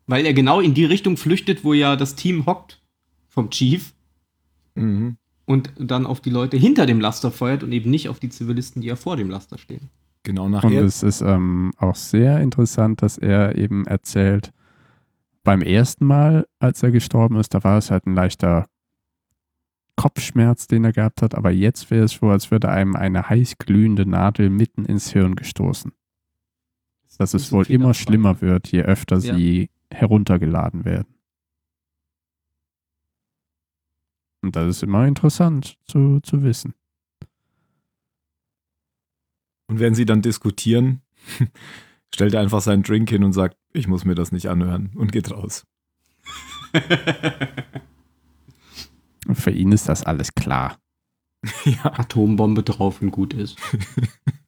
weil 0.09 0.27
er 0.27 0.35
genau 0.35 0.61
in 0.61 0.75
die 0.75 0.85
Richtung 0.85 1.17
flüchtet, 1.17 1.63
wo 1.63 1.73
ja 1.75 1.95
das 1.95 2.17
Team 2.17 2.47
hockt 2.47 2.83
vom 3.29 3.51
Chief 3.51 3.95
Mhm. 4.75 5.17
und 5.45 5.73
dann 5.79 6.07
auf 6.07 6.21
die 6.21 6.31
Leute 6.31 6.57
hinter 6.57 6.87
dem 6.87 7.01
Laster 7.01 7.31
feuert 7.31 7.63
und 7.63 7.71
eben 7.73 7.91
nicht 7.91 8.09
auf 8.09 8.19
die 8.19 8.29
Zivilisten, 8.29 8.83
die 8.83 8.89
ja 8.89 8.97
vor 8.97 9.17
dem 9.17 9.29
Laster 9.31 9.59
stehen. 9.59 9.91
Genau, 10.25 10.45
Und 10.47 10.53
nachher. 10.53 10.83
es 10.85 11.03
ist 11.05 11.21
ähm, 11.21 11.73
auch 11.79 11.95
sehr 11.95 12.41
interessant, 12.41 13.03
dass 13.03 13.19
er 13.19 13.57
eben 13.57 13.87
erzählt, 13.87 14.53
beim 15.45 15.63
ersten 15.63 16.05
Mal, 16.05 16.47
als 16.59 16.83
er 16.83 16.91
gestorben 16.91 17.37
ist, 17.37 17.55
da 17.55 17.65
war 17.65 17.79
es 17.79 17.91
halt 17.91 18.07
ein 18.07 18.15
leichter 18.15 18.67
Kopfschmerz, 19.97 20.69
den 20.69 20.85
er 20.85 20.93
gehabt 20.93 21.23
hat, 21.23 21.35
aber 21.35 21.51
jetzt 21.51 21.91
wäre 21.91 22.05
es 22.05 22.13
so, 22.13 22.29
als 22.29 22.51
würde 22.51 22.69
einem 22.69 22.95
eine 22.95 23.29
heiß 23.29 23.59
glühende 23.59 24.07
Nadel 24.07 24.49
mitten 24.51 24.85
ins 24.85 25.11
Hirn 25.11 25.35
gestoßen. 25.35 25.93
Dass 27.19 27.35
es 27.35 27.51
wohl 27.51 27.67
immer 27.67 27.95
schlimmer 27.95 28.41
wird, 28.41 28.69
je 28.69 28.83
öfter 28.83 29.19
Ja. 29.19 29.35
sie 29.35 29.71
heruntergeladen 29.93 30.85
werden. 30.85 31.15
Und 34.43 34.55
das 34.57 34.69
ist 34.69 34.83
immer 34.83 35.07
interessant 35.07 35.79
zu, 35.85 36.21
zu 36.21 36.43
wissen. 36.43 36.75
Und 39.67 39.81
wenn 39.81 39.95
sie 39.95 40.07
dann 40.07 40.23
diskutieren, 40.23 41.03
stellt 42.15 42.35
er 42.35 42.41
einfach 42.41 42.61
seinen 42.61 42.83
Drink 42.83 43.11
hin 43.11 43.25
und 43.25 43.33
sagt, 43.33 43.57
ich 43.73 43.89
muss 43.89 44.05
mir 44.05 44.15
das 44.15 44.33
nicht 44.33 44.49
anhören 44.49 44.93
und 44.95 45.13
geht 45.13 45.31
raus. 45.31 45.67
Und 49.27 49.35
für 49.35 49.51
ihn 49.51 49.73
ist 49.73 49.89
das 49.89 50.05
alles 50.05 50.35
klar. 50.35 50.79
ja. 51.65 51.99
Atombombe 51.99 52.63
drauf 52.63 53.03
und 53.03 53.11
gut 53.11 53.35
ist. 53.35 53.59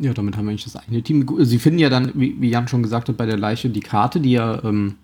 ja, 0.00 0.12
damit 0.12 0.36
haben 0.36 0.46
wir 0.46 0.50
eigentlich 0.50 0.64
das 0.64 0.76
eine 0.76 1.02
Team. 1.02 1.26
Gu- 1.26 1.44
Sie 1.44 1.58
finden 1.58 1.78
ja 1.78 1.88
dann, 1.88 2.12
wie, 2.14 2.48
Jan 2.48 2.68
schon 2.68 2.82
gesagt 2.82 3.08
hat, 3.08 3.16
bei 3.16 3.26
der 3.26 3.38
Leiche 3.38 3.70
die 3.70 3.80
Karte, 3.80 4.20
die 4.20 4.32
ja 4.32 4.62
ähm, 4.64 4.96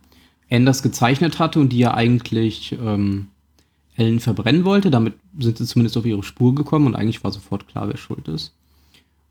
Anders 0.50 0.82
gezeichnet 0.82 1.38
hatte 1.38 1.60
und 1.60 1.70
die 1.72 1.78
ja 1.78 1.94
eigentlich 1.94 2.76
ähm, 2.82 3.28
Ellen 3.94 4.18
verbrennen 4.20 4.64
wollte. 4.64 4.90
Damit 4.90 5.14
sind 5.38 5.58
sie 5.58 5.66
zumindest 5.66 5.96
auf 5.96 6.06
ihre 6.06 6.22
Spur 6.24 6.54
gekommen 6.54 6.86
und 6.86 6.96
eigentlich 6.96 7.22
war 7.22 7.30
sofort 7.30 7.68
klar, 7.68 7.88
wer 7.88 7.96
schuld 7.96 8.26
ist. 8.28 8.52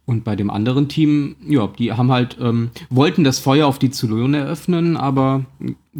Und 0.05 0.23
bei 0.23 0.35
dem 0.35 0.49
anderen 0.49 0.87
Team, 0.87 1.35
ja, 1.47 1.67
die 1.67 1.91
haben 1.93 2.11
halt, 2.11 2.37
ähm, 2.41 2.71
wollten 2.89 3.23
das 3.23 3.37
Feuer 3.37 3.67
auf 3.67 3.77
die 3.77 3.91
Zylone 3.91 4.37
eröffnen, 4.37 4.97
aber 4.97 5.45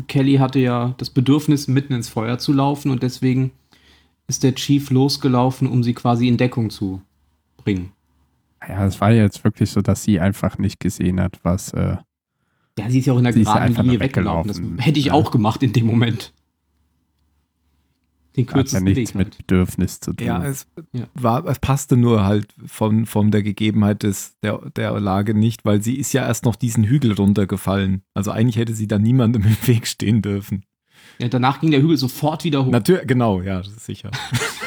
Kelly 0.08 0.38
hatte 0.38 0.60
ja 0.60 0.96
das 0.98 1.12
Bedürfnis, 1.12 1.68
mitten 1.68 1.94
ins 1.94 2.10
Feuer 2.10 2.40
zu 2.40 2.52
laufen 2.54 2.90
und 2.90 3.04
deswegen 3.04 3.52
ist 4.28 4.42
der 4.44 4.56
Chief 4.56 4.90
losgelaufen, 4.90 5.68
um 5.68 5.84
sie 5.84 5.94
quasi 5.94 6.28
in 6.28 6.38
Deckung 6.38 6.70
zu 6.72 7.02
bringen. 7.58 7.92
Ja, 8.68 8.86
es 8.86 9.00
war 9.00 9.12
jetzt 9.12 9.44
wirklich 9.44 9.70
so, 9.72 9.82
dass 9.82 10.04
sie 10.04 10.20
einfach 10.20 10.58
nicht 10.58 10.80
gesehen 10.80 11.20
hat, 11.22 11.40
was. 11.44 11.74
Äh, 11.74 11.98
Ja, 12.78 12.90
sie 12.90 13.00
ist 13.00 13.06
ja 13.06 13.14
auch 13.14 13.18
in 13.18 13.24
der 13.24 13.34
geraden 13.34 13.62
einfach 13.62 13.84
Linie 13.84 13.98
nur 14.00 14.06
weggelaufen. 14.06 14.48
Das 14.48 14.58
weggelaufen. 14.58 14.80
hätte 14.80 15.00
ich 15.00 15.06
Ja. 15.08 15.14
auch 15.14 15.32
gemacht 15.32 15.64
in 15.64 15.74
dem 15.74 15.86
Moment. 15.86 16.34
Den 18.36 18.46
hat 18.46 18.52
ja 18.52 18.54
kürzesten 18.62 18.84
nichts 18.84 19.10
Weg 19.12 19.16
mit 19.16 19.26
halt. 19.28 19.38
Bedürfnis 19.38 20.00
zu 20.00 20.14
tun. 20.14 20.28
Ja, 20.28 20.44
es, 20.46 20.68
Ja. 20.94 21.06
War, 21.16 21.46
es 21.48 21.60
passte 21.60 21.98
nur 21.98 22.24
halt 22.26 22.54
von, 22.68 23.06
von 23.06 23.32
der 23.32 23.42
Gegebenheit 23.44 24.04
des, 24.04 24.36
der, 24.44 24.60
der 24.76 25.00
Lage 25.00 25.34
nicht, 25.34 25.66
weil 25.66 25.82
sie 25.82 25.96
ist 25.96 26.14
ja 26.14 26.26
erst 26.28 26.46
noch 26.46 26.56
diesen 26.56 26.84
Hügel 26.84 27.14
runtergefallen. 27.14 28.04
Also 28.14 28.32
eigentlich 28.32 28.58
hätte 28.58 28.74
sie 28.76 28.88
da 28.88 29.00
niemandem 29.00 29.44
im 29.46 29.68
Weg 29.68 29.88
stehen 29.88 30.22
dürfen. 30.22 30.64
Ja, 31.18 31.28
danach 31.28 31.60
ging 31.60 31.72
der 31.72 31.82
Hügel 31.82 31.98
sofort 31.98 32.44
wieder 32.44 32.66
hoch. 32.66 32.72
Natürlich, 32.72 33.08
genau, 33.08 33.42
ja, 33.42 33.58
das 33.58 33.70
ist 33.70 33.86
sicher. 33.86 34.12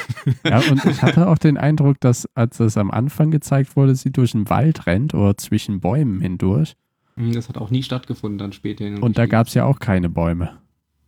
Ja, 0.45 0.59
und 0.69 0.83
ich 0.85 1.01
hatte 1.01 1.27
auch 1.27 1.37
den 1.37 1.57
Eindruck, 1.57 1.99
dass, 1.99 2.27
als 2.35 2.57
das 2.57 2.77
am 2.77 2.91
Anfang 2.91 3.31
gezeigt 3.31 3.75
wurde, 3.75 3.95
sie 3.95 4.11
durch 4.11 4.31
den 4.31 4.49
Wald 4.49 4.85
rennt 4.87 5.13
oder 5.13 5.37
zwischen 5.37 5.79
Bäumen 5.79 6.21
hindurch. 6.21 6.75
Hm, 7.15 7.33
Das 7.33 7.49
hat 7.49 7.57
auch 7.57 7.69
nie 7.69 7.83
stattgefunden 7.83 8.37
dann 8.37 8.53
später. 8.53 8.85
Und 9.01 9.17
da 9.17 9.25
gab 9.25 9.47
es 9.47 9.53
ja 9.53 9.65
auch 9.65 9.79
keine 9.79 10.09
Bäume. 10.09 10.59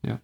Hab 0.07 0.19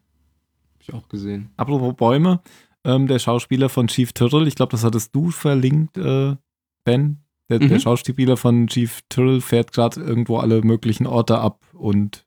ich 0.79 0.93
auch 0.95 1.07
gesehen. 1.09 1.51
Apropos 1.57 1.95
Bäume, 1.95 2.41
ähm, 2.83 3.05
der 3.07 3.19
Schauspieler 3.19 3.69
von 3.69 3.87
Chief 3.87 4.13
Tyrrell, 4.13 4.47
ich 4.47 4.55
glaube, 4.55 4.71
das 4.71 4.83
hattest 4.83 5.13
du 5.15 5.29
verlinkt, 5.29 5.95
äh, 5.97 6.35
Ben. 6.83 7.19
Der, 7.49 7.59
der 7.59 7.77
Mhm. 7.77 7.79
Schauspieler 7.81 8.35
von 8.37 8.65
Chief 8.67 9.01
Tyrrell 9.09 9.41
fährt 9.41 9.73
gerade 9.73 10.01
irgendwo 10.01 10.37
alle 10.37 10.61
möglichen 10.63 11.05
Orte 11.05 11.37
ab 11.37 11.59
und 11.73 12.25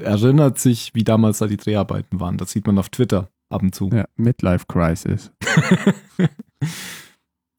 erinnert 0.00 0.58
sich, 0.58 0.94
wie 0.94 1.02
damals 1.02 1.38
da 1.38 1.46
die 1.48 1.56
Dreharbeiten 1.56 2.20
waren. 2.20 2.36
Das 2.36 2.50
sieht 2.52 2.66
man 2.66 2.78
auf 2.78 2.90
Twitter 2.90 3.28
ab 3.50 3.62
und 3.62 3.74
zu. 3.74 3.88
Ja, 3.92 4.06
Midlife 4.16 4.66
Crisis. 4.66 5.32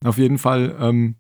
Auf 0.06 0.18
jeden 0.18 0.38
Fall 0.38 0.76
ähm, 0.80 1.16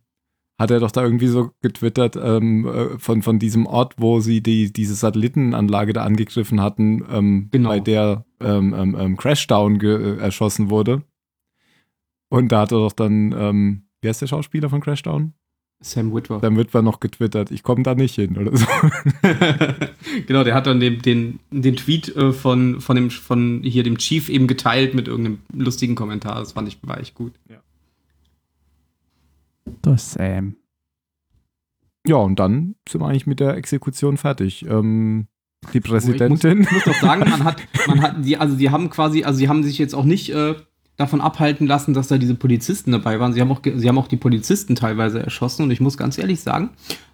hat 0.59 0.72
er 0.72 0.80
doch 0.80 0.91
da 0.91 1.03
irgendwie 1.03 1.28
so 1.28 1.51
getwittert 1.61 2.15
ähm, 2.22 2.65
äh, 2.67 2.97
von, 2.99 3.22
von 3.22 3.39
diesem 3.39 3.65
Ort, 3.65 3.95
wo 3.97 4.20
sie 4.20 4.41
die, 4.41 4.72
diese 4.72 4.95
Satellitenanlage 4.95 5.93
da 5.93 6.03
angegriffen 6.03 6.61
hatten, 6.61 7.05
ähm, 7.09 7.47
Genau. 7.51 7.70
bei 7.70 7.80
der 7.80 8.26
ähm, 8.39 8.74
ähm, 8.74 8.95
ähm, 8.97 9.17
Crashdown 9.17 9.80
ge- 9.80 10.17
äh, 10.17 10.17
erschossen 10.20 10.70
wurde. 10.70 11.03
Und 12.30 12.51
da 12.51 12.61
hat 12.61 12.72
er 12.72 12.78
doch 12.80 12.93
dann, 12.93 13.34
ähm, 13.38 13.84
wie 14.01 14.07
heißt 14.09 14.22
der 14.22 14.28
Schauspieler 14.28 14.70
von 14.70 14.82
Crashdown? 14.82 15.34
Sam 15.82 16.14
Witwer. 16.14 16.40
Dann 16.40 16.58
wird 16.58 16.74
man 16.74 16.84
noch 16.84 17.00
getwittert, 17.00 17.52
ich 17.52 17.64
komme 17.64 17.84
da 17.84 17.96
nicht 17.96 18.16
hin 18.16 18.38
oder 18.38 18.56
so. 18.56 18.66
genau, 20.28 20.44
der 20.44 20.54
hat 20.54 20.68
dann 20.68 20.82
den, 20.82 21.02
den, 21.02 21.40
den 21.52 21.78
Tweet 21.78 22.14
äh, 22.16 22.34
von, 22.34 22.82
von, 22.82 22.96
dem, 22.98 23.10
von 23.10 23.62
hier 23.64 23.84
dem 23.84 23.98
Chief 23.98 24.28
eben 24.28 24.48
geteilt 24.48 24.94
mit 24.94 25.08
irgendeinem 25.08 25.40
lustigen 25.54 25.96
Kommentar. 25.96 26.40
Das 26.40 26.52
fand 26.52 26.68
ich, 26.68 26.80
war 26.82 27.00
echt 27.00 27.16
gut. 27.16 27.34
Ja. 27.50 27.62
Das 29.82 30.14
Sam. 30.14 30.58
Ja, 32.06 32.18
und 32.18 32.40
dann 32.40 32.76
sind 32.88 33.02
wir 33.02 33.08
eigentlich 33.08 33.28
mit 33.28 33.40
der 33.40 33.56
Exekution 33.56 34.18
fertig. 34.18 34.66
Ähm, 34.66 35.28
die 35.74 35.80
Präsidentin. 35.80 36.62
Ich 36.62 36.72
muss, 36.72 36.82
ich 36.82 36.86
muss 36.86 36.96
doch 36.96 37.02
sagen, 37.02 37.30
man 37.30 37.44
hat, 37.44 37.62
man 37.88 38.02
hat 38.02 38.26
die, 38.26 38.38
also 38.38 38.56
die 38.56 38.70
haben 38.70 38.90
quasi, 38.90 39.24
also 39.24 39.40
die 39.40 39.50
haben 39.50 39.64
sich 39.64 39.78
jetzt 39.78 39.94
auch 39.94 40.06
nicht 40.06 40.30
äh, 40.30 40.56
davon 41.00 41.22
abhalten 41.22 41.66
lassen, 41.66 41.93
dass 41.93 42.10
da 42.10 42.18
diese 42.18 42.36
Polizisten 42.36 42.91
dabei 42.91 43.20
waren. 43.20 43.32
Sie 43.34 43.39
haben 43.39 43.52
auch, 43.52 43.62
sie 43.64 43.88
haben 43.88 43.97
auch 43.97 44.10
die 44.10 44.18
Polizisten 44.18 44.76
teilweise 44.76 45.24
erschossen 45.24 45.64
und 45.64 45.72
ich 45.72 45.80
muss 45.80 45.97
ganz 45.97 46.18
ehrlich 46.18 46.41
sagen, 46.41 46.72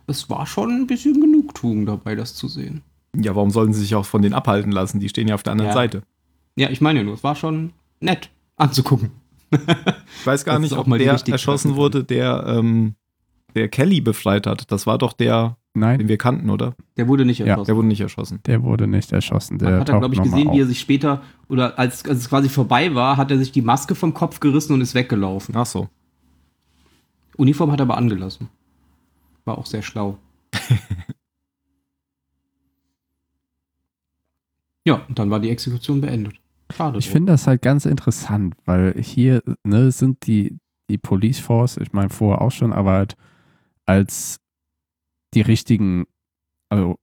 es 0.07 0.29
war 0.29 0.47
schon 0.47 0.71
ein 0.71 0.88
bisschen 0.88 1.21
Genugtuung 1.21 1.86
dabei, 1.86 2.15
das 2.15 2.33
zu 2.36 2.47
sehen. 2.47 2.81
Ja, 3.15 3.36
warum 3.36 3.51
sollten 3.51 3.73
sie 3.73 3.81
sich 3.81 3.93
auch 3.95 4.05
von 4.05 4.23
denen 4.23 4.33
abhalten 4.33 4.71
lassen? 4.71 4.99
Die 4.99 5.07
stehen 5.07 5.27
ja 5.27 5.36
auf 5.36 5.43
der 5.43 5.51
anderen 5.53 5.69
Ja. 5.69 5.73
Seite. 5.73 6.01
Ja, 6.57 6.69
ich 6.69 6.81
meine 6.81 6.99
ja 6.99 7.05
nur, 7.05 7.13
es 7.13 7.23
war 7.23 7.36
schon 7.36 7.73
nett 7.99 8.29
anzugucken. 8.57 9.11
Ich 9.51 10.25
weiß 10.25 10.45
gar 10.45 10.57
nicht, 10.57 10.73
ob 10.73 10.89
der 10.97 11.21
erschossen 11.27 11.75
wurde, 11.75 12.03
der, 12.03 12.43
ähm, 12.47 12.95
der 13.53 13.69
Kelly 13.69 14.01
befreit 14.01 14.47
hat. 14.47 14.71
Das 14.71 14.88
war 14.88 14.97
doch 14.97 15.13
der, 15.13 15.57
den 15.76 15.80
Nein, 15.82 16.07
wir 16.07 16.17
kannten, 16.17 16.49
oder? 16.49 16.76
Der 16.97 17.07
wurde 17.07 17.26
nicht 17.26 17.39
Ja, 17.39 17.45
erschossen. 17.47 17.67
Der 17.67 17.76
wurde 17.76 17.88
nicht 17.88 18.01
erschossen. 18.01 18.39
der 18.45 18.63
wurde 18.63 18.88
nicht 18.88 19.11
erschossen. 19.11 19.57
Der 19.59 19.69
Man 19.71 19.80
hat 19.82 19.89
er, 19.89 19.99
glaube 19.99 20.15
ich, 20.15 20.21
gesehen, 20.21 20.51
wie 20.53 20.59
er 20.59 20.65
sich 20.65 20.80
später, 20.80 21.21
oder 21.47 21.78
als, 21.78 22.05
als 22.05 22.19
es 22.19 22.30
quasi 22.30 22.49
vorbei 22.49 22.95
war, 22.95 23.17
hat 23.17 23.30
er 23.32 23.38
sich 23.38 23.51
die 23.51 23.61
Maske 23.61 23.93
vom 23.95 24.13
Kopf 24.13 24.39
gerissen 24.39 24.73
und 24.73 24.82
ist 24.82 24.95
weggelaufen. 24.95 25.55
Ach 25.55 25.65
so. 25.65 25.89
Uniform 27.38 27.71
hat 27.71 27.80
er 27.80 27.84
aber 27.84 27.97
angelassen. 27.97 28.49
War 29.43 29.57
auch 29.57 29.65
sehr 29.65 29.82
schlau. 29.82 30.17
ja, 34.86 35.01
und 35.07 35.19
dann 35.19 35.30
war 35.30 35.39
die 35.39 35.49
Exekution 35.49 36.01
beendet. 36.01 36.36
Schade. 36.73 36.97
Ich 36.97 37.09
finde 37.09 37.34
das 37.34 37.45
halt 37.47 37.61
ganz 37.61 37.86
interessant, 37.86 38.55
weil 38.65 38.93
hier 38.99 39.43
ne, 39.63 39.91
sind 39.91 40.26
die, 40.26 40.57
die 40.89 40.97
Police 40.97 41.39
Force, 41.39 41.78
ich 41.78 41.93
meine 41.93 42.09
vorher 42.09 42.41
auch 42.41 42.51
schon, 42.51 42.73
aber 42.73 42.91
halt 42.93 43.15
als 43.86 44.39
die 45.36 45.41
richtigen, 45.41 46.05
also 46.69 46.97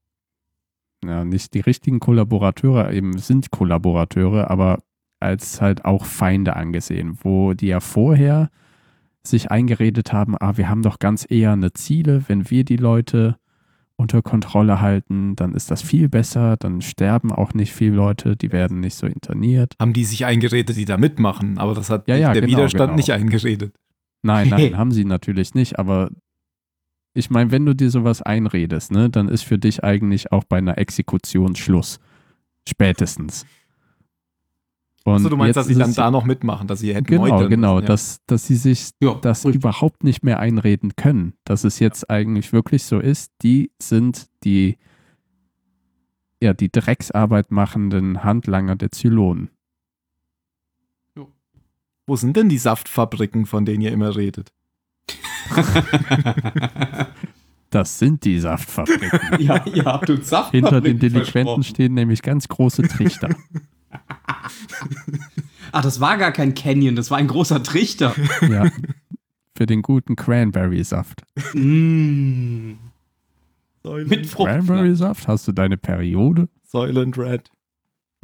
ja, 1.05 1.25
nicht 1.25 1.55
die 1.55 1.61
richtigen 1.61 2.01
Kollaborateure, 2.01 2.93
eben 2.93 3.19
sind 3.19 3.51
Kollaborateure, 3.51 4.51
aber 4.51 4.79
als 5.21 5.61
halt 5.61 5.85
auch 5.85 6.05
Feinde 6.05 6.57
angesehen, 6.57 7.19
wo 7.23 7.55
die 7.55 7.69
ja 7.69 7.81
vorher 7.81 8.51
sich 9.25 9.51
eingeredet 9.51 10.13
haben, 10.13 10.37
ah, 10.39 10.57
wir 10.57 10.69
haben 10.69 10.83
doch 10.83 10.99
ganz 10.99 11.27
eher 11.29 11.53
eine 11.53 11.73
Ziele, 11.73 12.25
wenn 12.27 12.51
wir 12.51 12.65
die 12.65 12.77
Leute 12.77 13.37
unter 13.97 14.23
Kontrolle 14.23 14.81
halten, 14.81 15.37
dann 15.37 15.55
ist 15.55 15.71
das 15.71 15.83
viel 15.83 16.09
besser, 16.09 16.57
dann 16.57 16.81
sterben 16.81 17.31
auch 17.31 17.55
nicht 17.55 17.73
viele 17.73 17.95
Leute, 17.95 18.37
die 18.37 18.51
werden 18.51 18.81
nicht 18.81 18.97
so 18.97 19.07
interniert. 19.07 19.75
Haben 19.81 19.93
die 19.93 20.05
sich 20.05 20.25
eingeredet, 20.25 20.77
die 20.77 20.85
da 20.85 20.97
mitmachen, 20.97 21.59
aber 21.59 21.75
das 21.75 21.89
hat 21.89 22.09
Ja, 22.09 22.17
ja, 22.17 22.33
der 22.33 22.43
genau, 22.43 22.59
Widerstand 22.59 22.91
genau. 22.91 22.97
nicht 22.97 23.13
eingeredet. 23.13 23.75
Nein, 24.23 24.49
nein, 24.49 24.77
haben 24.77 24.91
sie 24.91 25.05
natürlich 25.05 25.55
nicht, 25.55 25.79
aber 25.79 26.11
ich 27.15 27.31
meine, 27.31 27.51
wenn 27.51 27.67
du 27.67 27.75
dir 27.75 27.91
sowas 27.91 28.23
einredest, 28.23 28.91
ne, 28.91 29.11
dann 29.11 29.29
ist 29.29 29.43
für 29.43 29.59
dich 29.59 29.85
eigentlich 29.85 30.33
auch 30.33 30.45
bei 30.45 30.59
einer 30.59 30.79
Exekution 30.79 31.57
Schluss. 31.57 32.01
Spätestens. 32.69 33.45
Und 35.05 35.15
Also 35.15 35.29
du 35.31 35.37
meinst, 35.37 35.57
dass 35.57 35.67
sie 35.67 35.75
dann 35.75 35.95
da 35.95 36.11
noch 36.11 36.25
mitmachen, 36.25 36.69
dass 36.69 36.79
sie 36.79 36.95
hätten 36.95 37.07
Genau, 37.07 37.23
meutern 37.23 37.51
genau, 37.51 37.81
ja. 37.81 37.87
dass, 37.87 38.21
dass 38.27 38.47
sie 38.47 38.55
sich 38.55 38.91
ja, 39.01 39.15
das 39.15 39.45
richtig. 39.45 39.61
überhaupt 39.61 40.05
nicht 40.05 40.23
mehr 40.23 40.39
einreden 40.39 40.95
können, 40.95 41.35
dass 41.45 41.65
es 41.65 41.81
jetzt 41.81 42.09
eigentlich 42.09 42.53
wirklich 42.53 42.85
so 42.85 43.01
ist, 43.01 43.33
die 43.43 43.73
sind 43.81 44.29
die 44.45 44.79
ja, 46.41 46.55
die 46.55 46.73
Drecksarbeit 46.73 47.53
machenden 47.53 48.25
Handlanger 48.25 48.75
der 48.75 48.91
Zylonen. 48.91 49.51
Wo 52.05 52.17
sind 52.17 52.37
denn 52.37 52.49
die 52.49 52.59
Saftfabriken, 52.59 53.47
von 53.47 53.65
denen 53.65 53.81
ihr 53.81 53.93
immer 53.93 54.17
redet? 54.17 54.53
Das 57.73 57.99
sind 57.99 58.23
die 58.27 58.39
Saftfabriken. 58.39 59.11
ja, 59.41 59.65
ihr 59.65 59.85
habt 59.87 60.11
uns 60.11 60.29
Saft 60.29 60.51
Hinter 60.51 60.83
den 60.83 60.99
Delinquenten 60.99 61.63
stehen 61.63 61.95
nämlich 61.95 62.21
ganz 62.21 62.47
große 62.47 62.83
Trichter. 62.83 63.31
Ach, 64.27 64.53
das 65.83 65.99
war 65.99 66.19
gar 66.19 66.33
kein 66.33 66.53
Canyon, 66.53 66.97
das 66.97 67.11
war 67.11 67.17
ein 67.17 67.29
großer 67.29 67.63
Trichter. 67.63 68.15
Ja. 68.47 68.71
Für 69.57 69.65
den 69.65 69.81
guten 69.81 70.17
Cranberry-Saft. 70.17 71.23
mm. 71.55 72.73
Mit 74.05 74.27
Frucht. 74.27 74.51
Cranberry-Saft? 74.51 75.27
Hast 75.27 75.49
du 75.49 75.53
deine 75.53 75.79
Periode? 75.79 76.49
Soylent 76.65 77.17
Red. 77.17 77.51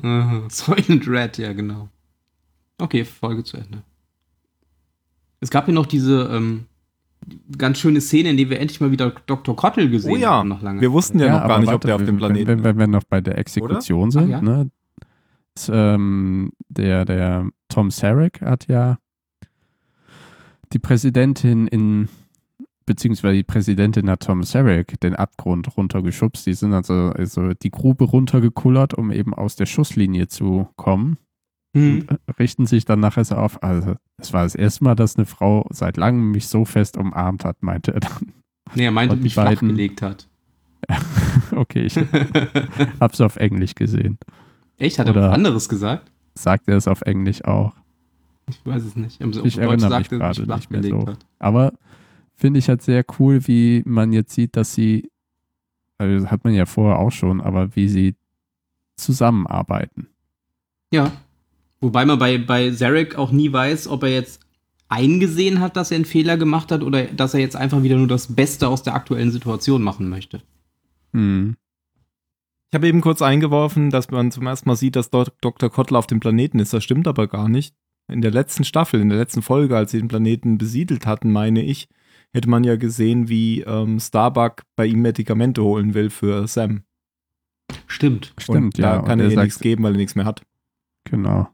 Aha, 0.02 0.46
Soylent 0.50 1.08
Red, 1.08 1.38
ja, 1.38 1.54
genau. 1.54 1.88
Okay, 2.76 3.04
Folge 3.04 3.44
zu 3.44 3.56
Ende. 3.56 3.82
Es 5.40 5.48
gab 5.50 5.64
hier 5.64 5.74
noch 5.74 5.86
diese 5.86 6.28
ähm, 6.30 6.66
ganz 7.56 7.78
schöne 7.78 8.00
Szene, 8.00 8.30
in 8.30 8.36
der 8.36 8.50
wir 8.50 8.60
endlich 8.60 8.80
mal 8.80 8.90
wieder 8.90 9.12
Dr. 9.26 9.54
Kottel 9.56 9.90
gesehen 9.90 10.12
Oh 10.12 10.16
ja, 10.16 10.30
haben 10.30 10.48
nach 10.48 10.62
langer 10.62 10.80
wir 10.80 10.92
wussten 10.92 11.18
ja, 11.20 11.28
noch 11.32 11.40
aber 11.40 11.48
gar 11.48 11.58
nicht, 11.60 11.68
ob 11.68 11.72
warte, 11.74 11.86
der 11.88 11.96
auf 11.96 12.02
dem 12.02 12.08
wenn- 12.08 12.16
Planeten 12.18 12.48
Wenn, 12.48 12.64
wenn 12.64 12.78
wir 12.78 12.86
noch 12.86 13.04
bei 13.04 13.20
der 13.20 13.38
Exekution 13.38 14.10
sind, 14.10 14.24
Ach 14.24 14.28
ja? 14.28 14.40
ne? 14.42 14.70
ist, 15.56 15.70
ähm, 15.72 16.52
der, 16.68 17.04
der 17.04 17.48
Tom 17.68 17.90
Sarek 17.90 18.40
hat 18.42 18.68
ja 18.68 18.98
die 20.72 20.78
Präsidentin 20.78 21.66
in, 21.66 22.08
beziehungsweise 22.86 23.34
die 23.36 23.42
Präsidentin 23.44 24.08
hat 24.10 24.20
Tom 24.22 24.42
Sarek 24.42 25.00
den 25.00 25.14
Abgrund 25.16 25.76
runtergeschubst. 25.76 26.46
Die 26.46 26.54
sind 26.54 26.74
also, 26.74 27.12
also 27.14 27.52
die 27.54 27.70
Grube 27.70 28.04
runtergekullert, 28.04 28.94
um 28.94 29.10
eben 29.10 29.34
aus 29.34 29.56
der 29.56 29.66
Schusslinie 29.66 30.28
zu 30.28 30.68
kommen. 30.76 31.16
Hm. 31.76 32.06
richten 32.38 32.66
sich 32.66 32.84
dann 32.86 33.00
nachher 33.00 33.24
so 33.24 33.34
auf. 33.36 33.62
Also, 33.62 33.94
es 34.16 34.32
war 34.32 34.42
das 34.44 34.54
erste 34.54 34.84
Mal, 34.84 34.94
dass 34.94 35.16
eine 35.16 35.26
Frau 35.26 35.66
seit 35.70 35.96
langem 35.96 36.30
mich 36.30 36.48
so 36.48 36.64
fest 36.64 36.96
umarmt 36.96 37.44
hat, 37.44 37.62
meinte 37.62 37.92
er 37.94 38.00
dann. 38.00 38.32
Nee, 38.74 38.84
er 38.86 38.90
meinte, 38.90 39.14
Und 39.16 39.22
mich 39.22 39.34
beiden- 39.34 39.68
gelegt 39.68 40.00
hat. 40.02 40.28
okay, 41.52 41.82
ich 41.86 41.96
hab's 43.00 43.20
auf 43.20 43.36
Englisch 43.36 43.74
gesehen. 43.74 44.18
Echt? 44.78 44.98
Hat 44.98 45.08
er 45.08 45.14
was 45.14 45.32
anderes 45.34 45.68
gesagt? 45.68 46.10
Sagt 46.34 46.68
er 46.68 46.76
es 46.76 46.88
auf 46.88 47.02
Englisch 47.02 47.44
auch. 47.44 47.74
Ich 48.48 48.64
weiß 48.64 48.84
es 48.84 48.96
nicht. 48.96 49.20
Im, 49.20 49.30
Ich 49.44 49.58
erinnere 49.58 49.74
mich 49.74 50.08
sagt 50.08 50.12
er, 50.12 50.18
gerade 50.18 50.46
nicht 50.54 50.70
mehr 50.70 50.82
so. 50.82 51.06
hat. 51.06 51.18
Aber 51.38 51.72
finde 52.34 52.58
ich 52.60 52.68
halt 52.68 52.80
sehr 52.82 53.04
cool, 53.18 53.46
wie 53.46 53.82
man 53.84 54.12
jetzt 54.12 54.32
sieht, 54.34 54.56
dass 54.56 54.72
sie, 54.72 55.10
also 55.98 56.22
das 56.22 56.30
hat 56.30 56.44
man 56.44 56.54
ja 56.54 56.64
vorher 56.64 56.98
auch 56.98 57.10
schon, 57.12 57.40
aber 57.42 57.74
wie 57.76 57.88
sie 57.88 58.14
zusammenarbeiten. 58.96 60.08
Ja. 60.92 61.12
Wobei 61.80 62.04
man 62.04 62.18
bei, 62.18 62.38
bei 62.38 62.70
Zarek 62.70 63.16
auch 63.16 63.30
nie 63.30 63.52
weiß, 63.52 63.88
ob 63.88 64.02
er 64.02 64.10
jetzt 64.10 64.40
eingesehen 64.88 65.60
hat, 65.60 65.76
dass 65.76 65.90
er 65.90 65.96
einen 65.96 66.04
Fehler 66.04 66.36
gemacht 66.36 66.72
hat 66.72 66.82
oder 66.82 67.04
dass 67.04 67.34
er 67.34 67.40
jetzt 67.40 67.56
einfach 67.56 67.82
wieder 67.82 67.96
nur 67.96 68.08
das 68.08 68.34
Beste 68.34 68.68
aus 68.68 68.82
der 68.82 68.94
aktuellen 68.94 69.30
Situation 69.30 69.82
machen 69.82 70.08
möchte. 70.08 70.42
Hm. 71.12 71.56
Ich 72.70 72.74
habe 72.74 72.88
eben 72.88 73.00
kurz 73.00 73.22
eingeworfen, 73.22 73.90
dass 73.90 74.10
man 74.10 74.30
zum 74.30 74.46
ersten 74.46 74.68
Mal 74.68 74.76
sieht, 74.76 74.96
dass 74.96 75.10
dort 75.10 75.32
Dr. 75.40 75.70
Kottler 75.70 75.98
auf 75.98 76.06
dem 76.06 76.20
Planeten 76.20 76.58
ist. 76.58 76.72
Das 76.72 76.84
stimmt 76.84 77.06
aber 77.06 77.26
gar 77.26 77.48
nicht. 77.48 77.74
In 78.10 78.20
der 78.20 78.30
letzten 78.30 78.64
Staffel, 78.64 79.00
in 79.00 79.08
der 79.08 79.18
letzten 79.18 79.42
Folge, 79.42 79.76
als 79.76 79.90
sie 79.90 79.98
den 79.98 80.08
Planeten 80.08 80.58
besiedelt 80.58 81.06
hatten, 81.06 81.30
meine 81.30 81.62
ich, 81.62 81.88
hätte 82.32 82.48
man 82.48 82.64
ja 82.64 82.76
gesehen, 82.76 83.28
wie 83.28 83.62
ähm, 83.62 84.00
Starbuck 84.00 84.62
bei 84.76 84.86
ihm 84.86 85.00
Medikamente 85.00 85.62
holen 85.62 85.94
will 85.94 86.10
für 86.10 86.46
Sam. 86.46 86.82
Stimmt. 87.86 88.34
Stimmt, 88.38 88.58
Und 88.58 88.78
ja. 88.78 88.96
da 88.96 89.02
kann 89.02 89.20
und 89.20 89.26
er 89.26 89.30
ihr 89.30 89.42
nichts 89.42 89.60
geben, 89.60 89.84
weil 89.84 89.94
er 89.94 89.98
nichts 89.98 90.14
mehr 90.14 90.24
hat. 90.24 90.42
Genau. 91.04 91.48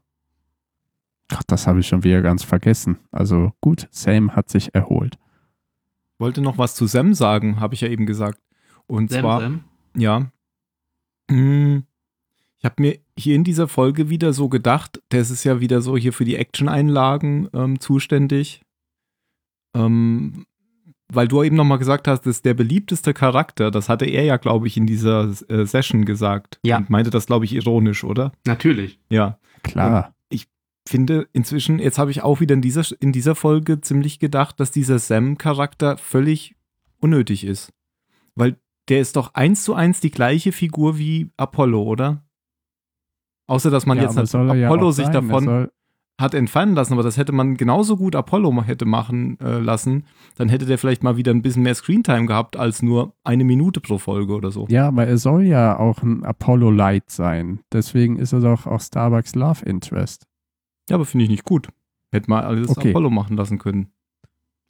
Ach, 1.31 1.43
das 1.43 1.67
habe 1.67 1.79
ich 1.79 1.87
schon 1.87 2.03
wieder 2.03 2.21
ganz 2.21 2.43
vergessen. 2.43 2.99
Also 3.11 3.51
gut, 3.61 3.87
Sam 3.91 4.35
hat 4.35 4.49
sich 4.49 4.73
erholt. 4.75 5.17
Wollte 6.19 6.41
noch 6.41 6.57
was 6.57 6.75
zu 6.75 6.87
Sam 6.87 7.13
sagen, 7.13 7.59
habe 7.59 7.73
ich 7.73 7.81
ja 7.81 7.87
eben 7.87 8.05
gesagt. 8.05 8.39
Und 8.87 9.09
Sam, 9.09 9.21
zwar, 9.21 9.41
Sam. 9.41 9.63
ja, 9.95 10.31
hm, 11.29 11.83
ich 12.57 12.65
habe 12.65 12.81
mir 12.81 12.99
hier 13.17 13.35
in 13.35 13.43
dieser 13.43 13.67
Folge 13.67 14.09
wieder 14.09 14.33
so 14.33 14.49
gedacht, 14.49 15.01
das 15.09 15.29
ist 15.29 15.43
ja 15.43 15.59
wieder 15.59 15.81
so 15.81 15.97
hier 15.97 16.13
für 16.13 16.25
die 16.25 16.35
Action-Einlagen 16.35 17.49
ähm, 17.53 17.79
zuständig. 17.79 18.61
Ähm, 19.75 20.45
weil 21.13 21.27
du 21.27 21.43
eben 21.43 21.55
nochmal 21.55 21.77
gesagt 21.77 22.07
hast, 22.07 22.21
das 22.21 22.37
ist 22.37 22.45
der 22.45 22.55
beliebteste 22.55 23.13
Charakter. 23.13 23.69
Das 23.69 23.89
hatte 23.89 24.05
er 24.05 24.23
ja, 24.23 24.37
glaube 24.37 24.65
ich, 24.65 24.77
in 24.77 24.87
dieser 24.87 25.31
äh, 25.49 25.65
Session 25.65 26.05
gesagt. 26.05 26.59
Ja. 26.63 26.77
Und 26.77 26.89
meinte 26.89 27.11
das, 27.11 27.27
glaube 27.27 27.45
ich, 27.45 27.53
ironisch, 27.53 28.03
oder? 28.03 28.31
Natürlich. 28.45 28.99
Ja. 29.09 29.37
Klar. 29.61 30.14
Finde 30.87 31.27
inzwischen, 31.33 31.79
jetzt 31.79 31.97
habe 31.97 32.11
ich 32.11 32.21
auch 32.21 32.39
wieder 32.39 32.53
in 32.53 32.61
dieser, 32.61 32.83
in 32.99 33.11
dieser 33.11 33.33
Folge 33.33 33.81
ziemlich 33.81 34.19
gedacht, 34.19 34.59
dass 34.59 34.69
dieser 34.71 34.99
Sam-Charakter 34.99 35.97
völlig 35.97 36.55
unnötig 36.99 37.43
ist. 37.43 37.73
Weil 38.35 38.57
der 38.87 38.99
ist 38.99 39.15
doch 39.15 39.33
eins 39.33 39.63
zu 39.63 39.73
eins 39.73 39.99
die 39.99 40.11
gleiche 40.11 40.51
Figur 40.51 40.97
wie 40.97 41.31
Apollo, 41.37 41.81
oder? 41.81 42.23
Außer, 43.47 43.69
dass 43.69 43.85
man 43.85 43.97
ja, 43.97 44.03
jetzt 44.03 44.17
hat 44.17 44.31
ja 44.31 44.67
Apollo 44.67 44.89
auch 44.89 44.91
sich 44.91 45.05
sein. 45.05 45.13
davon. 45.13 45.67
Hat 46.17 46.33
entfernen 46.33 46.75
lassen, 46.75 46.93
aber 46.93 47.03
das 47.03 47.17
hätte 47.17 47.33
man 47.33 47.57
genauso 47.57 47.97
gut 47.97 48.15
Apollo 48.15 48.63
hätte 48.63 48.85
machen 48.85 49.37
äh, 49.41 49.59
lassen, 49.59 50.05
dann 50.37 50.47
hätte 50.47 50.65
der 50.65 50.77
vielleicht 50.77 51.03
mal 51.03 51.17
wieder 51.17 51.33
ein 51.33 51.41
bisschen 51.41 51.63
mehr 51.63 51.75
Screentime 51.75 52.25
gehabt 52.25 52.55
als 52.55 52.81
nur 52.81 53.13
eine 53.25 53.43
Minute 53.43 53.81
pro 53.81 53.97
Folge 53.97 54.33
oder 54.33 54.49
so. 54.49 54.65
Ja, 54.69 54.87
aber 54.87 55.05
er 55.05 55.17
soll 55.17 55.43
ja 55.43 55.77
auch 55.77 56.03
ein 56.03 56.23
Apollo 56.23 56.71
Light 56.71 57.09
sein. 57.09 57.59
Deswegen 57.73 58.17
ist 58.17 58.31
er 58.31 58.39
doch 58.39 58.65
auch 58.65 58.79
Starbucks 58.79 59.35
Love 59.35 59.65
Interest. 59.65 60.25
Ja, 60.89 60.95
aber 60.95 61.05
finde 61.05 61.23
ich 61.25 61.29
nicht 61.29 61.43
gut. 61.45 61.67
Hätte 62.11 62.29
mal 62.29 62.43
alles 62.43 62.69
Okay. 62.69 62.89
Apollo 62.89 63.09
machen 63.09 63.37
lassen 63.37 63.57
können. 63.59 63.89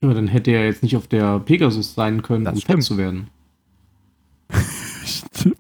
Aber 0.02 0.14
dann 0.14 0.28
hätte 0.28 0.52
er 0.52 0.66
jetzt 0.66 0.84
nicht 0.84 0.96
auf 0.98 1.08
der 1.08 1.40
Pegasus 1.40 1.94
sein 1.96 2.22
können, 2.22 2.46
Das 2.46 2.56
um 2.56 2.60
stimmt. 2.62 2.78
fett 2.80 2.84
zu 2.86 2.98
werden. 2.98 3.28
Stimmt. 5.06 5.58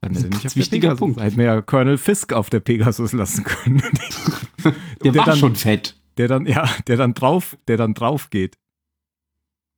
Dann 0.00 0.14
hätte 0.14 0.26
er 0.26 0.30
nicht 0.30 0.44
Das 0.44 0.44
auf 0.44 0.44
ist 0.44 0.54
der 0.54 0.56
wichtiger 0.56 0.80
Pegasus. 0.88 0.98
Punkt. 0.98 1.18
Da 1.18 1.22
hätten 1.24 1.36
wir 1.38 1.44
ja 1.46 1.62
Colonel 1.62 1.98
Fisk 1.98 2.32
auf 2.32 2.50
der 2.50 2.60
Pegasus 2.60 3.12
lassen 3.12 3.44
können. 3.44 3.82
Der, 5.04 5.14
war 5.14 5.26
dann, 5.26 5.36
schon 5.38 5.54
fett. 5.54 5.96
Der 6.16 6.26
dann, 6.26 6.46
ja, 6.46 6.68
der 6.88 6.96
dann 6.96 7.14
drauf, 7.14 7.56
der 7.68 7.76
dann 7.76 7.94
drauf 7.94 8.30
geht. 8.30 8.56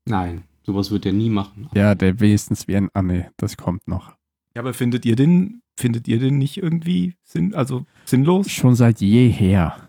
Nein, 0.06 0.44
sowas 0.62 0.90
wird 0.90 1.04
er 1.04 1.12
nie 1.12 1.28
machen. 1.28 1.68
Ja, 1.74 1.94
der 1.94 2.20
wenigstens 2.20 2.66
wie 2.68 2.76
ein. 2.76 2.88
Ah, 2.94 3.02
nee, 3.02 3.26
das 3.36 3.58
kommt 3.58 3.86
noch. 3.86 4.14
Ja, 4.54 4.62
aber 4.62 4.72
findet 4.72 5.04
ihr 5.04 5.14
den, 5.16 5.60
findet 5.76 6.08
ihr 6.08 6.18
den 6.18 6.38
nicht 6.38 6.56
irgendwie 6.56 7.16
sinn, 7.22 7.54
also 7.54 7.84
sinnlos? 8.06 8.50
Schon 8.50 8.74
seit 8.76 9.00
jeher. 9.02 9.87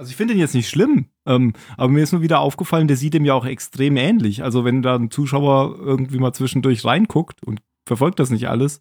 Also 0.00 0.10
ich 0.12 0.16
finde 0.16 0.32
ihn 0.32 0.40
jetzt 0.40 0.54
nicht 0.54 0.70
schlimm, 0.70 1.08
ähm, 1.26 1.52
aber 1.76 1.92
mir 1.92 2.02
ist 2.02 2.12
nur 2.12 2.22
wieder 2.22 2.40
aufgefallen, 2.40 2.88
der 2.88 2.96
sieht 2.96 3.14
ihm 3.14 3.26
ja 3.26 3.34
auch 3.34 3.44
extrem 3.44 3.98
ähnlich. 3.98 4.42
Also 4.42 4.64
wenn 4.64 4.80
da 4.80 4.94
ein 4.94 5.10
Zuschauer 5.10 5.76
irgendwie 5.78 6.18
mal 6.18 6.32
zwischendurch 6.32 6.86
reinguckt 6.86 7.44
und 7.44 7.60
verfolgt 7.84 8.18
das 8.18 8.30
nicht 8.30 8.48
alles, 8.48 8.80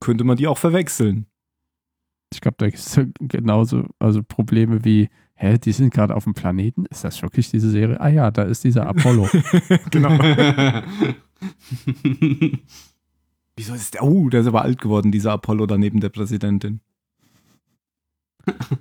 könnte 0.00 0.24
man 0.24 0.36
die 0.36 0.46
auch 0.46 0.58
verwechseln. 0.58 1.24
Ich 2.30 2.42
glaube, 2.42 2.56
da 2.58 2.66
gibt 2.66 2.76
es 2.76 3.00
genauso 3.20 3.86
also 3.98 4.22
Probleme 4.22 4.84
wie, 4.84 5.08
hä, 5.32 5.56
die 5.56 5.72
sind 5.72 5.94
gerade 5.94 6.14
auf 6.14 6.24
dem 6.24 6.34
Planeten? 6.34 6.84
Ist 6.90 7.04
das 7.04 7.22
wirklich 7.22 7.50
diese 7.50 7.70
Serie? 7.70 7.98
Ah 7.98 8.08
ja, 8.08 8.30
da 8.30 8.42
ist 8.42 8.64
dieser 8.64 8.86
Apollo. 8.86 9.30
genau. 9.90 10.10
Wieso 13.56 13.72
ist 13.72 13.94
der? 13.94 14.02
Oh, 14.02 14.28
der 14.28 14.42
ist 14.42 14.46
aber 14.46 14.60
alt 14.60 14.78
geworden, 14.78 15.10
dieser 15.10 15.32
Apollo 15.32 15.64
da 15.64 15.78
neben 15.78 16.00
der 16.00 16.10
Präsidentin. 16.10 16.82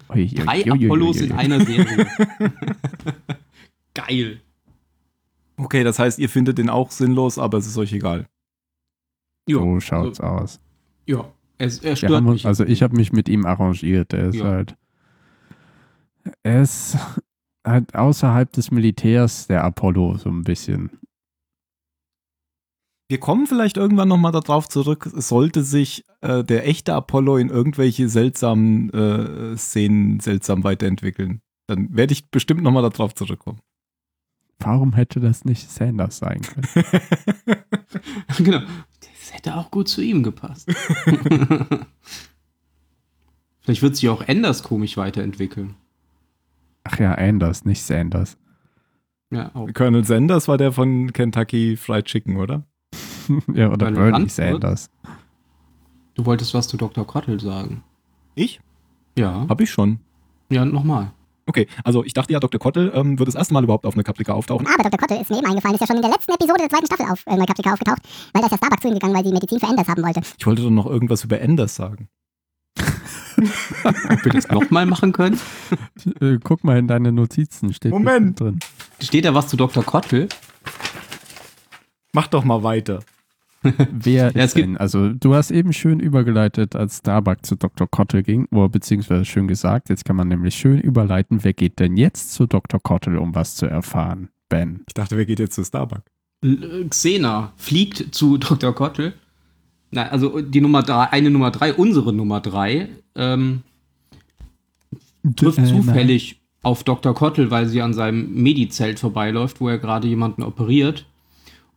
Drei 0.08 0.64
Apollos 0.72 1.18
in 1.22 1.32
einer 1.32 1.64
Serie. 1.66 2.08
Geil. 3.94 4.42
Okay, 5.58 5.84
das 5.84 5.98
heißt, 6.00 6.20
ihr 6.20 6.30
findet 6.30 6.58
den 6.58 6.70
auch 6.70 6.92
sinnlos, 6.92 7.40
aber 7.40 7.58
es 7.58 7.66
ist 7.68 7.78
euch 7.78 7.92
egal. 7.94 8.28
Ja, 9.48 9.58
So 9.58 9.80
schaut's 9.80 10.20
also, 10.20 10.44
aus. 10.44 10.60
ja. 11.06 11.32
Er, 11.60 11.72
er 11.82 11.96
stört 11.96 12.24
mich. 12.24 12.46
also 12.46 12.64
ich 12.66 12.84
habe 12.84 12.96
mich 12.96 13.12
mit 13.12 13.28
ihm 13.28 13.48
arrangiert. 13.48 14.14
Er 14.14 14.30
ist 14.30 14.36
Ja. 14.36 14.46
halt. 14.46 14.76
Er 16.44 16.62
ist 16.62 16.96
halt 17.66 17.96
außerhalb 17.96 18.52
des 18.54 18.70
Militärs 18.70 19.48
der 19.48 19.64
Apollo 19.64 20.18
so 20.18 20.30
ein 20.30 20.44
bisschen. 20.44 20.92
Wir 23.10 23.20
kommen 23.20 23.48
vielleicht 23.48 23.78
irgendwann 23.78 24.10
nochmal 24.10 24.34
darauf 24.34 24.68
zurück, 24.68 25.10
sollte 25.14 25.64
sich 25.64 26.04
äh, 26.22 26.44
der 26.44 26.68
echte 26.68 26.94
Apollo 26.94 27.38
in 27.38 27.50
irgendwelche 27.50 28.10
seltsamen 28.10 28.90
äh, 28.90 29.56
Szenen 29.56 30.20
seltsam 30.20 30.66
weiterentwickeln. 30.66 31.42
Dann 31.68 31.96
werde 31.96 32.12
ich 32.12 32.30
bestimmt 32.30 32.64
nochmal 32.64 32.90
darauf 32.90 33.16
zurückkommen. 33.16 33.60
Warum 34.60 34.94
hätte 34.94 35.20
das 35.20 35.46
nicht 35.46 35.70
Sanders 35.70 36.18
sein 36.18 36.42
können? 36.42 36.68
genau. 38.40 38.60
Das 39.00 39.34
hätte 39.34 39.56
auch 39.56 39.72
gut 39.72 39.88
zu 39.88 40.02
ihm 40.02 40.24
gepasst. 40.24 40.68
Vielleicht 43.62 43.82
wird 43.82 43.96
sich 43.96 44.10
auch 44.10 44.22
Enders 44.22 44.64
komisch 44.64 44.98
weiterentwickeln. 44.98 45.76
Ach 46.84 47.00
ja, 47.00 47.14
Anders, 47.14 47.64
nicht 47.66 47.84
Sanders. 47.84 48.38
Ja, 49.30 49.54
auch. 49.54 49.72
Colonel 49.74 50.06
Sanders 50.06 50.48
war 50.48 50.58
der 50.58 50.72
von 50.72 51.14
Kentucky 51.14 51.76
Fried 51.78 52.06
Chicken, 52.06 52.38
oder? 52.38 52.66
ja, 53.54 53.70
oder 53.72 53.92
Bernie 53.92 54.12
Landwirt? 54.12 54.32
Sanders. 54.32 54.90
Du 56.16 56.26
wolltest 56.26 56.54
was 56.54 56.68
zu 56.68 56.78
Dr. 56.78 57.06
Kottel 57.06 57.40
sagen. 57.40 57.84
Ich? 58.36 58.60
Ja. 59.18 59.46
Hab 59.48 59.62
ich 59.62 59.70
schon. 59.70 60.00
Ja, 60.50 60.66
nochmal. 60.66 61.12
Okay, 61.46 61.68
also 61.84 62.04
ich 62.04 62.14
dachte 62.14 62.34
ja, 62.34 62.40
Dr. 62.40 62.60
Kottel 62.60 62.92
ähm, 62.94 63.18
wird 63.20 63.28
das 63.28 63.36
erste 63.36 63.54
Mal 63.54 63.64
überhaupt 63.64 63.86
auf 63.86 63.94
einer 63.94 64.04
Caprica 64.04 64.34
auftauchen. 64.34 64.68
Aber 64.68 64.84
Dr. 64.84 65.00
Kottel 65.00 65.22
ist 65.22 65.30
mir 65.30 65.38
eben 65.38 65.48
eingefallen, 65.48 65.76
ist 65.76 65.82
ja 65.82 65.88
schon 65.88 65.96
in 65.96 66.02
der 66.02 66.12
letzten 66.12 66.34
Episode 66.34 66.60
der 66.60 66.70
zweiten 66.70 66.86
Staffel 66.88 67.06
auf 67.10 67.26
äh, 67.26 67.38
Neukaprika 67.38 67.74
aufgetaucht, 67.74 68.00
weil 68.34 68.42
da 68.42 68.48
ist 68.48 68.52
ja 68.52 68.58
Starbucks 68.58 68.82
zu 68.82 68.88
ihm 68.90 68.94
gegangen, 68.96 69.16
weil 69.16 69.24
sie 69.24 69.32
Medizin 69.32 69.60
für 69.60 69.68
Enders 69.68 69.88
haben 69.88 70.04
wollte. 70.04 70.22
Ich 70.38 70.46
wollte 70.46 70.62
doch 70.62 70.70
noch 70.70 70.86
irgendwas 70.88 71.24
über 71.24 71.40
Enders 71.40 71.76
sagen. 71.76 72.10
Ob 73.84 74.26
wir 74.26 74.32
das 74.34 74.48
nochmal 74.50 74.86
machen 74.86 75.12
können? 75.14 75.40
Äh, 76.22 76.40
guck 76.44 76.64
mal 76.64 76.78
in 76.78 76.88
deine 76.88 77.12
Notizen, 77.12 77.74
steht 77.74 77.92
Moment. 77.92 78.40
drin. 78.40 78.60
Steht 79.02 79.26
da 79.26 79.34
was 79.34 79.48
zu 79.50 79.58
Dr. 79.58 79.84
Kottel? 79.84 80.30
Mach 82.14 82.28
doch 82.28 82.44
mal 82.44 82.64
weiter. 82.64 83.02
Wer 83.92 84.32
Ja, 84.32 84.44
es 84.44 84.46
ist 84.46 84.58
denn? 84.58 84.78
Also, 84.78 85.10
du 85.10 85.34
hast 85.34 85.52
eben 85.52 85.74
schön 85.74 86.00
übergeleitet, 86.00 86.76
als 86.76 86.98
Starbuck 87.00 87.46
zu 87.46 87.56
Dr. 87.56 87.88
Kottel 87.90 88.24
ging, 88.24 88.46
oder 88.52 88.70
beziehungsweise 88.70 89.26
schön 89.26 89.48
gesagt, 89.48 89.90
jetzt 89.90 90.06
kann 90.06 90.16
man 90.16 90.28
nämlich 90.28 90.56
schön 90.56 90.80
überleiten, 90.80 91.44
wer 91.44 91.54
geht 91.54 91.80
denn 91.80 91.98
jetzt 91.98 92.34
zu 92.34 92.46
Dr. 92.46 92.80
Kottel, 92.82 93.18
um 93.18 93.36
was 93.36 93.56
zu 93.56 93.66
erfahren? 93.66 94.30
Ben. 94.50 94.82
Ich 94.88 94.94
dachte, 94.94 95.18
wer 95.18 95.26
geht 95.26 95.40
jetzt 95.40 95.56
zu 95.56 95.64
Starbucks? 95.64 96.04
L- 96.44 96.84
äh, 96.84 96.88
Xena 96.88 97.52
fliegt 97.58 98.14
zu 98.14 98.38
Dr. 98.38 98.74
Kottel. 98.74 99.14
Na, 99.92 100.04
also 100.10 100.42
die 100.42 100.62
Nummer 100.62 100.84
drei, 100.84 101.06
eine 101.12 101.30
Nummer 101.30 101.50
drei, 101.52 101.74
unsere 101.74 102.14
Nummer 102.14 102.42
drei, 102.42 102.90
ähm, 103.16 103.64
trifft 105.36 105.60
Äh, 105.60 105.66
zufällig 105.66 106.40
auf 106.62 106.84
Dr. 106.84 107.14
Kottel, 107.14 107.52
weil 107.52 107.68
sie 107.68 107.82
an 107.82 107.94
seinem 107.94 108.34
Medizelt 108.34 109.00
vorbeiläuft, 109.00 109.62
wo 109.62 109.70
er 109.70 109.78
gerade 109.78 110.08
jemanden 110.08 110.44
operiert. 110.44 111.06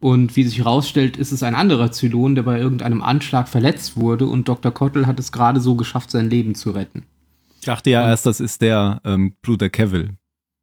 Und 0.01 0.35
wie 0.35 0.45
sich 0.45 0.59
herausstellt, 0.59 1.19
ist 1.19 1.31
es 1.31 1.43
ein 1.43 1.55
anderer 1.55 1.93
Zylon, 1.93 2.35
der 2.35 2.43
bei 2.43 2.59
irgendeinem 2.59 3.03
Anschlag 3.03 3.49
verletzt 3.49 3.97
wurde 3.99 4.27
und 4.27 4.49
Dr. 4.49 4.73
Kottel 4.73 5.07
hat 5.07 5.21
es 5.21 5.31
gerade 5.31 5.61
so 5.61 5.75
geschafft, 5.75 6.11
sein 6.11 6.31
Leben 6.31 6.55
zu 6.55 6.71
retten. 6.71 7.05
Ich 7.61 7.67
dachte 7.67 7.91
ja 7.91 8.09
erst, 8.09 8.25
das 8.25 8.41
ist 8.41 8.63
der 8.63 9.03
ähm, 9.05 9.35
Bruder 9.43 9.69
Cavill. 9.69 10.11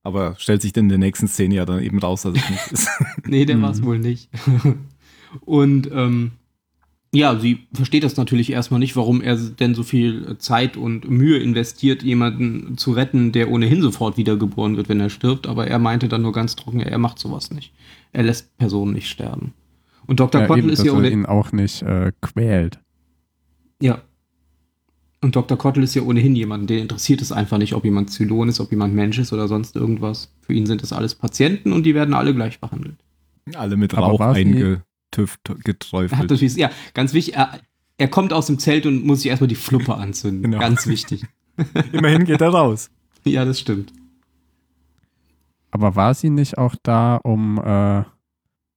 Aber 0.03 0.35
stellt 0.39 0.61
sich 0.63 0.73
denn 0.73 0.85
in 0.85 0.89
der 0.89 0.97
nächsten 0.97 1.27
Szene 1.27 1.53
ja 1.55 1.65
dann 1.65 1.83
eben 1.83 1.99
raus, 1.99 2.23
dass 2.23 2.35
es 2.35 2.49
nicht 2.49 2.71
ist. 2.71 2.89
Nee, 3.27 3.45
der 3.45 3.57
Mhm. 3.57 3.61
war 3.61 3.71
es 3.71 3.83
wohl 3.83 3.99
nicht. 3.99 4.29
und 5.41 5.89
ähm, 5.91 6.31
ja, 7.13 7.39
sie 7.39 7.59
versteht 7.73 8.03
das 8.03 8.17
natürlich 8.17 8.51
erstmal 8.51 8.79
nicht, 8.79 8.95
warum 8.95 9.21
er 9.21 9.35
denn 9.37 9.75
so 9.75 9.83
viel 9.83 10.37
Zeit 10.39 10.77
und 10.77 11.09
Mühe 11.09 11.37
investiert, 11.37 12.03
jemanden 12.03 12.77
zu 12.77 12.91
retten, 12.91 13.31
der 13.31 13.49
ohnehin 13.51 13.81
sofort 13.81 14.17
wiedergeboren 14.17 14.77
wird, 14.77 14.89
wenn 14.89 14.99
er 14.99 15.09
stirbt. 15.09 15.47
Aber 15.47 15.67
er 15.67 15.79
meinte 15.79 16.07
dann 16.07 16.21
nur 16.21 16.33
ganz 16.33 16.55
trocken, 16.55 16.79
er 16.79 16.97
macht 16.97 17.19
sowas 17.19 17.51
nicht. 17.51 17.71
Er 18.13 18.23
lässt 18.23 18.57
Personen 18.57 18.93
nicht 18.93 19.09
sterben. 19.09 19.53
Und 20.05 20.19
Dr. 20.19 20.41
Ja, 20.41 20.47
Kottel 20.47 20.63
eben, 20.63 20.69
ist 20.69 20.83
ja 20.83 20.91
er 20.93 20.97
ohnehin. 20.97 21.19
ihn 21.21 21.25
auch 21.25 21.51
nicht 21.51 21.81
äh, 21.81 22.11
quält. 22.21 22.79
Ja. 23.81 24.01
Und 25.21 25.35
Dr. 25.35 25.57
Kottel 25.57 25.83
ist 25.83 25.95
ja 25.95 26.03
ohnehin 26.03 26.35
jemand, 26.35 26.69
den 26.69 26.79
interessiert 26.79 27.21
es 27.21 27.31
einfach 27.31 27.57
nicht, 27.57 27.73
ob 27.73 27.83
jemand 27.83 28.11
Zylon 28.11 28.49
ist, 28.49 28.59
ob 28.59 28.71
jemand 28.71 28.93
Mensch 28.93 29.17
ist 29.17 29.33
oder 29.33 29.47
sonst 29.47 29.75
irgendwas. 29.75 30.31
Für 30.41 30.53
ihn 30.53 30.65
sind 30.65 30.83
es 30.83 30.93
alles 30.93 31.15
Patienten 31.15 31.73
und 31.73 31.83
die 31.83 31.95
werden 31.95 32.13
alle 32.13 32.33
gleich 32.33 32.59
behandelt. 32.59 32.97
Alle 33.55 33.77
mit 33.77 33.97
Rauch 33.97 34.19
eingetüft, 34.19 34.79
Er 35.49 35.55
hat 35.55 35.63
geträufelt. 35.65 36.21
natürlich, 36.21 36.55
ja, 36.55 36.69
ganz 36.93 37.13
wichtig, 37.13 37.35
er, 37.35 37.59
er 37.97 38.07
kommt 38.07 38.31
aus 38.31 38.45
dem 38.47 38.59
Zelt 38.59 38.85
und 38.85 39.05
muss 39.05 39.21
sich 39.21 39.29
erstmal 39.29 39.47
die 39.47 39.55
Fluppe 39.55 39.95
anzünden. 39.95 40.43
Genau. 40.51 40.59
Ganz 40.59 40.85
wichtig. 40.87 41.25
Immerhin 41.91 42.25
geht 42.25 42.41
er 42.41 42.49
raus. 42.49 42.89
Ja, 43.25 43.43
das 43.43 43.59
stimmt. 43.59 43.91
Aber 45.77 45.95
war 45.95 46.13
sie 46.15 46.31
nicht 46.31 46.57
auch 46.57 46.73
da, 46.81 47.17
um 47.17 47.59
äh, 47.63 48.03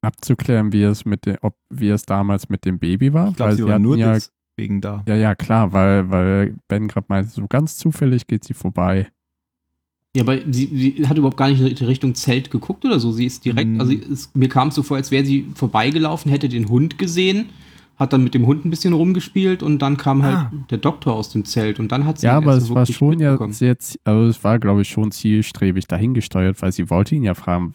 abzuklären, 0.03 0.71
wie 0.73 0.83
es 0.83 1.05
mit 1.07 1.25
dem, 1.25 1.37
ob 1.41 1.55
wie 1.71 1.89
es 1.89 2.05
damals 2.05 2.49
mit 2.51 2.65
dem 2.67 2.79
Baby 2.79 3.13
war? 3.15 3.31
Ich 3.31 3.37
glaube, 3.37 3.57
sie 3.57 3.65
war 3.65 3.73
hatten 3.75 3.83
nur 3.83 3.97
ja, 3.97 4.13
deswegen 4.13 4.81
da. 4.83 5.03
ja, 5.09 5.15
ja, 5.17 5.35
klar, 5.35 5.73
weil, 5.73 6.11
weil 6.11 6.57
Ben 6.69 6.89
gerade 6.89 7.07
meinte, 7.09 7.31
so 7.31 7.47
ganz 7.49 7.77
zufällig 7.79 8.27
geht 8.27 8.45
sie 8.45 8.53
vorbei. 8.55 9.09
Ja, 10.15 10.23
aber 10.25 10.39
sie, 10.51 10.67
sie 10.97 11.07
hat 11.09 11.17
überhaupt 11.17 11.37
gar 11.39 11.49
nicht 11.49 11.61
in 11.61 11.75
die 11.75 11.85
Richtung 11.85 12.15
Zelt 12.15 12.51
geguckt 12.51 12.85
oder 12.85 12.99
so. 13.01 13.13
Sie 13.13 13.25
ist 13.27 13.45
direkt, 13.45 13.71
Mhm. 13.71 13.81
also 13.81 13.93
es, 13.93 14.31
mir 14.35 14.49
kam 14.49 14.69
es 14.69 14.75
so 14.75 14.83
vor, 14.83 14.97
als 14.99 15.11
wäre 15.11 15.25
sie 15.25 15.47
vorbeigelaufen, 15.55 16.31
hätte 16.31 16.49
den 16.51 16.69
Hund 16.69 16.99
gesehen, 16.99 17.47
hat 18.01 18.13
dann 18.13 18.25
mit 18.25 18.35
dem 18.35 18.47
Hund 18.47 18.65
ein 18.65 18.71
bisschen 18.71 18.93
rumgespielt 18.95 19.63
und 19.63 19.79
dann 19.81 19.97
kam 19.97 20.23
halt 20.25 20.37
Ah. 20.37 20.53
der 20.71 20.79
Doktor 20.79 21.15
aus 21.15 21.29
dem 21.29 21.45
Zelt 21.45 21.79
und 21.79 21.93
dann 21.93 22.07
hat 22.07 22.19
sie 22.19 22.27
Ja, 22.27 22.37
aber 22.39 22.55
es 22.55 22.69
war 22.75 22.87
schon 22.87 23.21
ja 23.21 23.37
sehr, 23.51 23.77
also 24.05 24.27
es 24.27 24.43
war, 24.43 24.59
glaube 24.59 24.83
ich, 24.83 24.89
schon 24.89 25.13
zielstrebig 25.13 25.87
dahingesteuert, 25.87 26.61
weil 26.63 26.73
sie 26.73 26.89
wollte 26.91 27.15
ihn 27.15 27.23
ja 27.23 27.35
fragen, 27.35 27.75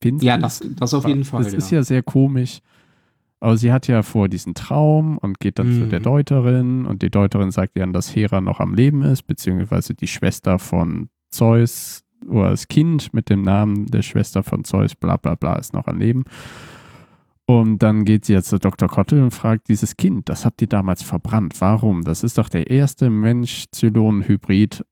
findest 0.00 0.24
Ja, 0.24 0.38
das, 0.38 0.62
das 0.76 0.94
auf 0.94 1.06
jeden 1.06 1.24
Fall. 1.24 1.42
Das 1.44 1.52
ist 1.52 1.70
ja 1.70 1.82
sehr 1.82 2.02
komisch. 2.02 2.60
Aber 3.40 3.58
sie 3.58 3.72
hat 3.72 3.88
ja 3.88 4.02
vor 4.02 4.28
diesen 4.28 4.54
Traum 4.54 5.18
und 5.18 5.38
geht 5.38 5.58
dann 5.58 5.66
zu 5.66 5.80
Mhm. 5.84 5.90
der 5.90 6.00
Deuterin 6.00 6.86
und 6.86 7.02
die 7.02 7.10
Deuterin 7.10 7.50
sagt 7.50 7.76
ihr 7.76 7.80
dann, 7.80 7.92
dass 7.92 8.14
Hera 8.16 8.40
noch 8.40 8.58
am 8.60 8.72
Leben 8.74 9.02
ist, 9.02 9.24
beziehungsweise 9.26 9.92
die 9.92 10.06
Schwester 10.06 10.58
von 10.58 11.08
Zeus 11.30 12.04
oder 12.26 12.50
das 12.50 12.68
Kind 12.68 13.12
mit 13.12 13.28
dem 13.28 13.42
Namen 13.42 13.84
der 13.86 14.00
Schwester 14.00 14.42
von 14.42 14.64
Zeus, 14.64 14.94
bla 14.94 15.18
bla 15.18 15.34
bla, 15.34 15.56
ist 15.56 15.74
noch 15.74 15.88
am 15.88 15.98
Leben. 15.98 16.24
Und 17.46 17.78
dann 17.78 18.04
geht 18.04 18.24
sie 18.24 18.32
jetzt 18.32 18.48
zu 18.48 18.58
Dr. 18.58 18.88
Kottel 18.88 19.22
und 19.22 19.30
fragt, 19.30 19.68
dieses 19.68 19.96
Kind, 19.96 20.28
das 20.28 20.46
habt 20.46 20.62
ihr 20.62 20.68
damals 20.68 21.02
verbrannt. 21.02 21.60
Warum? 21.60 22.02
Das 22.02 22.22
ist 22.22 22.38
doch 22.38 22.48
der 22.48 22.70
erste 22.70 23.10
Mensch-Zylon-Hybrid 23.10 24.84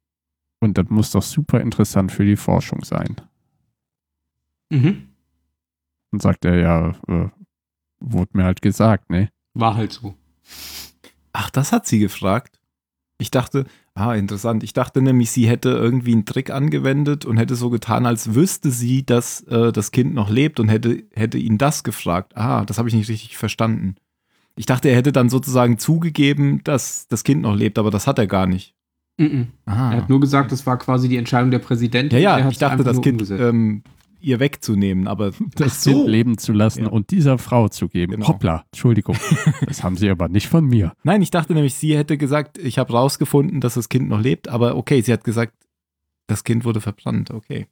Und 0.61 0.77
das 0.77 0.89
muss 0.91 1.13
doch 1.13 1.23
super 1.23 1.61
interessant 1.61 2.13
für 2.13 2.27
die 2.27 2.37
Forschung 2.37 2.85
sein. 2.85 3.17
Mhm. 4.71 5.09
Und 6.13 6.21
sagt 6.21 6.45
er, 6.45 6.59
ja, 6.59 6.91
äh, 7.09 7.31
wurde 8.01 8.31
mir 8.35 8.45
halt 8.45 8.61
gesagt, 8.61 9.09
ne? 9.09 9.31
War 9.55 9.77
halt 9.77 9.93
so. 9.93 10.15
Ach, 11.33 11.49
das 11.51 11.73
hat 11.73 11.87
sie 11.87 11.99
gefragt. 11.99 12.61
Ich 13.19 13.31
dachte, 13.31 13.67
ah, 13.95 14.15
interessant. 14.15 14.63
Ich 14.63 14.73
dachte 14.73 15.03
nämlich, 15.03 15.31
sie 15.31 15.49
hätte 15.49 15.71
irgendwie 15.71 16.13
einen 16.13 16.25
Trick 16.25 16.51
angewendet 16.51 17.25
und 17.25 17.37
hätte 17.37 17.55
so 17.55 17.71
getan, 17.71 18.07
als 18.07 18.35
wüsste 18.35 18.71
sie, 18.71 19.05
dass 19.05 19.43
äh, 19.43 19.73
das 19.73 19.91
Kind 19.91 20.15
noch 20.15 20.31
lebt 20.31 20.61
und 20.61 20.69
hätte, 20.69 21.03
hätte 21.13 21.39
ihn 21.39 21.59
das 21.59 21.85
gefragt. 21.85 22.37
Ah, 22.37 22.65
das 22.65 22.79
habe 22.79 22.89
ich 22.89 22.95
nicht 22.95 23.09
richtig 23.09 23.37
verstanden. 23.37 23.97
Ich 24.57 24.67
dachte, 24.67 24.89
er 24.89 24.97
hätte 24.97 25.13
dann 25.13 25.31
sozusagen 25.31 25.79
zugegeben, 25.79 26.63
dass 26.65 27.09
das 27.09 27.25
Kind 27.25 27.43
noch 27.43 27.55
lebt, 27.55 27.79
aber 27.79 27.91
das 27.91 28.07
hat 28.07 28.19
er 28.19 28.27
gar 28.27 28.47
nicht. 28.47 28.75
Mhm. 29.19 29.49
Ah. 29.67 29.93
Er 29.93 29.97
hat 29.99 30.09
nur 30.09 30.21
gesagt, 30.21 30.53
das 30.53 30.67
war 30.67 30.79
quasi 30.79 31.09
die 31.09 31.17
Entscheidung 31.17 31.51
der 31.51 31.59
Präsidentin. 31.59 32.19
ja, 32.19 32.39
ja, 32.39 32.49
ich 32.49 32.59
dachte, 32.59 32.85
das 32.85 33.01
Kind 33.01 33.31
ähm, 33.31 33.83
ihr 34.23 34.41
wegzunehmen, 34.41 35.07
aber 35.09 35.33
Das 35.57 35.83
so. 35.85 35.91
Kind 35.93 36.09
leben 36.09 36.39
zu 36.39 36.53
lassen 36.53 36.85
Ja. 36.85 36.91
und 36.91 37.11
dieser 37.11 37.39
Frau 37.39 37.69
zu 37.69 37.89
geben. 37.89 38.13
Genau. 38.13 38.29
Hoppla, 38.29 38.65
Entschuldigung. 38.73 39.17
das 39.67 39.83
haben 39.83 39.97
sie 39.97 40.09
aber 40.11 40.29
nicht 40.29 40.49
von 40.49 40.65
mir. 40.67 40.93
Nein, 41.03 41.23
ich 41.23 41.31
dachte 41.31 41.55
nämlich, 41.55 41.75
sie 41.75 41.97
hätte 41.97 42.17
gesagt, 42.19 42.59
ich 42.59 42.79
habe 42.79 42.93
rausgefunden, 42.93 43.61
dass 43.61 43.75
das 43.75 43.89
Kind 43.89 44.09
noch 44.09 44.21
lebt, 44.21 44.49
aber 44.49 44.77
okay, 44.77 45.01
sie 45.01 45.13
hat 45.13 45.25
gesagt, 45.25 45.55
das 46.27 46.45
Kind 46.45 46.65
wurde 46.65 46.81
verbrannt, 46.81 47.31
okay. 47.31 47.67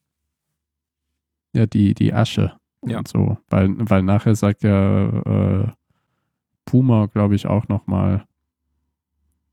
Ja, 1.55 1.67
die, 1.67 1.95
die 1.95 2.13
Asche 2.13 2.53
Ja. 2.85 2.99
und 2.99 3.09
so. 3.09 3.39
Weil, 3.49 3.71
weil 3.79 4.03
nachher 4.03 4.35
sagt 4.35 4.63
ja 4.63 5.63
äh, 5.63 5.69
Puma, 6.65 7.07
glaube 7.07 7.35
ich, 7.35 7.47
auch 7.47 7.67
nochmal, 7.69 8.25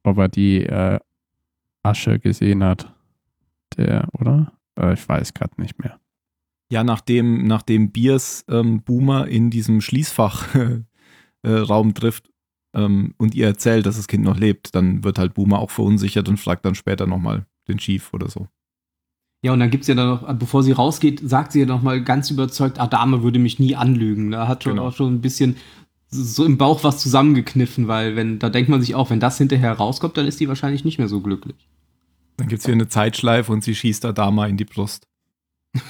ob 0.04 0.18
er 0.18 0.28
die 0.30 0.64
äh, 0.64 1.00
Asche 1.84 2.20
gesehen 2.20 2.64
hat. 2.64 2.93
Der, 3.78 4.08
oder? 4.14 4.52
Äh, 4.80 4.93
ich 4.93 5.08
weiß 5.08 5.34
gerade 5.34 5.60
nicht 5.62 5.80
mehr. 5.80 6.00
Ja, 6.72 6.84
nachdem, 6.84 7.47
nachdem 7.47 7.91
Biers 7.91 8.43
ähm, 8.49 8.82
Boomer 8.84 9.28
in 9.28 9.49
diesem 9.49 9.80
Schließfachraum 9.82 10.84
äh, 11.43 11.93
trifft 11.93 12.30
ähm, 12.76 13.13
und 13.18 13.36
ihr 13.36 13.47
erzählt, 13.47 13.86
dass 13.86 13.95
das 13.95 14.07
Kind 14.07 14.24
noch 14.24 14.38
lebt, 14.38 14.76
dann 14.76 15.03
wird 15.03 15.18
halt 15.18 15.34
Boomer 15.34 15.59
auch 15.59 15.72
verunsichert 15.72 16.28
und 16.28 16.38
fragt 16.38 16.65
dann 16.65 16.76
später 16.76 17.07
nochmal 17.07 17.45
den 17.68 17.78
Chief 17.78 18.13
oder 18.13 18.30
so. 18.30 18.47
Ja, 19.43 19.53
und 19.53 19.59
dann 19.59 19.70
gibt 19.70 19.84
es 19.84 19.88
ja 19.88 19.95
dann 19.95 20.09
noch, 20.09 20.34
bevor 20.34 20.63
sie 20.63 20.72
rausgeht, 20.72 21.22
sagt 21.24 21.51
sie 21.51 21.59
ja 21.61 21.65
noch 21.65 21.82
mal 21.82 22.03
ganz 22.03 22.32
überzeugt, 22.32 22.80
Adame 22.80 23.24
würde 23.24 23.39
mich 23.39 23.59
nie 23.59 23.76
anlügen. 23.76 24.32
Da 24.32 24.47
hat 24.47 24.63
schon 24.63 24.74
Genau. 24.74 24.88
auch 24.88 24.95
schon 24.95 25.13
ein 25.13 25.22
bisschen 25.22 25.55
so 26.09 26.43
im 26.45 26.57
Bauch 26.57 26.84
was 26.84 26.99
zusammengekniffen, 26.99 27.88
weil 27.88 28.15
wenn, 28.15 28.39
da 28.39 28.49
denkt 28.49 28.70
man 28.70 28.82
sich 28.82 28.95
auch, 28.95 29.09
wenn 29.09 29.20
das 29.20 29.38
hinterher 29.38 29.74
rauskommt, 29.74 30.18
dann 30.18 30.26
ist 30.26 30.39
die 30.39 30.47
wahrscheinlich 30.47 30.86
nicht 30.86 30.97
mehr 30.97 31.07
so 31.07 31.22
glücklich. 31.22 31.70
Dann 32.38 32.47
gibt 32.47 32.59
es 32.59 32.65
hier 32.65 32.74
eine 32.74 32.88
Zeitschleife 32.88 33.51
und 33.51 33.63
sie 33.63 33.76
schießt 33.76 34.05
Adama 34.05 34.47
in 34.47 34.57
die 34.57 34.65
Brust. 34.65 35.07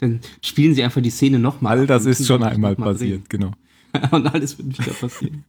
Dann 0.00 0.20
spielen 0.40 0.74
sie 0.74 0.82
einfach 0.82 1.02
die 1.02 1.10
Szene 1.10 1.38
nochmal. 1.38 1.78
All 1.78 1.86
das 1.86 2.06
ist 2.06 2.26
schon 2.26 2.42
einmal 2.42 2.76
passiert, 2.76 3.28
genau. 3.28 3.52
Und 4.10 4.26
alles 4.26 4.58
wird 4.58 4.78
wieder 4.78 4.92
passieren. 4.92 5.44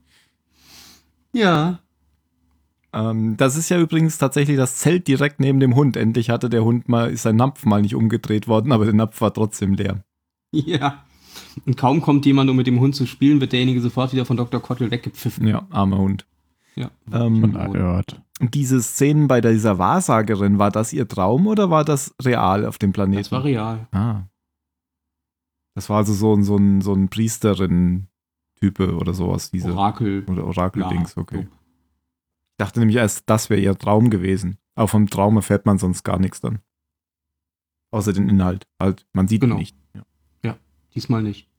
ja. 1.33 1.79
Ähm, 2.93 3.35
das 3.37 3.55
ist 3.55 3.69
ja 3.69 3.79
übrigens 3.79 4.17
tatsächlich 4.17 4.57
das 4.57 4.77
Zelt 4.77 5.07
direkt 5.07 5.39
neben 5.39 5.59
dem 5.59 5.75
Hund. 5.75 5.97
Endlich 5.97 6.29
hatte 6.29 6.49
der 6.49 6.63
Hund 6.63 6.87
mal, 6.87 7.11
ist 7.11 7.23
sein 7.23 7.35
Napf 7.35 7.65
mal 7.65 7.81
nicht 7.81 7.95
umgedreht 7.95 8.47
worden, 8.47 8.71
aber 8.71 8.85
der 8.85 8.93
Napf 8.93 9.19
war 9.21 9.33
trotzdem 9.33 9.73
leer. 9.73 10.03
Ja. 10.51 11.03
Und 11.65 11.75
kaum 11.77 12.01
kommt 12.01 12.25
jemand, 12.25 12.49
um 12.49 12.55
mit 12.55 12.67
dem 12.67 12.79
Hund 12.79 12.95
zu 12.95 13.05
spielen, 13.05 13.41
wird 13.41 13.51
derjenige 13.51 13.81
sofort 13.81 14.13
wieder 14.13 14.25
von 14.25 14.37
Dr. 14.37 14.61
Kottel 14.61 14.91
weggepfiffen. 14.91 15.47
Ja, 15.47 15.67
armer 15.69 15.97
Hund. 15.97 16.25
Ja. 16.75 16.91
Ähm. 17.11 17.43
Und 17.43 18.24
diese 18.41 18.81
Szenen 18.81 19.27
bei 19.27 19.39
dieser 19.41 19.77
Wahrsagerin, 19.79 20.59
war 20.59 20.71
das 20.71 20.91
ihr 20.93 21.07
Traum 21.07 21.47
oder 21.47 21.69
war 21.69 21.85
das 21.85 22.13
real 22.23 22.65
auf 22.65 22.77
dem 22.77 22.91
Planeten? 22.91 23.23
Das 23.23 23.31
war 23.31 23.43
real. 23.43 23.87
Ah. 23.91 24.23
Das 25.75 25.89
war 25.89 25.97
also 25.97 26.13
so 26.13 26.33
ein, 26.33 26.43
so 26.43 26.57
ein, 26.57 26.81
so 26.81 26.93
ein 26.93 27.09
Priesterin-Type 27.09 28.95
oder 28.95 29.13
sowas, 29.13 29.51
diese. 29.51 29.71
Orakel. 29.73 30.25
Oder 30.27 30.45
Orakel-Dings, 30.45 31.15
Ja, 31.15 31.21
okay. 31.21 31.47
Ich 31.49 32.57
dachte 32.57 32.79
nämlich 32.79 32.97
erst, 32.97 33.23
das 33.29 33.49
wäre 33.49 33.59
ihr 33.59 33.77
Traum 33.77 34.09
gewesen. 34.09 34.57
Aber 34.75 34.87
vom 34.87 35.07
Traum 35.09 35.35
erfährt 35.37 35.65
man 35.65 35.77
sonst 35.77 36.03
gar 36.03 36.19
nichts 36.19 36.39
dann. 36.41 36.59
Außer 37.91 38.13
den 38.13 38.29
Inhalt. 38.29 38.67
Halt, 38.81 39.05
man 39.13 39.27
sieht 39.27 39.41
Genau. 39.41 39.55
ihn 39.55 39.59
nicht. 39.59 39.77
Ja. 40.43 40.57
Diesmal 40.93 41.23
nicht. 41.23 41.49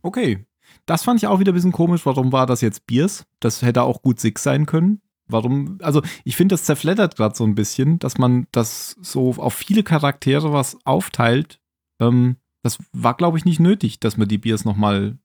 Okay. 0.00 0.46
Das 0.86 1.02
fand 1.04 1.20
ich 1.22 1.26
auch 1.26 1.40
wieder 1.40 1.52
ein 1.52 1.54
bisschen 1.54 1.72
komisch. 1.72 2.06
Warum 2.06 2.32
war 2.32 2.46
das 2.46 2.62
jetzt 2.62 2.86
Biers? 2.86 3.26
Das 3.40 3.60
hätte 3.62 3.82
auch 3.82 4.00
gut 4.00 4.20
Six 4.20 4.42
sein 4.42 4.64
können. 4.64 5.02
Warum? 5.26 5.78
Also, 5.82 6.02
ich 6.24 6.36
finde, 6.36 6.54
das 6.54 6.64
zerfleddert 6.64 7.16
gerade 7.16 7.34
so 7.34 7.44
ein 7.44 7.54
bisschen, 7.54 7.98
dass 7.98 8.18
man 8.18 8.46
das 8.52 8.96
so 9.00 9.30
auf 9.34 9.54
viele 9.54 9.82
Charaktere 9.82 10.52
was 10.52 10.76
aufteilt. 10.84 11.60
Ähm, 11.98 12.36
das 12.62 12.78
war, 12.92 13.14
glaube 13.14 13.38
ich, 13.38 13.44
nicht 13.44 13.60
nötig, 13.60 14.00
dass 14.00 14.16
man 14.16 14.28
die 14.28 14.38
Biers 14.38 14.64
nochmal. 14.64 15.18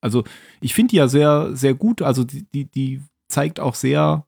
Also, 0.00 0.24
ich 0.60 0.74
finde 0.74 0.90
die 0.90 0.96
ja 0.96 1.08
sehr, 1.08 1.54
sehr 1.54 1.74
gut. 1.74 2.02
Also, 2.02 2.24
die, 2.24 2.44
die, 2.52 2.64
die 2.64 3.02
zeigt 3.28 3.60
auch 3.60 3.76
sehr 3.76 4.26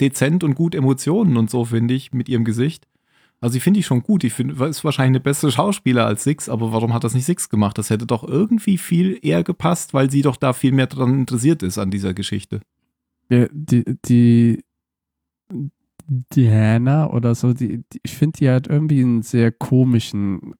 dezent 0.00 0.44
und 0.44 0.54
gut 0.54 0.74
Emotionen 0.74 1.36
und 1.36 1.50
so, 1.50 1.64
finde 1.64 1.94
ich, 1.94 2.12
mit 2.12 2.28
ihrem 2.28 2.44
Gesicht. 2.44 2.86
Also, 3.40 3.56
ich 3.56 3.62
finde 3.62 3.78
die 3.78 3.84
schon 3.84 4.02
gut. 4.02 4.24
Ich 4.24 4.34
finde, 4.34 4.62
ist 4.66 4.84
wahrscheinlich 4.84 5.16
eine 5.16 5.20
bessere 5.20 5.52
Schauspieler 5.52 6.04
als 6.06 6.24
Six, 6.24 6.50
aber 6.50 6.70
warum 6.72 6.92
hat 6.92 7.04
das 7.04 7.14
nicht 7.14 7.24
Six 7.24 7.48
gemacht? 7.48 7.78
Das 7.78 7.88
hätte 7.88 8.06
doch 8.06 8.24
irgendwie 8.24 8.76
viel 8.76 9.18
eher 9.22 9.42
gepasst, 9.42 9.94
weil 9.94 10.10
sie 10.10 10.20
doch 10.20 10.36
da 10.36 10.52
viel 10.52 10.72
mehr 10.72 10.86
dran 10.86 11.20
interessiert 11.20 11.62
ist 11.62 11.78
an 11.78 11.90
dieser 11.90 12.12
Geschichte. 12.12 12.60
Ja, 13.30 13.46
die, 13.52 13.84
die 14.04 14.64
Diana 16.34 17.10
oder 17.10 17.34
so, 17.34 17.52
die, 17.54 17.82
die, 17.92 18.00
ich 18.02 18.14
finde, 18.16 18.38
die 18.38 18.50
hat 18.50 18.66
irgendwie 18.66 19.00
einen 19.02 19.22
sehr 19.22 19.50
komischen, 19.52 20.54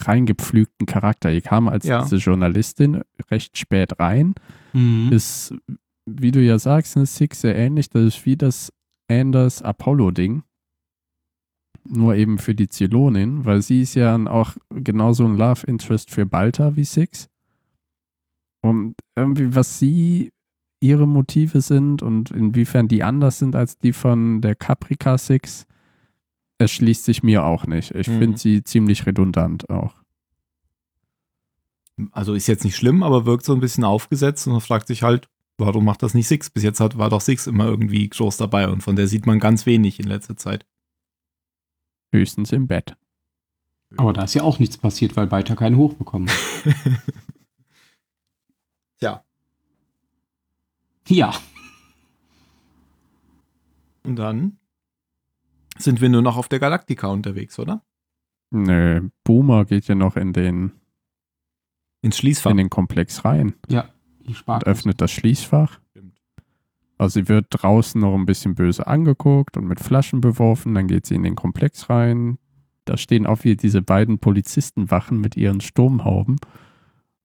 reingepflügten 0.00 0.86
Charakter. 0.86 1.32
Die 1.32 1.40
kam 1.40 1.66
als 1.68 1.86
Ja. 1.86 2.02
diese 2.02 2.16
Journalistin 2.16 3.02
recht 3.30 3.58
spät 3.58 3.98
rein. 3.98 4.34
Mhm. 4.72 5.10
Ist, 5.12 5.54
wie 6.06 6.30
du 6.30 6.40
ja 6.40 6.58
sagst, 6.58 6.96
eine 6.96 7.06
Six 7.06 7.40
sehr 7.40 7.56
ähnlich. 7.56 7.90
Das 7.90 8.04
ist 8.04 8.24
wie 8.26 8.36
das 8.36 8.72
Anders 9.10 9.62
Apollo-Ding. 9.62 10.42
Nur 11.84 12.14
eben 12.16 12.38
für 12.38 12.54
die 12.54 12.68
Zylonin, 12.68 13.46
weil 13.46 13.62
sie 13.62 13.80
ist 13.82 13.94
ja 13.94 14.14
auch 14.26 14.56
genauso 14.70 15.24
ein 15.24 15.36
Love 15.36 15.66
Interest 15.66 16.10
für 16.10 16.26
Balta 16.26 16.76
wie 16.76 16.84
Six. 16.84 17.28
Und 18.62 18.94
irgendwie, 19.16 19.54
was 19.54 19.78
sie 19.78 20.30
ihre 20.80 21.06
Motive 21.08 21.60
sind 21.60 22.02
und 22.02 22.30
inwiefern 22.30 22.88
die 22.88 23.02
anders 23.02 23.38
sind 23.38 23.56
als 23.56 23.78
die 23.78 23.92
von 23.92 24.40
der 24.40 24.54
Caprica 24.54 25.18
Six, 25.18 25.66
erschließt 26.58 27.04
sich 27.04 27.22
mir 27.22 27.44
auch 27.44 27.66
nicht. 27.66 27.94
Ich 27.94 28.08
Mhm. 28.08 28.18
finde 28.18 28.38
sie 28.38 28.62
ziemlich 28.64 29.06
redundant 29.06 29.68
auch. 29.70 29.94
Also 32.12 32.34
ist 32.34 32.46
jetzt 32.46 32.64
nicht 32.64 32.76
schlimm, 32.76 33.02
aber 33.02 33.26
wirkt 33.26 33.44
so 33.44 33.52
ein 33.54 33.60
bisschen 33.60 33.82
aufgesetzt 33.84 34.46
und 34.46 34.52
man 34.52 34.60
fragt 34.62 34.86
sich 34.86 35.02
halt, 35.02 35.28
warum 35.56 35.84
macht 35.84 36.02
das 36.04 36.14
nicht 36.14 36.28
Six? 36.28 36.50
Bis 36.50 36.62
jetzt 36.62 36.78
hat, 36.80 36.96
war 36.96 37.10
doch 37.10 37.20
Six 37.20 37.48
immer 37.48 37.66
irgendwie 37.66 38.08
groß 38.08 38.36
dabei 38.36 38.68
und 38.68 38.82
von 38.82 38.94
der 38.94 39.08
sieht 39.08 39.26
man 39.26 39.40
ganz 39.40 39.66
wenig 39.66 39.98
in 39.98 40.06
letzter 40.06 40.36
Zeit. 40.36 40.64
Höchstens 42.12 42.52
im 42.52 42.68
Bett. 42.68 42.96
Aber 43.96 44.12
da 44.12 44.22
ist 44.24 44.34
ja 44.34 44.42
auch 44.42 44.58
nichts 44.58 44.76
passiert, 44.78 45.16
weil 45.16 45.26
Beiter 45.26 45.56
keinen 45.56 45.76
Hoch 45.76 45.94
bekommen. 45.94 46.28
Ja. 51.08 51.32
Und 54.04 54.16
dann 54.16 54.58
sind 55.76 56.00
wir 56.00 56.08
nur 56.08 56.22
noch 56.22 56.36
auf 56.36 56.48
der 56.48 56.58
Galactica 56.58 57.08
unterwegs, 57.08 57.58
oder? 57.58 57.82
Nö, 58.50 59.08
Boomer 59.24 59.64
geht 59.64 59.86
ja 59.88 59.94
noch 59.94 60.16
in 60.16 60.32
den, 60.32 60.72
Ins 62.02 62.16
Schließfach. 62.18 62.50
in 62.50 62.56
den 62.56 62.70
Komplex 62.70 63.24
rein 63.24 63.54
Ja. 63.68 63.88
Die 64.22 64.28
und 64.28 64.34
Sparkasse. 64.36 64.70
öffnet 64.70 65.00
das 65.00 65.10
Schließfach. 65.10 65.78
Stimmt. 65.90 66.18
Also 66.96 67.20
sie 67.20 67.28
wird 67.28 67.46
draußen 67.50 68.00
noch 68.00 68.14
ein 68.14 68.26
bisschen 68.26 68.54
böse 68.54 68.86
angeguckt 68.86 69.56
und 69.56 69.66
mit 69.66 69.80
Flaschen 69.80 70.20
beworfen. 70.20 70.74
Dann 70.74 70.88
geht 70.88 71.06
sie 71.06 71.14
in 71.14 71.22
den 71.22 71.36
Komplex 71.36 71.88
rein. 71.90 72.38
Da 72.86 72.96
stehen 72.96 73.26
auch 73.26 73.44
wieder 73.44 73.56
diese 73.56 73.82
beiden 73.82 74.18
Polizistenwachen 74.18 75.20
mit 75.20 75.36
ihren 75.36 75.60
Sturmhauben 75.60 76.36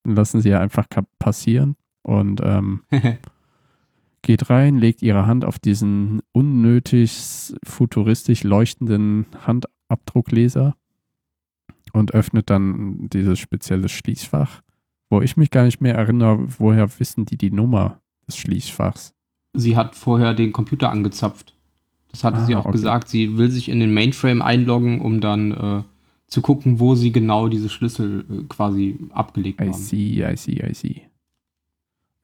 und 0.04 0.16
lassen 0.16 0.42
sie 0.42 0.50
ja 0.50 0.60
einfach 0.60 0.88
passieren. 1.18 1.76
Und 2.02 2.42
ähm, 2.44 2.84
geht 4.24 4.50
rein, 4.50 4.78
legt 4.78 5.02
ihre 5.04 5.28
Hand 5.28 5.46
auf 5.46 5.60
diesen 5.60 6.22
unnötig 6.32 7.54
futuristisch 7.64 8.44
leuchtenden 8.44 9.28
Handabdruckleser 9.46 10.76
und 11.94 12.14
öffnet 12.14 12.50
dann 12.50 13.10
dieses 13.10 13.38
spezielle 13.40 13.90
Schließfach, 13.90 14.62
wo 15.10 15.22
ich 15.22 15.38
mich 15.38 15.52
gar 15.52 15.66
nicht 15.66 15.82
mehr 15.82 15.96
erinnere, 15.96 16.46
woher 16.58 16.90
wissen 17.00 17.26
die 17.26 17.38
die 17.38 17.52
Nummer 17.52 18.00
des 18.28 18.38
Schließfachs. 18.38 19.14
sie 19.54 19.78
hat 19.78 19.96
vorher 19.96 20.34
den 20.34 20.52
Computer 20.52 20.90
angezapft. 20.90 21.56
Das 22.12 22.24
hatte 22.24 22.38
Ah, 22.38 22.46
sie 22.46 22.56
auch 22.56 22.66
okay. 22.66 22.72
gesagt. 22.74 23.10
Sie 23.10 23.38
will 23.38 23.52
sich 23.52 23.70
in 23.70 23.80
den 23.80 23.94
Mainframe 23.94 24.42
einloggen, 24.42 25.02
um 25.02 25.20
dann 25.22 25.52
äh, 25.52 25.84
zu 26.28 26.42
gucken, 26.42 26.80
wo 26.80 26.96
sie 26.96 27.12
genau 27.12 27.48
diese 27.50 27.70
Schlüssel 27.70 28.26
äh, 28.30 28.44
quasi 28.50 28.98
abgelegt 29.12 29.60
I 29.62 29.66
haben. 29.66 29.74
see, 29.74 30.24
I 30.24 30.36
see, 30.38 30.64
I 30.64 30.74
see. 30.74 31.02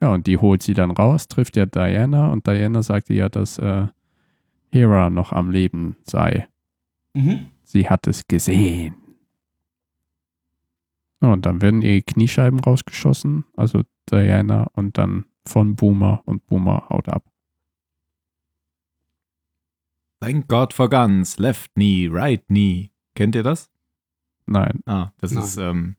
Ja, 0.02 0.14
und 0.14 0.28
die 0.28 0.38
holt 0.38 0.64
sie 0.64 0.74
dann 0.74 0.92
raus, 0.92 1.28
trifft 1.28 1.58
ja 1.58 1.66
Diana 1.66 2.32
und 2.32 2.48
Diana 2.48 2.84
sagte 2.84 3.14
ja, 3.14 3.28
dass 3.28 3.58
äh, 3.58 3.88
Hera 4.72 5.10
noch 5.10 5.34
am 5.34 5.52
Leben 5.52 5.98
sei. 6.06 6.48
Mhm. 7.14 7.48
Sie 7.64 7.90
hat 7.90 8.08
es 8.08 8.28
gesehen. 8.28 8.96
Ja, 11.22 11.34
Und 11.34 11.46
dann 11.46 11.62
werden 11.62 11.82
ihr 11.82 12.02
Kniescheiben 12.02 12.60
rausgeschossen, 12.60 13.44
also 13.58 13.84
Diana 14.10 14.68
und 14.74 14.98
dann 14.98 15.26
von 15.46 15.76
Boomer 15.76 16.22
und 16.26 16.46
Boomer 16.46 16.88
haut 16.90 17.10
ab. 17.10 17.24
Thank 20.22 20.48
God 20.48 20.74
for 20.74 20.90
Guns, 20.90 21.40
Left 21.40 21.74
Knee, 21.74 22.10
Right 22.12 22.46
Knee. 22.48 22.92
Kennt 23.16 23.36
ihr 23.36 23.44
das? 23.44 23.70
Nein. 24.46 24.82
Ah, 24.86 25.12
das 25.20 25.32
Nein. 25.32 25.44
ist 25.44 25.58
ähm, 25.58 25.96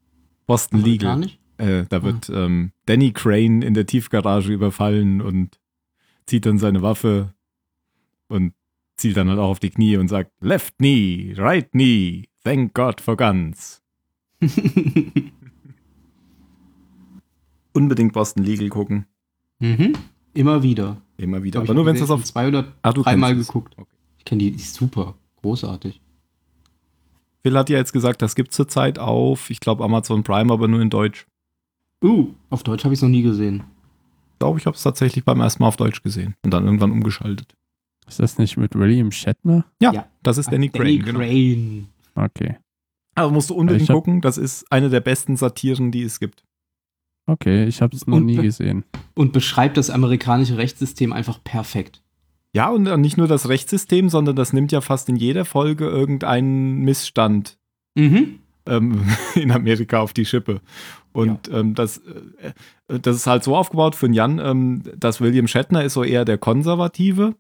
Boston 0.47 0.81
Legal. 0.83 1.13
Gar 1.13 1.17
nicht? 1.19 1.41
Äh, 1.61 1.87
da 1.89 2.03
wird 2.03 2.31
ähm, 2.35 2.73
Danny 2.87 3.13
Crane 3.13 3.63
in 3.63 3.75
der 3.75 3.87
Tiefgarage 3.87 4.53
überfallen 4.53 5.21
und 5.21 5.59
zieht 6.27 6.47
dann 6.47 6.59
seine 6.59 6.83
Waffe 6.83 7.35
und 8.29 8.55
zielt 8.97 9.17
dann 9.17 9.29
halt 9.29 9.39
auch 9.39 9.49
auf 9.51 9.61
die 9.61 9.71
Knie 9.71 9.97
und 9.97 10.09
sagt 10.09 10.31
Left 10.41 10.79
Knee, 10.79 11.35
Right 11.37 11.71
Knee, 11.73 12.25
Thank 12.45 12.75
God 12.75 13.01
for 13.01 13.17
Guns. 13.17 13.83
Unbedingt 17.73 18.13
Boston 18.13 18.45
Legal 18.45 18.69
gucken. 18.69 19.07
mhm. 19.59 19.93
Immer 20.33 20.63
wieder. 20.63 21.03
Immer 21.17 21.43
wieder. 21.43 21.61
Aber 21.61 21.75
nur 21.75 21.85
wenn 21.87 21.95
es 21.97 22.01
das 22.03 22.11
auf 22.11 22.23
zwei 22.25 22.47
oder 22.47 22.73
Ah, 22.83 22.93
du 22.93 23.03
dreimal 23.03 23.37
es. 23.37 23.49
geguckt. 23.49 23.75
Okay. 23.77 23.91
Ich 24.19 24.25
kenne 24.25 24.39
die, 24.39 24.53
die 24.53 24.57
ist 24.63 24.75
super. 24.75 25.15
Großartig. 25.43 26.01
Phil 27.43 27.59
hat 27.59 27.69
ja 27.69 27.79
jetzt 27.79 27.93
gesagt, 27.93 28.23
das 28.23 28.37
gibt 28.37 28.53
zurzeit 28.53 28.99
auf, 29.01 29.51
ich 29.51 29.59
glaube, 29.59 29.83
Amazon 29.83 30.23
Prime, 30.23 30.53
aber 30.53 30.69
nur 30.69 30.81
in 30.81 30.89
Deutsch. 30.91 31.27
Uh, 32.03 32.29
auf 32.49 32.63
Deutsch 32.63 32.85
habe 32.85 32.95
ich 32.95 32.99
es 32.99 33.03
noch 33.03 33.09
nie 33.11 33.23
gesehen. 33.23 33.65
Ich 34.33 34.39
glaube, 34.39 34.59
ich 34.59 34.67
habe 34.67 34.75
es 34.77 34.83
tatsächlich 34.83 35.25
beim 35.25 35.41
ersten 35.41 35.63
Mal 35.63 35.69
auf 35.69 35.77
Deutsch 35.77 36.03
gesehen 36.03 36.35
und 36.45 36.53
dann 36.53 36.65
irgendwann 36.65 36.93
umgeschaltet. 36.93 37.55
Ist 38.09 38.21
das 38.21 38.39
nicht 38.39 38.57
mit 38.57 38.75
William 38.75 39.13
Shatner? 39.13 39.65
Ja, 39.83 39.93
Ja. 39.93 40.09
das 40.23 40.39
ist 40.39 40.51
Danny 40.51 40.69
Crane. 40.71 41.03
Genau. 41.03 41.19
Crane. 41.19 41.87
Okay. 42.15 42.57
Aber 43.15 43.31
musst 43.31 43.51
du 43.51 43.55
unbedingt 43.55 43.83
Ich 43.83 43.91
hab- 43.91 43.97
gucken, 43.97 44.21
das 44.23 44.39
ist 44.39 44.71
eine 44.73 44.89
der 44.89 45.01
besten 45.01 45.37
Satiren, 45.37 45.91
die 45.93 46.03
es 46.03 46.19
gibt. 46.21 46.43
Okay, 47.27 47.67
ich 47.67 47.83
habe 47.83 47.95
es 47.95 48.07
noch 48.07 48.17
Und- 48.17 48.27
nie 48.27 48.37
gesehen. 48.37 48.85
Und 49.15 49.33
beschreibt 49.33 49.77
das 49.77 49.91
amerikanische 49.91 50.57
Rechtssystem 50.57 51.13
einfach 51.13 51.43
perfekt. 51.45 52.03
Ja, 52.53 52.71
und 52.71 52.85
nicht 53.01 53.17
nur 53.17 53.29
das 53.29 53.49
Rechtssystem, 53.49 54.09
sondern 54.09 54.35
das 54.35 54.53
nimmt 54.53 54.73
ja 54.73 54.81
fast 54.81 55.09
in 55.09 55.17
jeder 55.17 55.45
Folge 55.45 55.85
irgendeinen 55.87 56.79
Missstand 56.81 57.59
Mhm. 57.97 58.41
Ähm, 58.67 59.05
in 59.35 59.51
Amerika 59.51 60.01
auf 60.01 60.13
die 60.13 60.25
Schippe. 60.25 60.61
Und 61.13 61.49
ähm, 61.53 61.75
das, 61.75 61.99
äh, 61.99 62.53
das 63.01 63.17
ist 63.17 63.27
halt 63.27 63.43
so 63.45 63.57
aufgebaut 63.57 63.95
für 63.95 64.07
den 64.07 64.15
Jan, 64.15 64.39
ähm, 64.39 64.83
dass 64.97 65.21
William 65.21 65.49
Shatner 65.49 65.85
ist 65.85 65.95
so 65.95 66.05
eher 66.05 66.25
der 66.25 66.39
Konservative, 66.39 67.35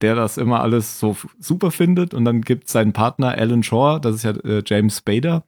der 0.00 0.14
das 0.14 0.36
immer 0.36 0.60
alles 0.60 1.00
so 1.00 1.16
super 1.38 1.70
findet. 1.70 2.12
Und 2.14 2.24
dann 2.24 2.42
gibt 2.42 2.66
es 2.66 2.72
seinen 2.72 2.92
Partner 2.92 3.28
Alan 3.38 3.62
Shaw, 3.62 3.98
das 4.00 4.16
ist 4.16 4.22
ja 4.24 4.32
äh, 4.32 4.62
James 4.66 4.98
Spader, 4.98 5.44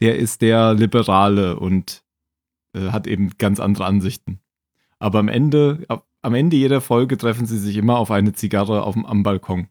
der 0.00 0.16
ist 0.18 0.42
der 0.42 0.74
Liberale 0.74 1.58
und 1.58 2.02
äh, 2.74 2.90
hat 2.90 3.06
eben 3.06 3.30
ganz 3.38 3.60
andere 3.60 3.86
Ansichten. 3.86 4.40
Aber 4.98 5.18
am 5.18 5.28
Ende, 5.28 5.84
ab- 5.88 6.06
am 6.22 6.34
Ende 6.34 6.56
jeder 6.56 6.80
Folge 6.80 7.16
treffen 7.16 7.46
sie 7.46 7.58
sich 7.58 7.76
immer 7.76 7.96
auf 7.98 8.10
eine 8.10 8.32
Zigarre 8.32 8.82
auf 8.82 8.94
dem, 8.94 9.06
am 9.06 9.22
Balkon. 9.22 9.68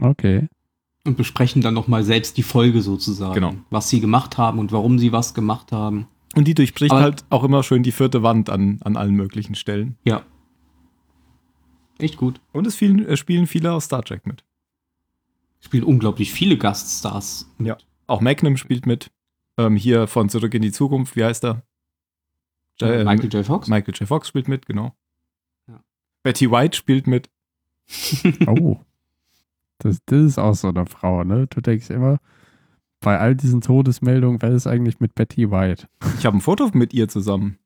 Okay. 0.00 0.48
Und 1.04 1.16
besprechen 1.16 1.62
dann 1.62 1.74
nochmal 1.74 2.04
selbst 2.04 2.36
die 2.36 2.42
Folge 2.44 2.80
sozusagen. 2.80 3.34
Genau. 3.34 3.54
Was 3.70 3.88
sie 3.88 4.00
gemacht 4.00 4.38
haben 4.38 4.58
und 4.60 4.70
warum 4.70 4.98
sie 5.00 5.10
was 5.12 5.34
gemacht 5.34 5.72
haben. 5.72 6.06
Und 6.34 6.46
die 6.46 6.54
durchbricht 6.54 6.92
Aber- 6.92 7.02
halt 7.02 7.24
auch 7.28 7.42
immer 7.44 7.62
schön 7.62 7.82
die 7.82 7.90
vierte 7.92 8.22
Wand 8.22 8.48
an, 8.50 8.78
an 8.82 8.96
allen 8.96 9.14
möglichen 9.14 9.54
Stellen. 9.56 9.96
Ja. 10.04 10.22
Echt 11.98 12.16
gut. 12.16 12.40
Und 12.52 12.66
es 12.66 12.76
vielen, 12.76 13.04
äh, 13.06 13.16
spielen 13.16 13.46
viele 13.46 13.72
aus 13.72 13.84
Star 13.84 14.02
Trek 14.02 14.26
mit. 14.26 14.44
Spielt 15.60 15.84
unglaublich 15.84 16.32
viele 16.32 16.56
Gaststars. 16.56 17.48
Ja. 17.58 17.76
Auch 18.06 18.20
Magnum 18.20 18.56
spielt 18.56 18.86
mit. 18.86 19.10
Ähm, 19.58 19.76
hier 19.76 20.06
von 20.06 20.28
Zurück 20.28 20.54
in 20.54 20.62
die 20.62 20.72
Zukunft, 20.72 21.14
wie 21.16 21.24
heißt 21.24 21.44
er? 21.44 21.62
Äh, 22.80 23.04
Michael 23.04 23.28
J. 23.32 23.44
Fox. 23.46 23.68
Michael 23.68 23.94
J. 23.94 24.08
Fox 24.08 24.28
spielt 24.28 24.48
mit, 24.48 24.66
genau. 24.66 24.94
Ja. 25.68 25.82
Betty 26.22 26.50
White 26.50 26.76
spielt 26.76 27.06
mit. 27.06 27.28
Oh. 28.46 28.80
Das, 29.82 29.98
das 30.06 30.20
ist 30.22 30.38
auch 30.38 30.54
so 30.54 30.68
eine 30.68 30.86
Frau, 30.86 31.24
ne? 31.24 31.46
Du 31.48 31.60
denkst 31.60 31.90
immer, 31.90 32.18
bei 33.00 33.18
all 33.18 33.34
diesen 33.34 33.60
Todesmeldungen, 33.60 34.40
wer 34.42 34.50
ist 34.52 34.66
eigentlich 34.68 35.00
mit 35.00 35.14
Betty 35.16 35.50
White? 35.50 35.88
Ich 36.18 36.26
habe 36.26 36.36
ein 36.36 36.40
Foto 36.40 36.70
mit 36.72 36.94
ihr 36.94 37.08
zusammen. 37.08 37.58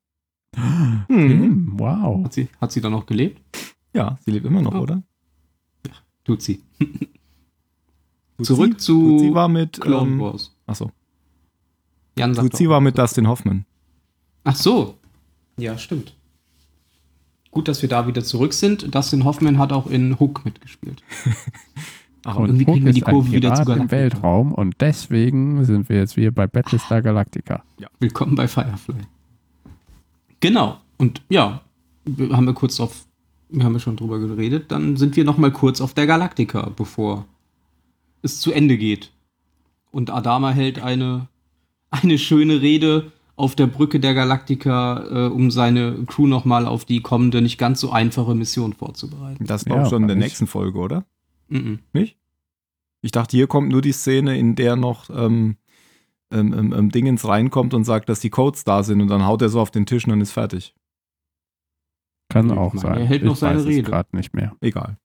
Mhm. 0.55 1.05
Hm, 1.09 1.73
wow. 1.79 2.23
Hat 2.25 2.33
sie, 2.33 2.47
hat 2.59 2.71
sie 2.71 2.81
dann 2.81 2.93
noch 2.93 3.05
gelebt? 3.05 3.39
Ja, 3.93 4.17
sie 4.25 4.31
lebt 4.31 4.45
immer 4.45 4.61
noch, 4.61 4.73
Oh. 4.73 4.79
oder? 4.79 5.03
Tut 6.23 6.41
sie. 6.41 6.61
Tutsi- 8.37 8.43
Zurück 8.43 8.81
zu 8.81 9.17
Tutsi 9.17 9.33
war 9.33 9.47
mit. 9.47 9.79
Clone 9.79 10.11
Ähm, 10.11 10.19
Wars. 10.19 10.55
achso. 10.65 10.91
Jan 12.17 12.33
sagt 12.33 12.49
Tutsi 12.51 12.67
war 12.67 12.81
mit 12.81 12.97
Dustin 12.97 13.27
Hoffman. 13.27 13.65
Ach 14.43 14.55
so. 14.55 14.97
Ja, 15.57 15.77
stimmt. 15.77 16.15
Gut, 17.51 17.67
dass 17.67 17.81
wir 17.81 17.89
da 17.89 18.07
wieder 18.07 18.23
zurück 18.23 18.53
sind. 18.53 18.93
Dustin 18.93 19.23
Hoffman 19.23 19.57
hat 19.57 19.71
auch 19.71 19.87
in 19.87 20.19
Hook 20.19 20.43
mitgespielt. 20.45 21.01
Ach, 22.27 22.35
Und 22.35 22.49
irgendwie 22.49 22.65
Hook 22.65 22.73
kriegen 22.73 22.85
wir 22.85 22.91
die 22.93 22.99
ist 22.99 23.07
ein 23.07 23.13
Kurve 23.13 23.31
wieder 23.31 23.53
zu 23.55 23.63
Pirat 23.63 23.77
im 23.77 23.87
Galactica. 23.87 23.97
Weltraum 23.97 24.51
und 24.53 24.75
deswegen 24.81 25.63
sind 25.63 25.87
wir 25.87 25.95
jetzt 25.97 26.17
wieder 26.17 26.31
bei 26.31 26.45
Battlestar 26.45 27.01
Galactica. 27.01 27.63
Willkommen 27.99 28.35
bei 28.35 28.49
Firefly. 28.49 28.95
Genau. 30.41 30.77
Und 30.97 31.21
ja, 31.29 31.61
wir 32.03 32.35
haben 32.35 32.45
wir 32.45 32.53
kurz 32.53 32.75
drauf, 32.75 33.05
wir 33.49 33.63
haben 33.63 33.73
ja 33.73 33.79
schon 33.79 33.95
drüber 33.95 34.19
geredet. 34.19 34.71
Dann 34.73 34.97
sind 34.97 35.15
wir 35.15 35.23
noch 35.23 35.37
mal 35.37 35.51
kurz 35.51 35.79
auf 35.79 35.93
der 35.93 36.05
Galactica, 36.05 36.69
bevor 36.75 37.25
es 38.21 38.41
zu 38.41 38.51
Ende 38.51 38.77
geht. 38.77 39.11
Und 39.91 40.09
Adama 40.09 40.51
hält 40.51 40.81
eine, 40.81 41.29
eine 41.91 42.17
schöne 42.17 42.61
Rede 42.61 43.13
auf 43.37 43.55
der 43.55 43.67
Brücke 43.67 44.01
der 44.01 44.13
Galactica, 44.15 45.27
äh, 45.27 45.29
um 45.29 45.49
seine 45.49 45.93
Crew 46.07 46.27
noch 46.27 46.43
mal 46.43 46.65
auf 46.65 46.83
die 46.83 46.99
kommende, 47.01 47.41
nicht 47.41 47.57
ganz 47.57 47.79
so 47.79 47.91
einfache 47.91 48.35
Mission 48.35 48.73
vorzubereiten. 48.73 49.45
das 49.45 49.65
war 49.69 49.77
Ja, 49.77 49.83
auch 49.83 49.89
schon 49.89 50.01
in 50.01 50.07
der 50.09 50.17
nächsten 50.17 50.47
Folge, 50.47 50.79
oder? 50.79 51.05
Mhm. 51.49 51.79
Nicht? 51.93 52.17
Ich 53.01 53.11
dachte, 53.11 53.37
hier 53.37 53.47
kommt 53.47 53.69
nur 53.69 53.81
die 53.81 53.91
Szene, 53.91 54.37
in 54.37 54.55
der 54.55 54.75
noch 54.75 55.09
ähm, 55.09 55.57
ähm, 56.31 56.53
ähm, 56.53 56.73
ähm, 56.73 56.89
Dingens 56.91 57.25
reinkommt 57.25 57.73
und 57.73 57.83
sagt, 57.85 58.09
dass 58.09 58.19
die 58.19 58.29
Codes 58.29 58.63
da 58.63 58.83
sind 58.83 59.01
und 59.01 59.07
dann 59.07 59.25
haut 59.25 59.41
er 59.41 59.49
so 59.49 59.61
auf 59.61 59.71
den 59.71 59.85
Tisch 59.85 60.03
und 60.05 60.09
dann 60.11 60.21
ist 60.21 60.31
fertig. 60.31 60.73
Kann 62.29 62.47
Ich 62.47 62.57
auch 62.57 62.73
meine, 62.73 62.81
sein. 62.81 62.97
er 62.99 63.05
hält 63.05 63.21
ich 63.21 63.27
noch 63.27 63.35
seine 63.37 63.59
weiß 63.59 63.65
Rede. 63.67 63.81
es 63.81 63.85
gerade 63.87 64.15
nicht 64.15 64.33
mehr. 64.33 64.55
Egal. 64.59 64.97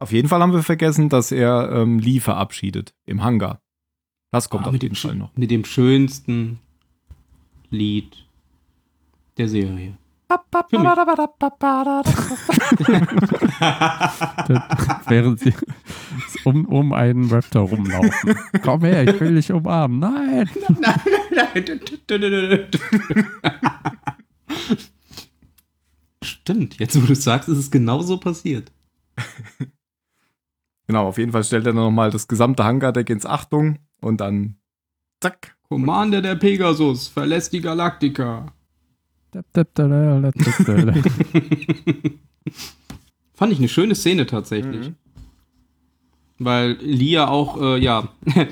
Auf 0.00 0.12
jeden 0.12 0.28
Fall 0.28 0.40
haben 0.42 0.52
wir 0.52 0.62
vergessen, 0.62 1.08
dass 1.08 1.32
er 1.32 1.70
ähm, 1.72 1.98
Lee 1.98 2.20
verabschiedet 2.20 2.92
im 3.06 3.22
Hangar. 3.22 3.62
Das 4.32 4.50
kommt 4.50 4.66
Ah, 4.66 4.70
auf 4.70 4.82
jeden 4.82 4.94
Fall 4.96 5.14
noch. 5.14 5.34
mit 5.36 5.50
dem 5.50 5.64
schönsten 5.64 6.58
Lied 7.70 8.26
der 9.38 9.48
Serie. 9.48 9.96
Während 15.08 15.40
sie 15.40 15.54
um, 16.44 16.66
um 16.66 16.92
einen 16.92 17.30
Raptor 17.30 17.68
rumlaufen. 17.68 18.36
Komm 18.62 18.80
her, 18.84 19.04
ich 19.04 19.20
will 19.20 19.34
dich 19.34 19.52
umarmen. 19.52 19.98
Nein! 19.98 20.48
Stimmt, 26.22 26.78
jetzt 26.78 27.00
wo 27.00 27.06
du 27.06 27.12
es 27.12 27.24
sagst, 27.24 27.48
ist 27.48 27.58
es 27.58 27.70
genauso 27.70 28.18
passiert. 28.18 28.72
Genau, 30.86 31.06
auf 31.06 31.18
jeden 31.18 31.32
Fall 31.32 31.44
stellt 31.44 31.66
er 31.66 31.72
nochmal 31.72 32.10
das 32.10 32.28
gesamte 32.28 32.64
Hangardeck 32.64 33.08
ins 33.08 33.24
Achtung 33.24 33.78
und 34.00 34.20
dann 34.20 34.56
zack. 35.20 35.56
Commander 35.68 36.20
der 36.20 36.34
Pegasus 36.34 37.08
verlässt 37.08 37.52
die 37.52 37.60
Galaktika. 37.60 38.52
Fand 43.34 43.52
ich 43.52 43.58
eine 43.58 43.68
schöne 43.68 43.94
Szene 43.94 44.26
tatsächlich. 44.26 44.88
Mhm. 44.88 44.94
Weil 46.38 46.72
Lia 46.80 47.28
auch, 47.28 47.60
äh, 47.60 47.78
ja, 47.78 48.08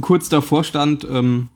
kurz 0.00 0.28
davor 0.28 0.64
stand, 0.64 1.06
ähm, 1.10 1.48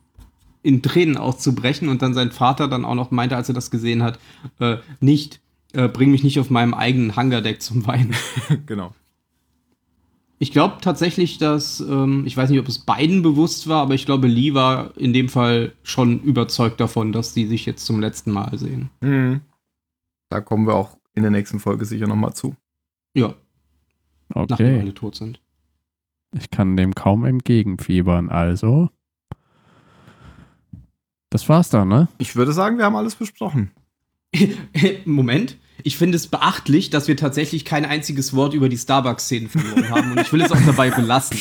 in 0.61 0.81
Tränen 0.81 1.17
auszubrechen 1.17 1.89
und 1.89 2.01
dann 2.01 2.13
sein 2.13 2.31
Vater 2.31 2.67
dann 2.67 2.85
auch 2.85 2.95
noch 2.95 3.11
meinte, 3.11 3.35
als 3.35 3.47
er 3.49 3.55
das 3.55 3.71
gesehen 3.71 4.03
hat, 4.03 4.19
äh, 4.59 4.77
nicht, 4.99 5.39
äh, 5.73 5.87
bring 5.87 6.11
mich 6.11 6.23
nicht 6.23 6.39
auf 6.39 6.49
meinem 6.49 6.73
eigenen 6.73 7.15
Hangardeck 7.15 7.61
zum 7.61 7.87
Weinen. 7.87 8.15
genau. 8.65 8.93
Ich 10.41 10.51
glaube 10.51 10.77
tatsächlich, 10.81 11.37
dass, 11.37 11.81
ähm, 11.81 12.23
ich 12.25 12.35
weiß 12.37 12.49
nicht, 12.49 12.59
ob 12.59 12.67
es 12.69 12.79
beiden 12.79 13.21
bewusst 13.21 13.67
war, 13.67 13.81
aber 13.81 13.93
ich 13.93 14.05
glaube, 14.05 14.27
Lee 14.27 14.53
war 14.53 14.95
in 14.97 15.11
dem 15.11 15.27
Fall 15.27 15.73
schon 15.83 16.21
überzeugt 16.21 16.79
davon, 16.79 17.11
dass 17.11 17.33
die 17.33 17.45
sich 17.45 17.65
jetzt 17.65 17.85
zum 17.85 17.99
letzten 17.99 18.31
Mal 18.31 18.57
sehen. 18.57 18.89
Mhm. 19.01 19.41
Da 20.29 20.39
kommen 20.39 20.65
wir 20.65 20.75
auch 20.75 20.97
in 21.13 21.23
der 21.23 21.31
nächsten 21.31 21.59
Folge 21.59 21.83
sicher 21.85 22.07
nochmal 22.07 22.33
zu. 22.33 22.55
Ja, 23.13 23.33
nachdem 24.33 24.53
Okay, 24.53 24.79
alle 24.79 24.93
tot 24.93 25.15
sind. 25.15 25.41
ich 26.37 26.49
kann 26.51 26.77
dem 26.77 26.95
kaum 26.95 27.25
entgegenfiebern. 27.25 28.29
Also, 28.29 28.89
das 31.31 31.49
war's 31.49 31.69
dann, 31.69 31.89
ne? 31.89 32.07
Ich 32.17 32.35
würde 32.37 32.53
sagen, 32.53 32.77
wir 32.77 32.85
haben 32.85 32.95
alles 32.95 33.15
besprochen. 33.15 33.71
Moment. 35.05 35.57
Ich 35.83 35.97
finde 35.97 36.15
es 36.17 36.27
beachtlich, 36.27 36.89
dass 36.89 37.07
wir 37.07 37.15
tatsächlich 37.17 37.65
kein 37.65 37.85
einziges 37.85 38.35
Wort 38.35 38.53
über 38.53 38.69
die 38.69 38.77
Starbucks-Szene 38.77 39.49
verloren 39.49 39.89
haben 39.89 40.11
und 40.11 40.19
ich 40.21 40.31
will 40.33 40.41
es 40.41 40.51
auch 40.51 40.61
dabei 40.65 40.89
belassen. 40.91 41.37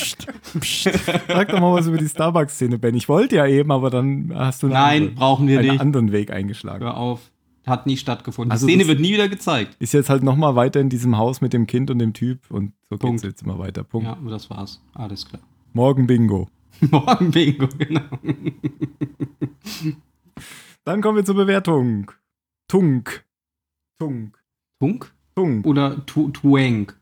Sag 1.28 1.49
doch 1.49 1.61
mal 1.61 1.74
was 1.74 1.86
über 1.86 1.99
die 1.99 2.09
Starbucks-Szene, 2.09 2.78
Ben. 2.78 2.95
Ich 2.95 3.09
wollte 3.09 3.36
ja 3.36 3.47
eben, 3.47 3.70
aber 3.72 3.91
dann 3.91 4.32
hast 4.34 4.62
du 4.62 4.66
einen, 4.66 4.74
Nein, 4.74 4.97
anderen, 5.03 5.14
brauchen 5.16 5.49
wir 5.49 5.59
einen 5.59 5.68
nicht. 5.70 5.80
anderen 5.80 6.12
Weg 6.12 6.30
eingeschlagen. 6.30 6.84
Hör 6.84 6.97
auf. 6.97 7.20
Hat 7.66 7.86
nie 7.86 7.97
stattgefunden. 7.99 8.51
Also 8.51 8.66
die 8.66 8.72
Szene 8.72 8.89
wird 8.89 9.01
nie 9.01 9.12
wieder 9.12 9.28
gezeigt. 9.28 9.76
Ist 9.78 9.93
jetzt 9.93 10.09
halt 10.09 10.22
nochmal 10.22 10.55
weiter 10.57 10.80
in 10.80 10.89
diesem 10.89 11.18
Haus 11.18 11.41
mit 11.43 11.53
dem 11.53 11.66
Kind 11.66 11.91
und 11.91 11.99
dem 11.99 12.14
Typ 12.14 12.51
und 12.51 12.72
so 12.89 12.97
Punkt. 12.97 13.22
geht's 13.22 13.32
jetzt 13.32 13.43
immer 13.43 13.59
weiter. 13.59 13.84
Punkt. 13.84 14.07
Ja, 14.09 14.16
das 14.30 14.49
war's. 14.49 14.80
Alles 14.95 15.26
klar. 15.26 15.43
Morgen 15.74 16.07
Bingo. 16.07 16.49
Morgen 16.91 17.30
Bingo, 17.30 17.68
genau. 17.76 18.01
Dann 20.84 21.03
kommen 21.03 21.16
wir 21.16 21.24
zur 21.24 21.34
Bewertung. 21.34 22.11
Tunk. 22.68 23.24
Tunk. 23.99 24.38
Tunk 24.80 25.12
Tunk. 25.34 25.66
oder 25.66 26.05
Tu- 26.07 26.30
Tueng? 26.30 26.92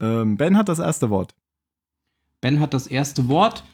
Ähm, 0.00 0.36
ben 0.36 0.56
hat 0.56 0.68
das 0.68 0.78
erste 0.78 1.10
Wort. 1.10 1.34
Ben 2.40 2.60
hat 2.60 2.74
das 2.74 2.86
erste 2.86 3.28
Wort. 3.28 3.64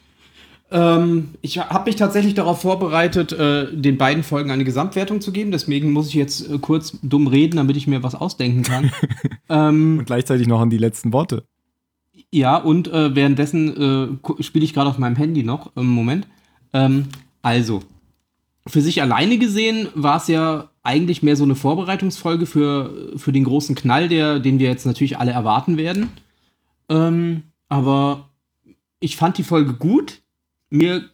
Ähm, 0.71 1.35
ich 1.43 1.59
habe 1.59 1.85
mich 1.91 1.97
tatsächlich 1.97 2.35
darauf 2.35 2.63
vorbereitet, 2.63 3.33
äh, 3.33 3.71
den 3.77 3.99
beiden 3.99 4.23
Folgen 4.23 4.51
eine 4.51 4.65
Gesamtwertung 4.65 5.21
zu 5.21 5.31
geben. 5.33 5.51
Deswegen 5.51 5.93
muss 5.93 6.09
ich 6.09 6.15
jetzt 6.15 6.51
äh, 6.51 6.59
kurz 6.59 6.99
dumm 7.03 7.27
reden, 7.27 7.57
damit 7.57 7.77
ich 7.77 7.87
mir 7.87 8.03
was 8.03 8.15
ausdenken 8.15 8.63
kann. 8.63 8.91
ähm, 9.49 9.99
Und 9.99 10.07
gleichzeitig 10.07 10.47
noch 10.47 10.61
an 10.61 10.71
die 10.71 10.79
letzten 10.79 11.13
Worte. 11.13 11.45
ja, 12.33 12.57
und 12.57 12.89
äh, 12.89 13.15
währenddessen 13.15 14.19
äh, 14.21 14.43
spiele 14.43 14.65
ich 14.65 14.73
gerade 14.73 14.89
auf 14.89 14.99
meinem 14.99 15.17
Handy 15.17 15.43
noch. 15.43 15.77
Im 15.77 15.87
Moment. 15.87 16.27
Ähm, 16.73 17.09
also, 17.43 17.83
für 18.67 18.81
sich 18.81 19.03
alleine 19.03 19.39
gesehen 19.39 19.89
war 19.95 20.17
es 20.17 20.29
ja 20.29 20.71
eigentlich 20.83 21.23
mehr 21.23 21.37
so 21.37 21.45
eine 21.45 21.55
Vorbereitungsfolge 21.55 22.47
für, 22.47 23.13
für 23.17 23.33
den 23.33 23.45
großen 23.45 23.75
Knall, 23.75 24.09
der, 24.09 24.39
den 24.39 24.59
wir 24.59 24.69
jetzt 24.69 24.87
natürlich 24.87 25.19
alle 25.19 25.33
erwarten 25.33 25.77
werden. 25.77 26.11
Ähm, 26.89 27.45
aber 27.69 28.31
ich 29.01 29.17
fand 29.17 29.39
die 29.39 29.45
Folge 29.45 29.75
gut. 29.75 30.23
Mir, 30.71 31.09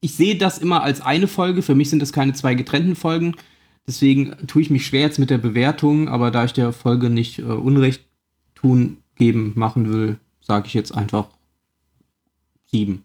ich 0.00 0.14
sehe 0.14 0.36
das 0.36 0.58
immer 0.58 0.82
als 0.82 1.00
eine 1.00 1.26
Folge. 1.26 1.62
Für 1.62 1.74
mich 1.74 1.90
sind 1.90 2.02
es 2.02 2.12
keine 2.12 2.34
zwei 2.34 2.54
getrennten 2.54 2.96
Folgen. 2.96 3.34
Deswegen 3.86 4.36
tue 4.46 4.62
ich 4.62 4.70
mich 4.70 4.86
schwer 4.86 5.02
jetzt 5.02 5.18
mit 5.18 5.30
der 5.30 5.38
Bewertung, 5.38 6.08
aber 6.08 6.30
da 6.30 6.44
ich 6.44 6.52
der 6.52 6.72
Folge 6.72 7.10
nicht 7.10 7.38
äh, 7.38 7.42
Unrecht 7.42 8.04
tun, 8.54 8.98
geben, 9.16 9.52
machen 9.54 9.92
will, 9.92 10.18
sage 10.40 10.66
ich 10.66 10.74
jetzt 10.74 10.92
einfach 10.94 11.28
sieben. 12.66 13.04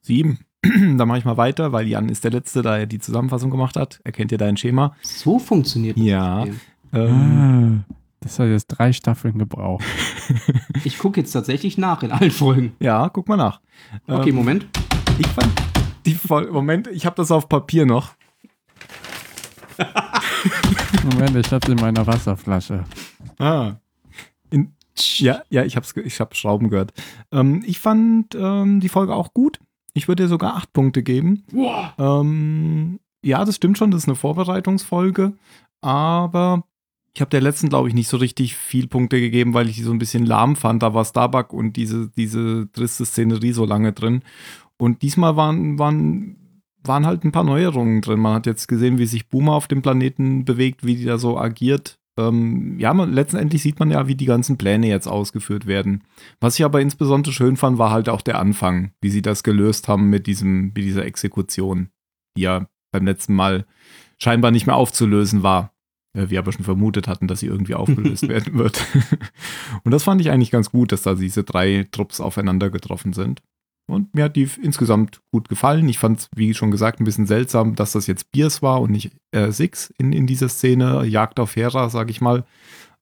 Sieben. 0.00 0.38
Dann 0.96 1.08
mache 1.08 1.18
ich 1.18 1.24
mal 1.24 1.36
weiter, 1.36 1.72
weil 1.72 1.88
Jan 1.88 2.08
ist 2.08 2.22
der 2.24 2.30
Letzte, 2.30 2.62
da 2.62 2.78
er 2.78 2.86
die 2.86 2.98
Zusammenfassung 3.00 3.50
gemacht 3.50 3.76
hat. 3.76 4.00
Erkennt 4.04 4.30
ihr 4.32 4.38
dein 4.38 4.56
Schema? 4.56 4.94
So 5.02 5.38
funktioniert 5.38 5.96
das. 5.98 6.04
Ja. 6.04 6.44
Ähm, 6.92 7.84
Ah, 7.88 7.94
das 8.20 8.38
hat 8.38 8.48
jetzt 8.48 8.66
drei 8.68 8.92
Staffeln 8.92 9.38
gebraucht. 9.38 9.84
Ich 10.84 10.98
gucke 10.98 11.20
jetzt 11.20 11.32
tatsächlich 11.32 11.76
nach 11.78 12.02
in 12.02 12.10
allen 12.12 12.30
Folgen. 12.30 12.72
ja, 12.80 13.08
guck 13.08 13.28
mal 13.28 13.36
nach. 13.36 13.60
Okay, 14.06 14.30
Ähm, 14.30 14.36
Moment. 14.36 14.66
Ich 15.18 15.26
fand 15.26 15.50
die 16.06 16.14
Folge. 16.14 16.50
Moment, 16.52 16.86
ich 16.88 17.04
habe 17.06 17.16
das 17.16 17.30
auf 17.30 17.48
Papier 17.48 17.84
noch. 17.86 18.14
Moment, 21.04 21.36
ich 21.36 21.52
hab's 21.52 21.68
in 21.68 21.76
meiner 21.76 22.06
Wasserflasche. 22.06 22.84
Ah. 23.38 23.74
In, 24.50 24.72
ja, 25.18 25.42
ja, 25.50 25.64
ich 25.64 25.76
hab's, 25.76 25.94
ge- 25.94 26.04
ich 26.04 26.20
hab 26.20 26.34
Schrauben 26.36 26.68
gehört. 26.70 26.92
Ähm, 27.32 27.62
ich 27.66 27.78
fand 27.80 28.34
ähm, 28.34 28.80
die 28.80 28.88
Folge 28.88 29.14
auch 29.14 29.32
gut. 29.34 29.58
Ich 29.94 30.08
würde 30.08 30.24
ihr 30.24 30.28
sogar 30.28 30.56
acht 30.56 30.72
Punkte 30.72 31.02
geben. 31.02 31.44
Boah. 31.52 31.94
Ähm, 31.98 33.00
ja, 33.24 33.44
das 33.44 33.56
stimmt 33.56 33.78
schon, 33.78 33.90
das 33.90 34.02
ist 34.02 34.08
eine 34.08 34.16
Vorbereitungsfolge, 34.16 35.34
aber 35.80 36.64
ich 37.14 37.20
habe 37.20 37.30
der 37.30 37.42
letzten, 37.42 37.68
glaube 37.68 37.88
ich, 37.88 37.94
nicht 37.94 38.08
so 38.08 38.16
richtig 38.16 38.56
viel 38.56 38.88
Punkte 38.88 39.20
gegeben, 39.20 39.52
weil 39.52 39.68
ich 39.68 39.76
die 39.76 39.82
so 39.82 39.92
ein 39.92 39.98
bisschen 39.98 40.24
lahm 40.24 40.56
fand. 40.56 40.82
Da 40.82 40.94
war 40.94 41.04
Starbuck 41.04 41.52
und 41.52 41.76
diese, 41.76 42.08
diese 42.08 42.70
triste 42.72 43.04
Szenerie 43.04 43.52
so 43.52 43.66
lange 43.66 43.92
drin. 43.92 44.22
Und 44.78 45.02
diesmal 45.02 45.36
waren, 45.36 45.78
waren, 45.78 46.62
waren 46.82 47.04
halt 47.04 47.24
ein 47.24 47.32
paar 47.32 47.44
Neuerungen 47.44 48.00
drin. 48.00 48.18
Man 48.18 48.34
hat 48.34 48.46
jetzt 48.46 48.66
gesehen, 48.66 48.98
wie 48.98 49.06
sich 49.06 49.28
Boomer 49.28 49.52
auf 49.52 49.68
dem 49.68 49.82
Planeten 49.82 50.46
bewegt, 50.46 50.86
wie 50.86 50.96
die 50.96 51.04
da 51.04 51.18
so 51.18 51.38
agiert. 51.38 51.98
Ähm, 52.28 52.78
ja, 52.78 52.92
man, 52.94 53.12
letztendlich 53.12 53.62
sieht 53.62 53.78
man 53.78 53.90
ja, 53.90 54.06
wie 54.08 54.14
die 54.14 54.26
ganzen 54.26 54.58
Pläne 54.58 54.88
jetzt 54.88 55.06
ausgeführt 55.06 55.66
werden. 55.66 56.04
Was 56.40 56.58
ich 56.58 56.64
aber 56.64 56.80
insbesondere 56.80 57.32
schön 57.32 57.56
fand, 57.56 57.78
war 57.78 57.90
halt 57.90 58.08
auch 58.08 58.22
der 58.22 58.38
Anfang, 58.38 58.92
wie 59.00 59.10
sie 59.10 59.22
das 59.22 59.42
gelöst 59.42 59.88
haben 59.88 60.10
mit 60.10 60.26
diesem, 60.26 60.66
mit 60.66 60.78
dieser 60.78 61.04
Exekution, 61.04 61.88
die 62.36 62.42
ja 62.42 62.66
beim 62.92 63.06
letzten 63.06 63.34
Mal 63.34 63.66
scheinbar 64.18 64.50
nicht 64.50 64.66
mehr 64.66 64.76
aufzulösen 64.76 65.42
war. 65.42 65.72
Äh, 66.16 66.30
Wir 66.30 66.38
aber 66.38 66.52
schon 66.52 66.64
vermutet 66.64 67.08
hatten, 67.08 67.28
dass 67.28 67.40
sie 67.40 67.46
irgendwie 67.46 67.74
aufgelöst 67.74 68.28
werden 68.28 68.58
wird. 68.58 68.84
Und 69.84 69.92
das 69.92 70.04
fand 70.04 70.20
ich 70.20 70.30
eigentlich 70.30 70.50
ganz 70.50 70.70
gut, 70.70 70.92
dass 70.92 71.02
da 71.02 71.14
diese 71.14 71.44
drei 71.44 71.88
Trupps 71.90 72.20
aufeinander 72.20 72.70
getroffen 72.70 73.12
sind. 73.12 73.42
Und 73.88 74.14
mir 74.14 74.24
hat 74.24 74.36
die 74.36 74.48
insgesamt 74.60 75.20
gut 75.32 75.48
gefallen. 75.48 75.88
Ich 75.88 75.98
fand 75.98 76.20
es, 76.20 76.28
wie 76.34 76.54
schon 76.54 76.70
gesagt, 76.70 77.00
ein 77.00 77.04
bisschen 77.04 77.26
seltsam, 77.26 77.74
dass 77.74 77.92
das 77.92 78.06
jetzt 78.06 78.30
Biers 78.30 78.62
war 78.62 78.80
und 78.80 78.90
nicht 78.90 79.12
äh, 79.32 79.50
Six 79.50 79.92
in, 79.98 80.12
in 80.12 80.26
dieser 80.26 80.48
Szene. 80.48 81.04
Jagd 81.04 81.40
auf 81.40 81.56
Hera, 81.56 81.88
sag 81.88 82.08
ich 82.10 82.20
mal. 82.20 82.44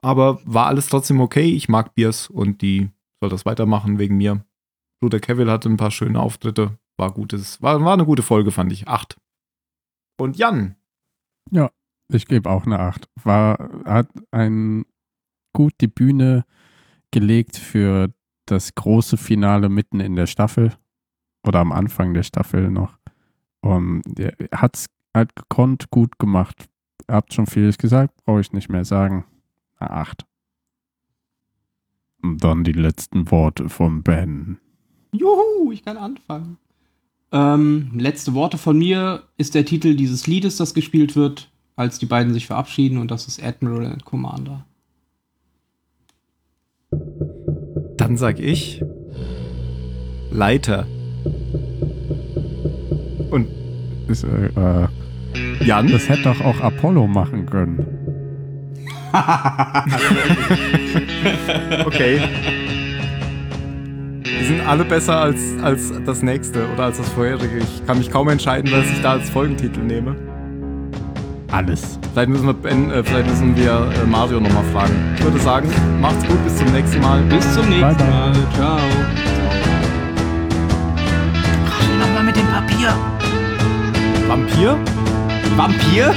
Aber 0.03 0.41
war 0.45 0.67
alles 0.67 0.89
trotzdem 0.89 1.21
okay. 1.21 1.51
Ich 1.53 1.69
mag 1.69 1.95
Biers 1.95 2.29
und 2.29 2.63
die 2.63 2.91
soll 3.21 3.31
das 3.31 3.45
weitermachen 3.45 3.99
wegen 3.99 4.17
mir. 4.17 4.45
Bruder 5.01 5.21
Cavill 5.21 5.51
hatte 5.51 5.69
ein 5.69 5.77
paar 5.77 5.91
schöne 5.91 6.21
Auftritte. 6.21 6.79
War 6.97 7.13
gutes, 7.13 7.63
war, 7.63 7.83
war 7.85 7.95
eine 7.95 8.05
gute 8.05 8.23
Folge, 8.23 8.51
fand 8.51 8.73
ich. 8.73 8.89
Acht. 8.89 9.17
Und 10.19 10.37
Jan. 10.37 10.77
Ich 12.13 12.27
gebe 12.27 12.51
auch 12.51 12.67
eine 12.67 12.79
8. 12.79 13.09
War, 13.23 13.71
hat 13.85 14.09
ein 14.31 14.85
gut 15.55 15.75
die 15.81 15.89
Bühne 15.89 16.45
gelegt 17.11 17.57
für 17.57 18.13
das 18.51 18.75
große 18.75 19.17
Finale 19.17 19.69
mitten 19.69 20.01
in 20.01 20.17
der 20.17 20.27
Staffel 20.27 20.73
oder 21.47 21.61
am 21.61 21.73
Anfang 21.73 22.15
der 22.15 22.23
Staffel 22.23 22.71
noch. 22.71 22.99
Und 23.61 24.03
er 24.19 24.35
hat 24.53 24.77
es 24.77 24.87
halt 25.15 25.35
gekonnt, 25.37 25.91
gut 25.91 26.19
gemacht. 26.19 26.69
Habt 27.09 27.35
schon 27.35 27.47
vieles 27.47 27.79
gesagt, 27.79 28.15
brauche 28.25 28.41
ich 28.41 28.53
nicht 28.53 28.69
mehr 28.69 28.85
sagen. 28.85 29.25
8. 29.79 30.25
Und 32.23 32.45
dann 32.45 32.65
die 32.65 32.73
letzten 32.73 33.31
Worte 33.31 33.69
von 33.69 34.03
Ben. 34.03 34.59
Juhu, 35.13 35.73
ich 35.73 35.85
kann 35.85 35.97
anfangen. 35.97 36.59
Ähm, 37.33 37.93
letzte 37.95 38.35
Worte 38.35 38.59
von 38.59 38.77
mir 38.77 39.25
ist 39.37 39.55
der 39.55 39.65
Titel 39.65 39.95
dieses 39.95 40.27
Liedes, 40.27 40.57
das 40.57 40.75
gespielt 40.75 41.17
wird, 41.17 41.51
als 41.77 41.99
die 41.99 42.07
beiden 42.07 42.33
sich 42.35 42.47
verabschieden, 42.47 42.99
und 42.99 43.11
das 43.11 43.29
ist 43.29 43.43
Admiral 43.43 43.87
and 43.87 44.05
Commander. 44.05 44.67
Dann 48.01 48.17
sag 48.17 48.41
ich 48.41 48.83
Leiter. 50.31 50.87
Und 53.31 53.47
Das, 54.09 54.25
äh, 54.25 54.47
äh, 54.47 54.89
Jan? 55.63 55.93
das 55.93 56.09
hätte 56.09 56.23
doch 56.23 56.41
auch 56.41 56.61
Apollo 56.63 57.07
machen 57.07 57.45
können. 57.47 57.87
Okay. 61.85 62.21
Die 64.25 64.45
sind 64.47 64.61
alle 64.67 64.85
besser 64.85 65.21
als, 65.21 65.39
als 65.63 65.93
das 66.07 66.23
nächste 66.23 66.67
oder 66.73 66.85
als 66.85 66.99
das 66.99 67.09
vorherige. 67.11 67.59
Ich 67.59 67.87
kann 67.87 67.99
mich 67.99 68.11
kaum 68.11 68.29
entscheiden, 68.29 68.71
was 68.73 68.91
ich 68.91 69.03
da 69.03 69.13
als 69.13 69.29
Folgentitel 69.29 69.81
nehme. 69.81 70.17
Alles. 71.53 71.99
Vielleicht 72.13 72.29
müssen 72.29 72.47
wir, 72.47 72.55
ben, 72.55 72.91
äh, 72.93 73.03
vielleicht 73.03 73.29
müssen 73.29 73.57
wir 73.57 73.73
äh, 73.73 74.07
Mario 74.07 74.39
nochmal 74.39 74.65
fragen. 74.73 75.15
Ich 75.17 75.25
würde 75.25 75.41
sagen, 75.41 75.69
macht's 76.01 76.25
gut, 76.27 76.43
bis 76.45 76.57
zum 76.57 76.71
nächsten 76.73 77.01
Mal. 77.01 77.23
Bis 77.23 77.55
zum 77.55 77.69
nächsten 77.69 77.81
Bye, 77.81 77.95
bye. 77.95 78.09
Mal. 78.09 78.33
Ciao. 78.55 78.79
Nochmal 81.99 82.25
mit 82.25 82.37
dem 82.37 82.47
Papier. 82.47 82.95
Vampir? 84.29 84.79
Vampir? 85.57 86.15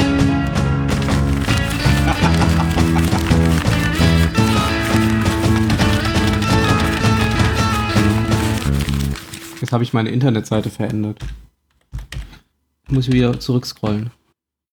Jetzt 9.61 9.71
habe 9.71 9.83
ich 9.83 9.93
meine 9.93 10.09
Internetseite 10.09 10.69
verändert. 10.69 11.19
Muss 12.89 13.07
ich 13.07 13.13
wieder 13.13 13.39
zurückscrollen. 13.39 14.11